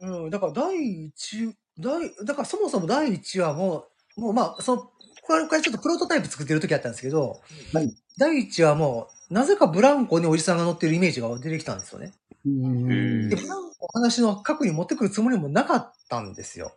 [0.00, 3.86] うん、だから第一、第、だからそもそも第一話も、
[4.16, 4.90] もうまあ、その、
[5.28, 7.40] これ、これちょっとプロトタイプ作ってる時あったんですけど、
[7.72, 12.12] はい第一はもう、なぜかブランコにおじさんが乗ってるイメージが出てきたんですよね。
[12.44, 16.72] うんで、ブランコ話の核に持ってくるつもりもなかったんですよ。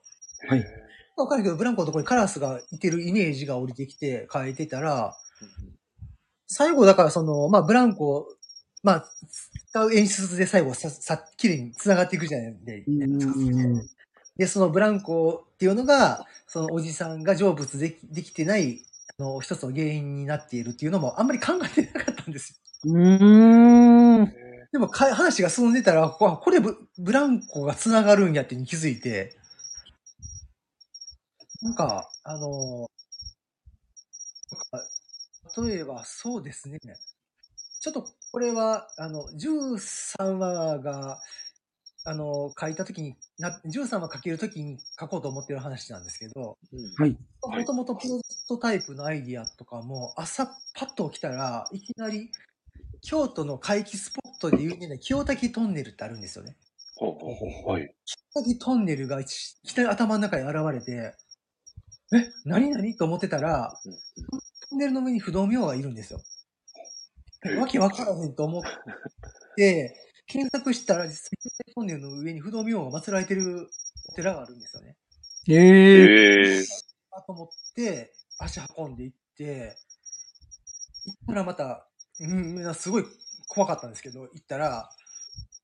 [0.47, 0.65] はいへ
[1.15, 5.15] わかるけど、ブランコのところにカラスがいてるイメージが降りてきて書いてたら、
[6.47, 8.27] 最後だからその、まあ、ブランコ、
[8.83, 9.05] まあ、
[9.71, 13.33] 使う演出で最後さ、さ、綺麗に繋がっていくじゃないですか。
[14.37, 18.81] で、そのブランコっていうのが、そのおじさんが成仏できできてない、
[19.19, 22.93] あの、一つの原因になっているっていうのもあんまり考えてなかったんですよ。
[22.93, 24.23] うん。
[24.23, 24.27] ー
[24.71, 29.37] でもか、話が進んでたら、ここれブブランコが繋がるんやってに気づいて、
[31.61, 32.89] なんか、あの、
[35.65, 36.79] 例えばそうですね。
[37.81, 41.19] ちょっとこれは、あの、13話が、
[42.03, 47.17] あの、書いたときに、な、13話書けるときに書こうと思ってる話なんですけど、うんはい。
[47.43, 50.45] はいもともとプロトタイプのアイディアとかも、朝
[50.75, 52.31] パッと起きたらいきなり、
[53.01, 56.55] 京都の回帰スポットで有名な清滝トンネルってあるんですよね。
[56.95, 57.93] ほうほうほうはい。
[58.05, 61.15] 清滝トンネルがいきなり頭の中に現れて、
[62.13, 63.93] え、何何と思ってたら、うん
[64.71, 66.21] トンネルの上に不動明王がいるんですよ。
[67.59, 68.63] わけわからへんと思っ
[69.57, 69.93] て、
[70.31, 73.69] 検索したら実際清滝トンネルの上に不動明王が祀られてる
[74.09, 74.95] お寺があるんですよね。
[75.49, 76.63] ええへえ。
[77.11, 79.75] あと思って、足運んで行って、
[81.05, 81.85] 行ったらまた、
[82.21, 83.05] うん、すごい
[83.49, 84.89] 怖かったんですけど、行ったら、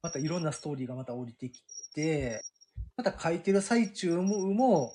[0.02, 1.64] またいろんなストーリーがまた降りてき
[1.96, 2.42] て、
[2.98, 4.94] また書いてる最中も、も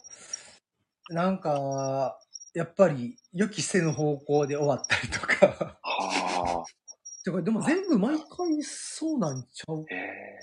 [1.09, 2.19] なんか、
[2.53, 5.79] やっぱり予期せぬ方向で終わったりとか。
[7.31, 7.43] はあ。
[7.43, 9.85] てかでも全部毎回そうなんちゃう？
[9.89, 10.39] へえ。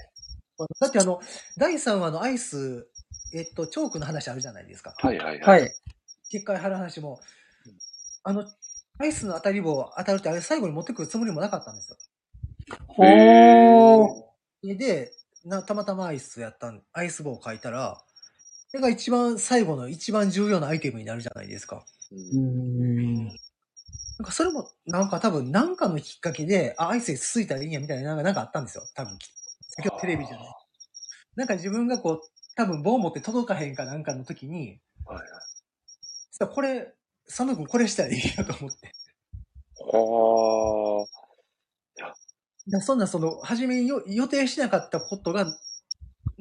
[0.79, 1.21] だってあの、
[1.57, 2.87] 第3話のアイス、
[3.33, 4.93] えっと、チョークの話あるじゃないですか。
[4.97, 5.57] はいはいは。
[5.57, 5.73] い。
[6.29, 7.21] 結界張る話も、
[8.23, 8.45] あの、
[8.97, 11.97] アイスの当たり棒当たるってあれ最後に持ってくるつもりもなかったんですよ。
[12.87, 14.77] ほー。
[14.77, 15.13] で、
[15.45, 18.03] なたまたまアイスやったん、アイス棒を書いたら、
[18.67, 21.85] それが一番最後の一番重要なアイテムになるじゃないですか。
[22.11, 23.39] ううんん。
[24.19, 28.83] なんかそれも、なんか多分なんかのきっかけで、あ、アイスつついたらいいんやみたいな、なんかなんかあったんですよ。
[28.93, 29.17] 多分。
[29.61, 30.47] 先ほどテレビじゃない。
[31.37, 32.21] なんか自分がこう、
[32.55, 35.27] 多分棒持って届かへんかなんかの時に、はいはい。
[36.31, 36.93] さこれ、
[37.27, 38.91] 佐野くんこれしたらいいやと思って。
[39.77, 41.07] は
[42.67, 45.45] だそんなその、初めによ予定しなかったことが、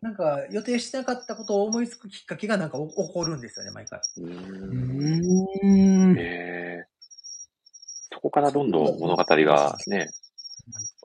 [0.02, 4.00] なんか予定しなかったことを思いつくきっかけがなんかお起こるんですよね、毎回。
[4.00, 4.02] あ。
[4.16, 4.22] う。
[4.22, 6.18] うんん。
[6.18, 6.97] へえ。
[8.18, 10.08] そこからどんどん物語がね、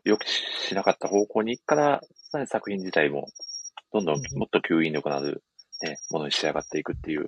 [0.03, 2.01] 予期しなかった方向に行くから、
[2.47, 3.27] 作品自体も、
[3.93, 5.43] どんどんもっと吸引力のある、
[5.83, 7.27] ね、ものに仕上がっていくっていう。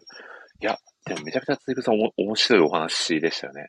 [0.60, 3.68] いや、でもめちゃくちゃつくさんおも面白いお話でしたよね。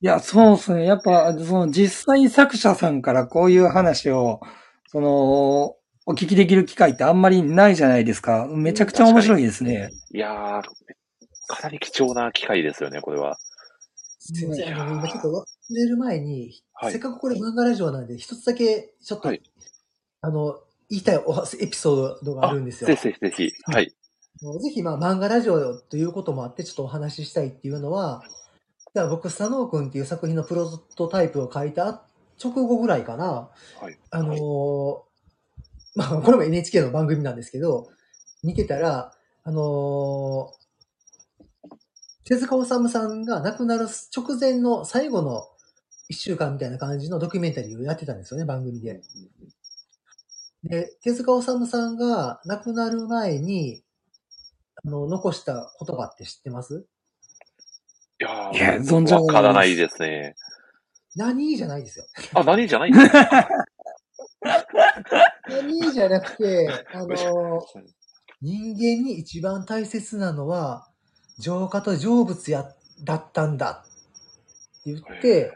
[0.00, 0.86] いや、そうですね。
[0.86, 4.40] やっぱ、その実際作者さんからこういう話を、
[4.88, 5.76] その、
[6.06, 8.48] お聞きできる機会ってあんまりないじゃないですか。
[8.48, 9.90] めちゃくちゃ面白いですね。
[10.12, 10.62] いやー、
[11.46, 13.36] かなり貴重な機会ですよね、これは。
[14.24, 19.42] すいません、今ちょっと忘れる前に、はいせっかくこれ漫画ラジオなんで、一つだけ、ちょっと、はい
[20.20, 22.86] あの、言いたいおエピソードがあるんですよ。
[22.86, 23.52] ぜひぜひぜひ。
[23.64, 23.86] はい。
[23.86, 28.22] ぜひ、まあ、漫画ラジオということもあって、ちょっとお話ししたいっていうのは、
[28.94, 32.04] じゃあ僕、佐野くんっていう作品のプロトタイプを書いた
[32.42, 33.50] 直後ぐらいかな。
[33.80, 33.98] はい。
[34.10, 35.02] あのーはい
[35.94, 37.88] まあ、これも NHK の番組なんですけど、
[38.44, 39.12] 見てたら、
[39.44, 40.61] あのー
[42.24, 43.86] 手塚治虫さんが亡くなる
[44.16, 45.48] 直前の最後の
[46.08, 49.00] 一週間みたいな感じのドキュメンタリーをやってたんですよね、番組で。
[50.64, 53.82] で、手塚治虫さんが亡くなる前に、
[54.84, 56.86] あの、残した言葉って知ってます？
[58.20, 60.36] いやーいや存じ上げないですわからないですね。
[61.16, 62.04] 何じゃないですよ。
[62.34, 63.48] あ、何じゃないんですか？
[65.48, 67.60] 何じゃなくて、あのー
[68.44, 70.88] 人間に一番大切なのは、
[71.42, 72.72] 浄化と成仏や、
[73.04, 73.84] だったんだ。
[74.80, 75.52] って言って、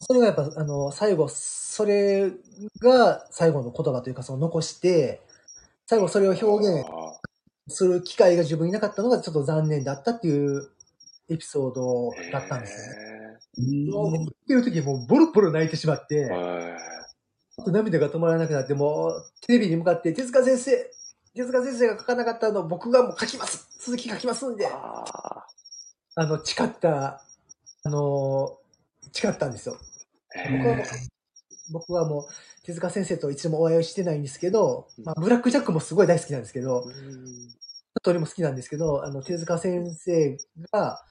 [0.00, 2.32] それがやっぱ、あの、最後、それ
[2.80, 5.22] が最後の言葉というか、その残して、
[5.86, 7.20] 最後それを表現あ
[7.68, 10.70] する機会が自分になかったのがちょっと残念だったっていう
[11.28, 14.22] エピソードーだったんですよね。
[14.30, 16.30] ってる時もうボロボロ泣いてしまって、
[17.66, 20.90] 涙が止まらなくなって、もうテレビに向かって、手塚先生、
[21.34, 23.68] 手塚先生が書かなかったのを僕がもう書きます。
[23.80, 25.46] 続き書きますんで、あ
[26.14, 27.22] あの、誓った、
[27.84, 28.62] あのー
[29.12, 29.76] 誓ったんですよ。
[30.34, 30.52] ー。
[30.52, 30.84] 僕はもうへ
[31.70, 32.26] 僕はもう、
[32.64, 36.84] 手塚先生と一度もお会いをしてないんですけど、まあ、ブラックジャックもすごい大好きなんですけど、
[38.02, 40.38] 鳥も好きなんですけど、あの、手塚先生
[40.72, 41.02] が、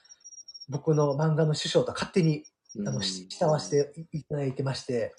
[0.69, 2.43] 僕の漫画の師匠と勝手に、
[2.85, 5.13] あの、慕わせていいただいてまして、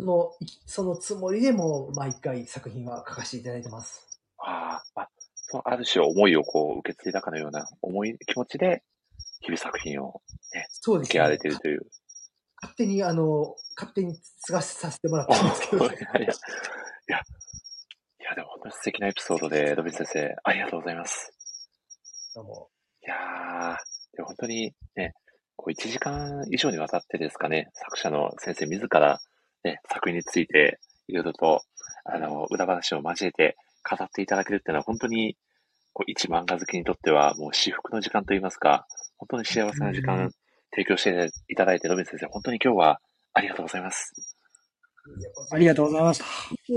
[0.00, 0.32] の、
[0.66, 4.20] そのつもりでもう毎回作品は書かせていただいてます。
[4.38, 8.82] あーあ、そう、ある種思いをこう受け継いだかのような思い、気持ちで、
[9.40, 10.22] 日々作品を
[10.70, 11.38] そうですね受けられ。
[11.38, 11.86] ているという。
[12.60, 16.26] 勝手に、あの、勝手に継がせさせてもらっいたんですけど や、いや、い
[17.08, 21.30] や、いやでも本当に素敵なエピソードで、ロビン先生、ありがとうございます。
[22.36, 22.70] も
[23.02, 23.76] いやー、
[24.16, 25.14] でも本当にね、
[25.56, 29.20] こう1時間以上にわたってですかね、作者の先生自ら、
[29.64, 30.78] ね、作品について、
[31.08, 31.62] いろいろと、
[32.04, 33.56] あの、裏話を交えて
[33.88, 35.36] 語っていただけるっていうのは、本当に、
[35.92, 38.86] こう、一漫画好きにとっては、もう至福の時間といいますか、
[39.16, 40.30] 本当に幸せな時う間、
[40.70, 43.00] 提供していただいて、ロビン先生、本当に今日は
[43.32, 44.12] ありがとうございます。
[45.50, 46.24] ありがとうございました。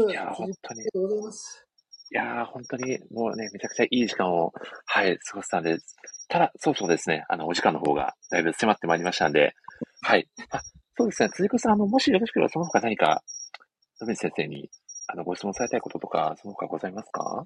[0.05, 1.67] ういやー、本当にありがとうございます。
[2.09, 4.53] いやー、本当にもうね、めちゃくちゃいい時間を、
[4.85, 5.77] はい、過ごせたんで、
[6.29, 9.55] ただ、そうそうですね、あの、お時間の方がだいぶ迫ってまいりましたんで、
[10.01, 10.27] はい。
[10.51, 10.61] あ、
[10.97, 13.23] そうですね、辻子さん、あの、もしよろしければその他何か、
[14.01, 14.69] ロビン先生に、
[15.07, 17.45] あの、ご質問されたいこととか、その他ございますか？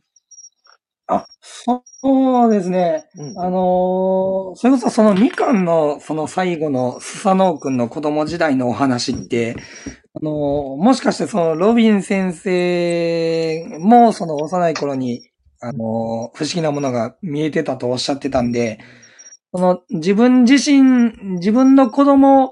[1.07, 1.83] あ、そ
[2.47, 3.05] うですね。
[3.17, 3.39] うん。
[3.39, 9.55] あのーそれこそそのみかんのその最後のスサノオくんの子供時代のお話って、
[10.15, 15.29] あのーもしかしてそのロビン先生もその幼い頃に、
[15.61, 18.79] あのー不思議なものが見えてたとおっしゃってたんで、
[19.53, 22.51] その自分自身、自分の子供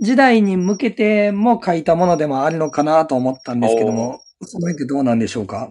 [0.00, 5.70] 時代に向けても書いたものでもあるのかなと思ったんですけども、その辺ってどうなんでしょうか？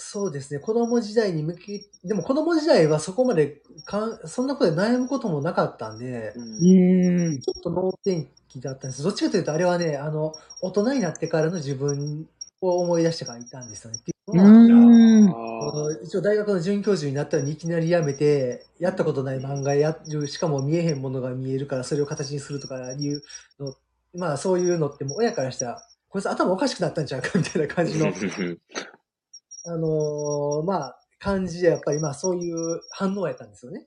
[0.00, 0.60] そうですね。
[0.60, 6.40] 子供時代に向け、でも子供時代はそこまでかん、そんなことで悩むこともなかったんで、う。
[6.40, 7.40] ん。
[7.40, 9.02] ちょっと脳天気だったんです。
[9.02, 12.28] どっちかというと、あれはね、あの、大人になってからの自分
[12.60, 13.98] を思い出して書いたんですよね。
[14.00, 15.28] っていうのは、うーん。
[15.30, 23.22] あの一応大学の准教授になったのにいきなり辞めて、やったことない漫画やる、しかも見えへんものが見えるからそれを形にするとかいう
[23.58, 23.74] の、
[24.14, 28.06] まあそういうのってもう親からしたら、こいつ頭おかしくなったんちゃうかみたいな感じの、
[29.66, 33.86] あのーまあ感じでやっぱりまあそういう反応やったんですよね。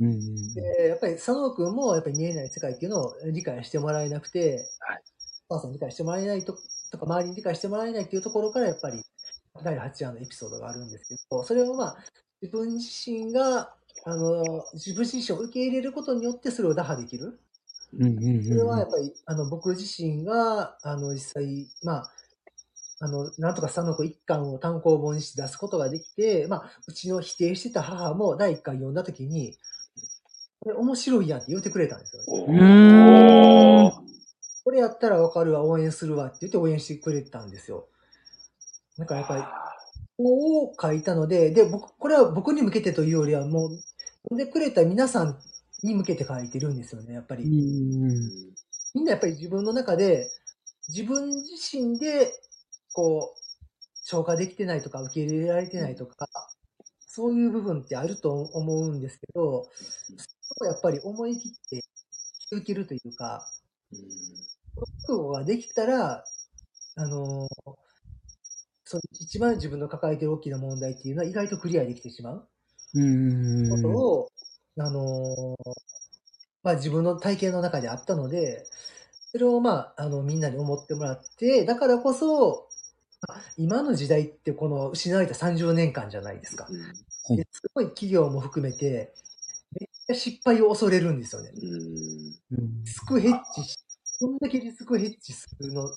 [0.00, 5.02] うんうんで、やっぱり佐野くんもやっぱり見えない世界っていうのを理解してもらえなくて、はい
[5.50, 6.56] お母さんに理解してもらえないと、
[6.90, 9.02] とか周りに理解してもらえないっていうところからやっぱり
[9.62, 11.96] 第8話のエピソードがあるんですけど、それをまあ
[12.42, 17.38] 自分自身が、あの、自分自身を受け入れることによってそれを打破できる。
[17.98, 22.10] うんうんうんそれはやっぱり、あの、僕自身が、あの、実際、まあ、
[23.00, 29.56] あの、なんとか佐野子一巻を単行本にして出すことができて、まあ、うちの否定してた母も第一巻読んだときに、
[30.60, 33.69] これ面白いやんって言ってくれたんですよね。
[34.70, 37.88] これやったらわかるわ、応援するわって言って応援してくれたんですよ。
[38.98, 39.42] なんかやっぱり、
[40.16, 45.36] こう書いたので、で、僕、これは僕に向けてというよりは、もう、読んでくれた皆さん
[45.82, 47.42] に向けて書いてるんですよね、やっぱり。
[47.42, 48.30] うん
[48.94, 50.30] みんなやっぱり自分の中で、
[50.88, 52.32] 自分自身で、
[52.92, 53.40] こう、
[54.04, 56.28] 消化できてないとか、受け入れられてないとか、
[57.08, 59.64] そういう部分ってあると思うんですけど、
[60.44, 63.44] そこをやっぱり思い切って引き受けるというか、
[64.80, 66.24] 覚悟ができたら、
[66.96, 67.48] あの
[68.84, 72.48] その一番自分の抱えている大きな問題っていうのは意外とクリアできてしまう。
[72.94, 74.28] うんことを、
[74.78, 75.56] あの
[76.62, 78.66] まあ自分の体験の中であったので、
[79.30, 82.68] それをまあ、あの、みんなに思ってもらって、だからこそ、
[83.28, 86.64] あ今の時代ってこの失われた30年間じゃないですか。
[86.64, 86.70] は
[87.34, 87.36] い。
[87.36, 89.14] ですごい企業も含めて、
[89.78, 91.52] めっちゃ失敗を恐れるんですよね。
[91.54, 93.78] リスクヘッジし、
[94.20, 95.88] こんだけリスクヘッジするの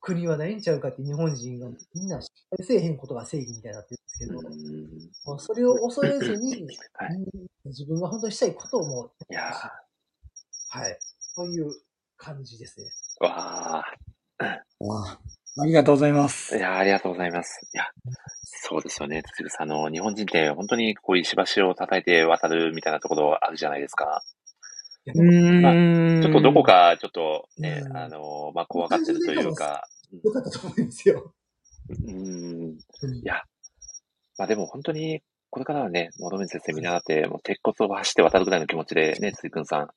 [0.00, 7.18] 国はないんちゃうかって日本人がみんな失敗せえへんことが正義みたいになってるんですけど、もうそれを恐れずに、はい
[7.66, 9.52] 自分が本当にしたいことをもう、いや
[10.68, 10.98] はい。
[11.34, 11.72] そういう
[12.16, 12.90] 感じですね。
[14.40, 15.18] ー、わあ
[15.60, 16.58] ありがとうございますー。
[16.58, 16.60] い。
[16.60, 17.68] やーありがとうございます。
[17.72, 17.84] いや、
[18.44, 19.70] そうですよね、つさん。
[19.70, 24.22] あの、日本人って本当にこう石橋を叩いて渡るみたいなところあるじゃないですか。
[25.04, 26.22] いやでもうーん。
[26.22, 27.96] ちょっとどこか、ちょっとね、うん。
[27.96, 29.84] あの、まあ、怖がってるというか、
[30.24, 31.34] よかったと思うんですよ。
[32.06, 32.78] うん、
[33.22, 33.42] いや、
[34.38, 39.88] まあでも本当に、これからはね、もうロビン先生見習って、もう鉄骨を走って渡るぐらいの気持ちでね、ついくんさん、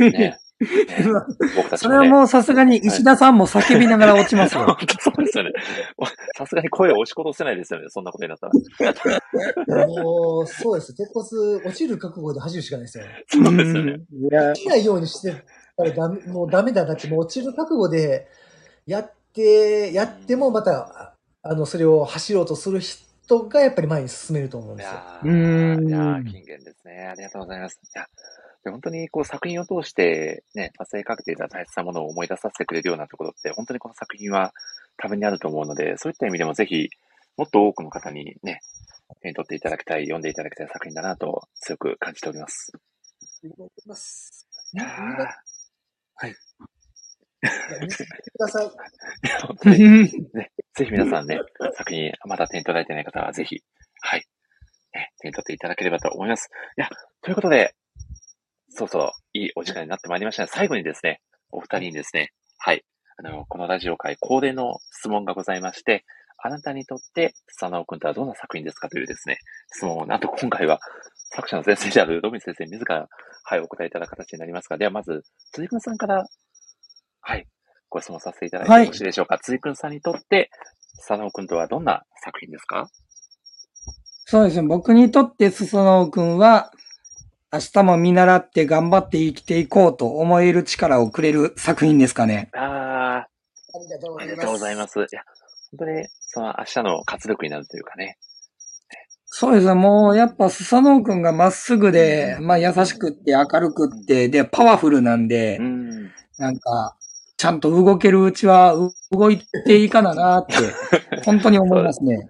[0.00, 0.38] ね、ね
[1.56, 1.88] 僕たちもね。
[1.88, 4.64] それはもうさすがに石田さんも叫びながら落ちますよ。
[4.64, 5.52] 本 当そうですよね。
[6.36, 9.86] さすがに声を押し殺せないですよね、そんなことになったら。
[9.86, 10.94] もう、そうです。
[10.94, 13.24] 鉄骨落ちる覚悟で走るしかないですよね。
[13.28, 13.98] そうですよね。
[14.30, 15.34] 落ちないようにして
[15.76, 18.28] たらダメ、もうダメだなって、もう落ちる覚悟で
[18.86, 24.92] やって、やってもまた、あの、それを走ろうとする人がやっぱり前に進めると思うんですよ。
[24.92, 27.08] いやー金言ですね。
[27.08, 27.80] ありがとうございます。
[27.82, 28.06] いや、
[28.64, 34.52] で本当にこう作品を通してね、忘れかけていた大切なものを思い出させてくれるようなところって、本当にこの作品は
[34.96, 36.88] 多分にあると思うので、そういった意味でもぜひ、
[37.36, 38.60] もっと多くの方にね、
[39.20, 42.72] 手に取っていただきたい、読んでいただきたい作品だなと強く感じております。
[42.74, 42.78] あ
[43.42, 44.48] りがとうございます。
[44.72, 46.34] いやはい。
[47.82, 48.66] 見てください。
[48.66, 49.76] ー本当に
[50.74, 51.38] ぜひ皆さんね、
[51.74, 53.62] 作品まだ手に取られてない方はぜひ、
[54.00, 54.24] はい、
[54.94, 56.48] ね、手に取っていただければと思います。
[56.78, 56.88] いや、
[57.20, 57.74] ということで、
[58.76, 60.48] そうそう、いいお時間になってまいりましたね。
[60.52, 61.20] 最後にですね、
[61.50, 62.84] お二人にですね、はい、
[63.16, 66.04] あの、このラジオ会恒例の質問がございまして、
[66.42, 69.38] あなたにとって、スサナオ君とはどんな作品ですかというですね、
[69.68, 70.80] 質問を、なんと今回は、
[71.30, 73.08] 作者の先生であるロビン先生自ら、
[73.44, 75.22] はい、お答えいただく形になりますが、ではまず、
[75.52, 76.26] 辻君さんから、
[77.20, 77.46] はい、
[77.88, 79.38] ご質問させていただいてよろしいでしょうか？
[79.38, 80.50] 辻君さんにとって、
[81.00, 82.88] スサナオ君とはどんな作品ですか？
[84.26, 84.66] そうですね。
[84.66, 86.72] 僕にとってスサノオ君は、
[87.54, 92.50] 明日も見習って頑張って生きていこうと思える力をくれる作品ですかね。
[92.52, 93.28] あ
[93.74, 94.36] ありがとうごあ、あざいます。
[94.36, 94.98] りがとうございます。
[95.00, 95.22] いや、
[95.70, 98.18] 本当に、その明日の活力になるというかね。
[99.26, 99.74] そうですね。
[99.74, 106.12] もうやっぱスサノオ君がまっすぐで、まあ優しくって明るくって、で、パワフルなんでう、ん。
[106.38, 106.96] なんか、
[107.36, 110.54] ちゃんと動けるうちはう動いていかななって、
[111.24, 112.28] 本当に思いますね。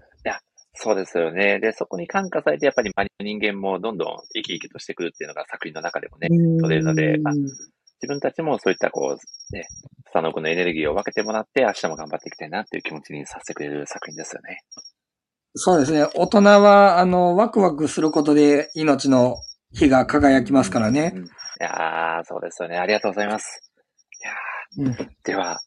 [0.84, 1.60] そうですよね。
[1.60, 7.46] で、そこに感化されて、やっぱり周りの人間もどんどん生き生きとしてくるっていうのが作品の中でもね、取れるので、あうん
[8.02, 9.66] 自分たちもそういったこう、ね、
[10.06, 14.58] スタノ君のエネルギーを分けてもらって、明日も頑張っていきたいなっていう気持ちにさせてくれる作品ですよね。
[15.54, 16.06] そうですね。
[16.14, 19.36] 大人は、あの、ワクワクすることで命の
[19.72, 21.20] 火が輝きますからねう。
[21.20, 21.24] ん。
[21.24, 21.28] い
[21.60, 22.76] やー、そうですよね。
[22.76, 23.72] ありがとうございます。
[24.76, 25.60] いやー、うんでは、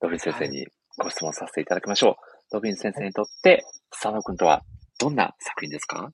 [0.00, 2.29] ロビン先生にご質問させていただきましょう。
[2.52, 4.62] ロビン先生にとって、スタノ君とは
[4.98, 6.12] どんな作品ですか？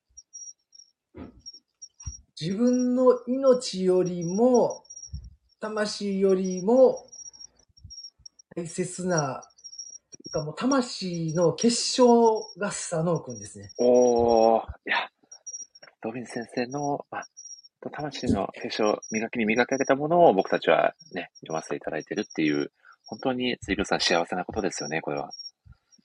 [2.38, 4.84] 自分の命よりも、
[5.60, 7.06] 魂よりも、
[8.54, 9.42] 大切な、
[10.10, 13.70] というかもう魂の結晶がスサノオ君ですね。
[13.78, 15.08] おー、いや、
[16.02, 17.26] ロビン先生の、まあ、
[17.90, 22.70] 魂の結晶、磨きに磨き上げたものを僕たちはね、読ませていただいてるっていう、
[23.06, 25.30] 本当に辻君さん幸せなことですよね、これは。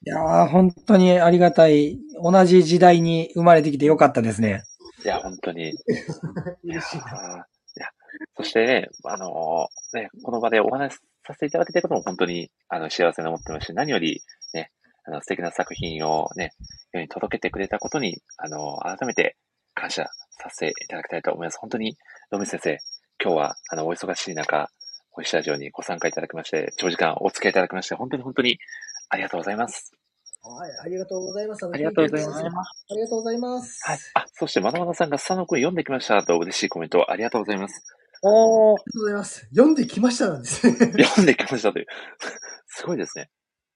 [0.04, 2.00] いやー、本当にありがたい。
[2.24, 4.64] 同じ時代に生まれてきてよかったですね。
[5.06, 5.74] いや、本当に。
[6.64, 7.04] 嬉しいな。
[7.04, 7.88] ーいや、
[8.36, 14.24] そしてね、あのーね、この場でお話しさせていただけてることも本当に、あの、幸せに思ってますし、何より、
[14.56, 14.72] ね、
[15.04, 16.52] あの、素敵な作品をね、
[16.94, 19.38] 世に届けてくれたことに、あのー改めて
[19.76, 20.06] 感謝
[20.42, 21.60] させていただきたいと思います。
[21.60, 21.96] 本当に、
[22.32, 22.80] ロミ先生、
[23.24, 24.72] 今日は、あの、お忙しい中、
[25.14, 28.58] おいしラジオにご参加いただきまして、長時間お付き合いいただきまして、本当に本当に
[29.12, 29.92] ありがとうございます。
[30.44, 31.66] はい、ありがとうございます。
[31.68, 33.80] ありがとうございますありがとうございます。
[33.84, 34.00] はい。
[34.16, 37.84] あ、そして、まなまなさんが、スサノ君読んできましたと嬉しいコメントありがとうございます。
[38.24, 38.78] おー。
[38.78, 39.48] ありがとうございます。
[39.52, 40.74] 読んできましたなんですね。
[40.74, 41.86] 読んできましたという。
[42.68, 43.30] すごいですね。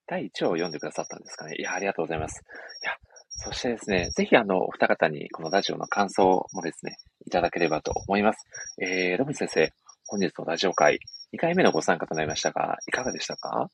[0.07, 1.55] 第1話を読んでくださったんですかね。
[1.59, 2.41] いや、ありがとうございます。
[2.83, 2.93] いや、
[3.29, 6.97] そしてですね、ぜひあの、お二方にこのラジオの感想もですね、
[7.27, 8.45] いただければと思います。
[8.81, 9.71] えー、ロビン先生、
[10.07, 10.99] 本日のラジオ会、
[11.33, 13.69] 2回目のご参加となりましたが、いかがでしたか？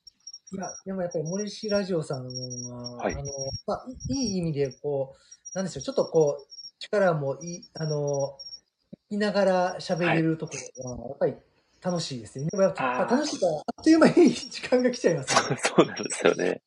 [0.54, 3.24] いや、でもやっぱり森氏ラジオさんは、はいあの、
[3.68, 6.48] まあ、いいい意味で、こう、なんでしょう、ちょっとこう、
[6.80, 8.38] 力もいい、あの、
[9.10, 10.54] 言いながら喋れるとこ
[10.84, 11.36] ろが、やっぱり
[11.84, 12.48] 楽しいですね。
[12.52, 15.58] でもやっぱ楽しいから、あっという間に 時間が来ちゃいますね。
[15.64, 16.62] そうなんですよね。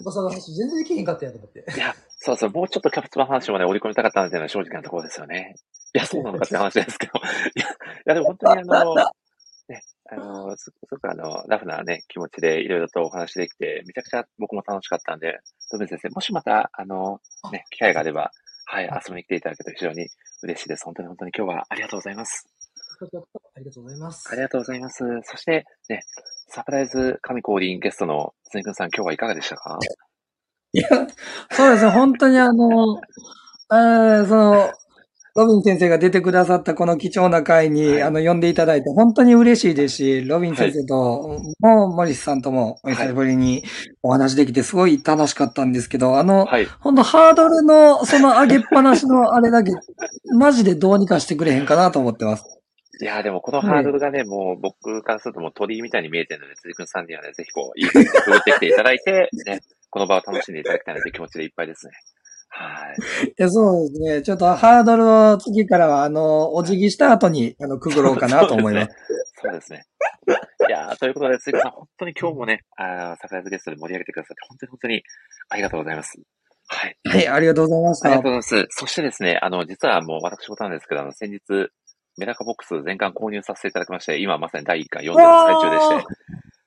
[0.00, 1.64] お子さんの話全然できへんかったやと思って。
[1.74, 5.54] いや、そうそう、もうちょっとキャプツバの話もね、織り込みたかったなっていうのは正直なところですよね。
[5.94, 7.12] いや、そうなのかって話ですけど。
[7.56, 7.68] いや、い
[8.06, 8.94] やでも本当にあの、
[9.70, 15.38] ね、あの、すすごくあの、ラフなね、気持ちでいろいろとお話できて、めちゃくちゃ僕も楽しかったんで、
[15.72, 17.20] ロビン先生、もしまた、あの、
[17.52, 18.32] ね、機会があれば、
[18.66, 20.08] はい、遊びに来ていただけると非常に
[20.42, 20.84] 嬉しいです。
[20.84, 22.48] 本当に本当に今日はありがとうございます。
[23.00, 23.04] あ
[23.58, 24.28] りがとうございます。
[24.30, 25.04] ありがとうございます。
[25.24, 26.02] そして、ね、
[26.48, 29.78] サプライズ神降臨ゲストのつくんさん、今日はいかがでしたか？
[30.72, 30.88] いや、
[31.50, 31.90] そうですね。
[31.90, 33.00] 本当にあの、
[33.72, 34.72] えーその、
[35.34, 43.62] ロビン先生が出てくださったこの貴重な回に、はいあの、呼んでいただいて本当に嬉しいですし、ロビン先生と、もう、モリスさんともお久しぶりに
[44.02, 46.66] お話できてすごい楽しかったんですけど、あの、はい。
[46.80, 49.72] 本当ハードルの、その上げっぱなしのあれだけ、
[50.36, 52.44] マジでどうにかしてくれへんかなと思ってます。
[53.02, 61.92] いやーでもこのハードルがね、もう僕からするともう鳥居みたいに見えてるので、辻くんさんにはね、ぜひこう、いい感じにくぐってきていただいて、ね、この場を楽しんでいただきたいなという気持ちでいっぱいですね。
[62.50, 63.28] はい。
[63.28, 64.22] いや、そうですね。
[64.22, 68.96] ちょっとハードルを次からは、あの、お辞儀した後に、 あの、くぐろうかなと思います。
[69.42, 69.84] そうですね。
[70.68, 75.02] いやーということで、辻くんさん、本当に今日もね、あーサプライズゲストで盛り上げてくださって、本当に本当に
[75.48, 76.20] ありがとうございます。
[76.68, 76.96] はい。
[77.04, 78.34] はい、ありがとうございましたありがとう。
[78.34, 78.78] ございます。
[78.78, 81.40] そしてですね、あの、実はもう私事なんですけど、あの、先日、
[82.18, 86.04] メダカボックス全巻購入させていただきまして、今まさに第1巻読んでる最中でして、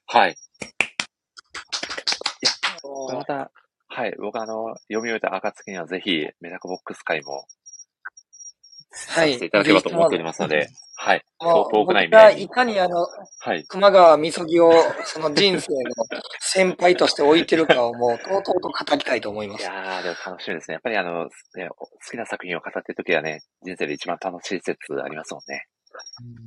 [0.08, 0.36] はい。
[3.14, 3.52] また、
[3.96, 7.46] はい、僕あの、読み終えた暁にはぜひ、メダカボックス会も、
[8.92, 11.24] さはいせていただければと思っておりますので、はい。
[11.40, 12.50] もう遠くないい未来に。
[12.50, 13.06] かにあの、
[13.40, 13.64] はい。
[13.66, 14.72] 熊川みそぎを
[15.04, 15.92] その人生の
[16.40, 19.62] 先輩として置いてるかをもうとうとうと語りたいと思います。
[19.62, 20.74] いやー、でも楽しみですね。
[20.74, 25.68] やっぱりあの、ね、好きな作品を語ってるときはね、人生で一番楽しい説ありますもんね。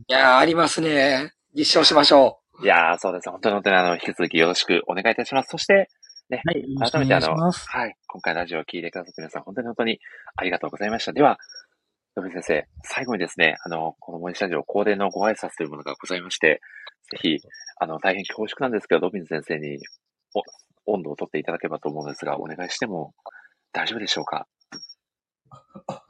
[0.08, 1.32] いやー、ありますね。
[1.54, 3.32] 実証しましょいやー、そうですね。
[3.32, 5.48] 本当に本当にあの、引き続きよろしくお願いいたします。
[5.50, 5.88] そして、
[6.28, 6.90] はい。
[6.90, 7.50] 改めてあの。
[7.52, 7.96] はい。
[8.08, 10.00] 今回ラジオを聞いてくださった皆さん、本当に本当に
[10.36, 11.12] ありがとうございました。
[11.12, 11.38] では、
[12.16, 16.60] ドビ先生、最後にですね、あの、この森ラジオ恒例のご挨拶というものがございまして、
[17.12, 17.38] ぜひ、
[17.78, 19.78] あの、大変恐縮なんですけど、ドビン先生に
[20.86, 23.14] お温度を取っていただければと思うんですが、お願いしても
[23.72, 24.48] 大丈夫でしょうか？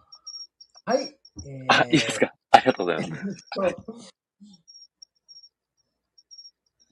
[0.87, 1.19] はい。
[1.47, 2.33] えーあ、 いいですか？
[2.53, 3.37] ありがとうございます。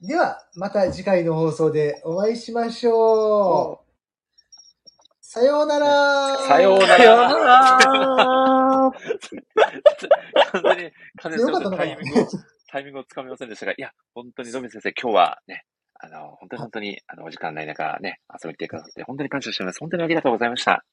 [0.05, 3.85] では、また次回の放送でお会いしましょう。
[5.19, 6.37] さようなら。
[6.37, 8.91] さようならさようなら
[10.51, 12.27] 完全に、完全にタイミングを、
[12.67, 15.65] タイミングをつかみませんでしたが、いや、本当にドビン先生、今日はね、
[16.05, 19.79] あの、本当に本当に、あの、お時間ない中ね、遊びに来てくださって、本当に感謝しております。
[19.79, 20.83] 本当にありがとうございました。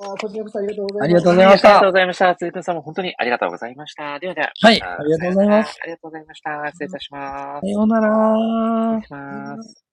[0.00, 1.04] あこちらこそありがとうございます。
[1.04, 2.36] ありがとうございましたありがとうございました。
[2.36, 4.18] つりくんさんも本当にありがとうございました。
[4.18, 4.52] ではでは。
[4.60, 5.78] はいありがとうございます。
[5.82, 6.50] ありがとうございました。
[6.70, 7.60] 失礼いたします。
[7.60, 8.10] さようなら
[9.00, 9.91] 失礼します。